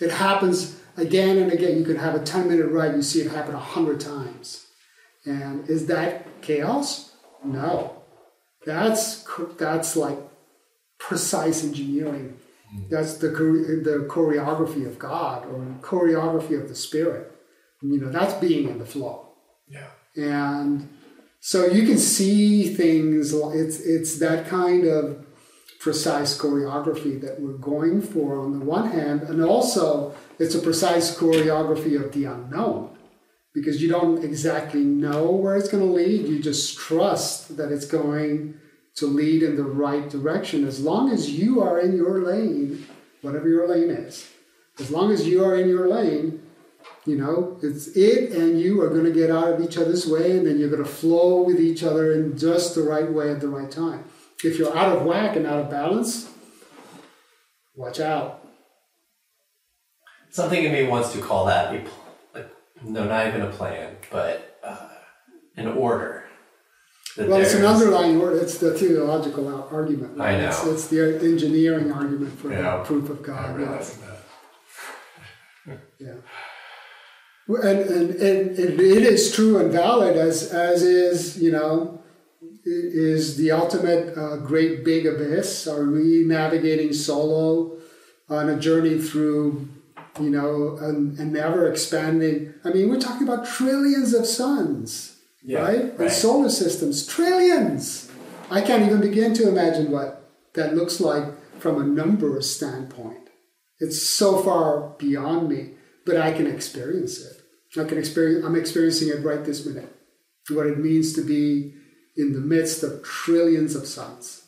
It 0.00 0.10
happens 0.10 0.80
again 0.96 1.38
and 1.38 1.52
again. 1.52 1.78
You 1.78 1.84
could 1.84 1.96
have 1.96 2.14
a 2.14 2.22
10 2.22 2.48
minute 2.48 2.66
ride, 2.66 2.94
you 2.94 3.02
see 3.02 3.20
it 3.20 3.30
happen 3.30 3.54
a 3.54 3.58
hundred 3.58 4.00
times. 4.00 4.66
And 5.24 5.68
is 5.68 5.86
that 5.86 6.42
chaos? 6.42 7.14
No. 7.44 8.02
That's 8.64 9.24
that's 9.56 9.96
like 9.96 10.18
precise 10.98 11.64
engineering. 11.64 12.38
That's 12.90 13.14
the 13.18 13.28
the 13.28 14.06
choreography 14.10 14.86
of 14.86 14.98
God 14.98 15.46
or 15.46 15.64
choreography 15.80 16.60
of 16.60 16.68
the 16.68 16.74
Spirit. 16.74 17.32
You 17.80 18.00
know, 18.00 18.10
that's 18.10 18.34
being 18.34 18.68
in 18.68 18.78
the 18.78 18.86
flow. 18.86 19.28
Yeah. 19.68 19.90
And 20.16 20.95
so 21.46 21.66
you 21.66 21.86
can 21.86 21.96
see 21.96 22.74
things. 22.74 23.32
It's 23.32 23.78
it's 23.78 24.18
that 24.18 24.48
kind 24.48 24.84
of 24.84 25.24
precise 25.78 26.36
choreography 26.36 27.20
that 27.20 27.40
we're 27.40 27.62
going 27.74 28.02
for 28.02 28.40
on 28.40 28.58
the 28.58 28.64
one 28.64 28.90
hand, 28.90 29.22
and 29.22 29.40
also 29.44 30.12
it's 30.40 30.56
a 30.56 30.58
precise 30.58 31.16
choreography 31.16 31.94
of 32.04 32.10
the 32.12 32.24
unknown 32.24 32.98
because 33.54 33.80
you 33.80 33.88
don't 33.88 34.24
exactly 34.24 34.82
know 34.82 35.30
where 35.30 35.56
it's 35.56 35.68
going 35.68 35.86
to 35.86 35.92
lead. 35.92 36.26
You 36.26 36.42
just 36.42 36.76
trust 36.76 37.56
that 37.58 37.70
it's 37.70 37.86
going 37.86 38.54
to 38.96 39.06
lead 39.06 39.44
in 39.44 39.54
the 39.54 39.70
right 39.86 40.10
direction 40.10 40.66
as 40.66 40.80
long 40.80 41.12
as 41.12 41.30
you 41.30 41.62
are 41.62 41.78
in 41.78 41.94
your 41.94 42.24
lane, 42.24 42.84
whatever 43.22 43.48
your 43.48 43.68
lane 43.68 43.90
is. 43.90 44.28
As 44.80 44.90
long 44.90 45.12
as 45.12 45.28
you 45.28 45.44
are 45.44 45.54
in 45.54 45.68
your 45.68 45.86
lane, 45.86 46.42
you 47.06 47.16
know, 47.16 47.58
it's 47.62 47.88
it 47.88 48.32
and 48.32 48.60
you 48.60 48.80
are 48.82 48.88
going 48.88 49.04
to 49.04 49.12
get 49.12 49.30
out 49.30 49.48
of 49.48 49.60
each 49.60 49.78
other's 49.78 50.06
way 50.06 50.36
and 50.36 50.46
then 50.46 50.58
you're 50.58 50.70
going 50.70 50.82
to 50.82 50.88
flow 50.88 51.42
with 51.42 51.60
each 51.60 51.82
other 51.82 52.12
in 52.12 52.36
just 52.36 52.74
the 52.74 52.82
right 52.82 53.10
way 53.10 53.30
at 53.30 53.40
the 53.40 53.48
right 53.48 53.70
time. 53.70 54.04
If 54.44 54.58
you're 54.58 54.76
out 54.76 54.96
of 54.96 55.04
whack 55.04 55.36
and 55.36 55.46
out 55.46 55.60
of 55.60 55.70
balance, 55.70 56.28
watch 57.74 58.00
out. 58.00 58.46
Something 60.30 60.64
in 60.64 60.72
me 60.72 60.84
wants 60.84 61.12
to 61.12 61.20
call 61.20 61.46
that 61.46 61.74
a, 61.74 61.86
like, 62.34 62.50
no, 62.82 63.04
not 63.04 63.28
even 63.28 63.40
a 63.40 63.50
plan, 63.50 63.96
but 64.10 64.58
uh, 64.62 64.88
an 65.56 65.68
order 65.68 66.26
well, 67.16 67.40
it's 67.40 67.54
an 67.54 67.64
underlying 67.64 68.20
order. 68.20 68.38
It's 68.38 68.58
the 68.58 68.74
theological 68.74 69.48
argument. 69.70 70.18
Right? 70.18 70.34
I 70.34 70.40
know. 70.40 70.48
It's, 70.48 70.66
it's, 70.66 70.88
the 70.88 71.18
engineering 71.22 71.90
argument 71.90 72.38
for 72.38 72.52
yeah. 72.52 72.78
the 72.78 72.84
proof 72.84 73.08
of 73.08 73.22
God. 73.22 73.58
Yeah. 73.58 73.82
yeah. 75.98 76.14
And, 77.48 77.78
and, 77.80 78.10
and, 78.10 78.80
it 78.80 79.02
is 79.04 79.32
true 79.32 79.58
and 79.58 79.70
valid 79.70 80.16
as, 80.16 80.52
as 80.52 80.82
is, 80.82 81.40
you 81.40 81.52
know, 81.52 82.02
is 82.64 83.36
the 83.36 83.52
ultimate 83.52 84.18
uh, 84.18 84.38
great 84.38 84.84
big 84.84 85.06
abyss. 85.06 85.68
Are 85.68 85.88
we 85.88 86.24
navigating 86.26 86.92
solo 86.92 87.78
on 88.28 88.48
a 88.48 88.58
journey 88.58 88.98
through, 88.98 89.68
you 90.20 90.30
know, 90.30 90.76
an, 90.80 91.14
an 91.20 91.36
ever 91.36 91.70
expanding? 91.70 92.54
I 92.64 92.70
mean, 92.70 92.90
we're 92.90 92.98
talking 92.98 93.28
about 93.28 93.46
trillions 93.46 94.12
of 94.12 94.26
suns 94.26 95.16
yeah, 95.46 95.60
right? 95.60 95.84
right? 95.92 96.00
And 96.00 96.10
solar 96.10 96.50
systems, 96.50 97.06
trillions. 97.06 98.10
I 98.50 98.60
can't 98.60 98.84
even 98.84 99.00
begin 99.00 99.32
to 99.34 99.48
imagine 99.48 99.92
what 99.92 100.28
that 100.54 100.74
looks 100.74 101.00
like 101.00 101.24
from 101.60 101.80
a 101.80 101.86
number 101.86 102.40
standpoint. 102.42 103.28
It's 103.78 104.02
so 104.02 104.42
far 104.42 104.94
beyond 104.98 105.48
me, 105.48 105.74
but 106.04 106.16
I 106.16 106.32
can 106.32 106.48
experience 106.48 107.20
it. 107.20 107.35
I 107.78 107.84
can 107.84 107.98
experience. 107.98 108.44
I'm 108.44 108.56
experiencing 108.56 109.08
it 109.08 109.24
right 109.24 109.44
this 109.44 109.66
minute. 109.66 109.92
What 110.50 110.66
it 110.66 110.78
means 110.78 111.12
to 111.14 111.22
be 111.22 111.74
in 112.16 112.32
the 112.32 112.40
midst 112.40 112.82
of 112.82 113.02
trillions 113.02 113.74
of 113.74 113.86
suns 113.86 114.46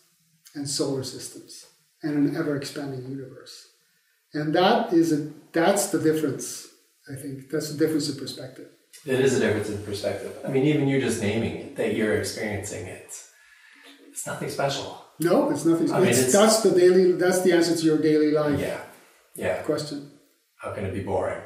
and 0.55 0.68
solar 0.68 1.05
systems 1.05 1.66
and 2.03 2.29
an 2.29 2.37
ever 2.37 2.57
expanding 2.57 3.03
universe. 3.09 3.68
And 4.33 4.55
that 4.55 4.93
is 4.93 5.12
a 5.12 5.31
that's 5.53 5.89
the 5.89 5.99
difference. 5.99 6.66
I 7.11 7.16
think 7.16 7.51
that's 7.51 7.72
the 7.72 7.79
difference 7.79 8.09
in 8.09 8.18
perspective. 8.18 8.68
It 9.07 9.20
is 9.20 9.37
a 9.37 9.41
difference 9.41 9.70
in 9.70 9.83
perspective. 9.83 10.37
I 10.45 10.49
mean, 10.49 10.64
even 10.64 10.89
you 10.89 11.01
just 11.01 11.22
naming 11.22 11.57
it, 11.57 11.76
that 11.76 11.95
you're 11.95 12.16
experiencing 12.18 12.87
it, 12.87 13.11
it's 14.09 14.26
nothing 14.26 14.51
special. 14.51 15.05
No, 15.20 15.51
it's 15.51 15.64
nothing. 15.64 15.91
I 15.93 16.01
mean, 16.01 16.11
it's, 16.11 16.33
that's 16.33 16.61
the 16.61 16.70
daily. 16.70 17.12
That's 17.12 17.41
the 17.43 17.53
answer 17.53 17.74
to 17.76 17.83
your 17.83 17.99
daily 17.99 18.31
life. 18.31 18.59
Yeah, 18.59 18.81
yeah. 19.35 19.62
Question. 19.62 20.11
How 20.57 20.72
can 20.72 20.85
it 20.85 20.93
be 20.93 21.01
boring? 21.01 21.41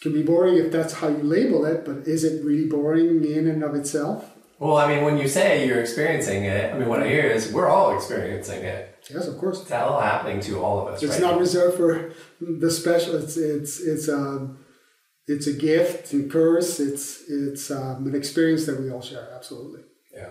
Can 0.00 0.12
be 0.12 0.22
boring 0.22 0.56
if 0.56 0.72
that's 0.72 0.94
how 0.94 1.08
you 1.08 1.22
label 1.22 1.66
it, 1.66 1.84
but 1.84 2.08
is 2.08 2.24
it 2.24 2.42
really 2.44 2.66
boring 2.66 3.22
in 3.24 3.46
and 3.46 3.62
of 3.62 3.74
itself? 3.74 4.34
Well, 4.58 4.76
I 4.76 4.94
mean, 4.94 5.04
when 5.04 5.16
you 5.18 5.26
say 5.26 5.66
you're 5.66 5.80
experiencing 5.80 6.44
it, 6.44 6.72
I 6.72 6.78
mean, 6.78 6.88
what 6.88 7.02
I 7.02 7.08
hear 7.08 7.24
is 7.30 7.52
we're 7.52 7.68
all 7.68 7.94
experiencing 7.96 8.62
it. 8.62 8.94
Yes, 9.10 9.26
of 9.26 9.38
course. 9.38 9.62
It's 9.62 9.72
all 9.72 10.00
happening 10.00 10.40
to 10.40 10.62
all 10.62 10.80
of 10.80 10.92
us. 10.92 11.02
It's 11.02 11.12
right 11.12 11.22
not 11.22 11.34
now. 11.34 11.40
reserved 11.40 11.76
for 11.78 12.12
the 12.40 12.70
special. 12.70 13.16
It's 13.16 13.36
it's 13.38 13.80
it's 13.80 14.08
um, 14.08 14.58
it's 15.26 15.46
a 15.46 15.54
gift 15.54 16.12
and 16.12 16.30
curse. 16.30 16.78
It's 16.78 17.22
it's 17.28 17.70
um, 17.70 18.06
an 18.06 18.14
experience 18.14 18.66
that 18.66 18.78
we 18.78 18.90
all 18.90 19.00
share. 19.00 19.28
Absolutely. 19.34 19.80
Yeah. 20.14 20.30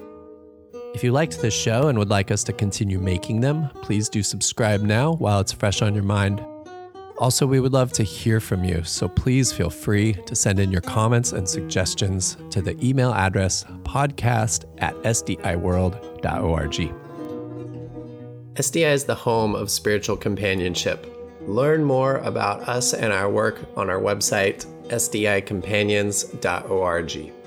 If 0.93 1.05
you 1.05 1.13
liked 1.13 1.41
this 1.41 1.53
show 1.53 1.87
and 1.87 1.97
would 1.97 2.09
like 2.09 2.31
us 2.31 2.43
to 2.43 2.51
continue 2.53 2.99
making 2.99 3.39
them, 3.39 3.69
please 3.81 4.09
do 4.09 4.21
subscribe 4.21 4.81
now 4.81 5.13
while 5.13 5.39
it's 5.39 5.53
fresh 5.53 5.81
on 5.81 5.95
your 5.95 6.03
mind. 6.03 6.45
Also, 7.17 7.47
we 7.47 7.61
would 7.61 7.71
love 7.71 7.93
to 7.93 8.03
hear 8.03 8.41
from 8.41 8.65
you, 8.65 8.83
so 8.83 9.07
please 9.07 9.53
feel 9.53 9.69
free 9.69 10.13
to 10.25 10.35
send 10.35 10.59
in 10.59 10.71
your 10.71 10.81
comments 10.81 11.31
and 11.31 11.47
suggestions 11.47 12.35
to 12.49 12.61
the 12.61 12.77
email 12.85 13.13
address 13.13 13.63
podcast 13.83 14.65
at 14.79 14.93
sdiworld.org. 15.03 16.93
SDI 18.55 18.93
is 18.93 19.05
the 19.05 19.15
home 19.15 19.55
of 19.55 19.71
spiritual 19.71 20.17
companionship. 20.17 21.07
Learn 21.47 21.85
more 21.85 22.17
about 22.17 22.67
us 22.67 22.93
and 22.93 23.13
our 23.13 23.29
work 23.29 23.61
on 23.77 23.89
our 23.89 23.99
website, 23.99 24.65
sdicompanions.org. 24.89 27.40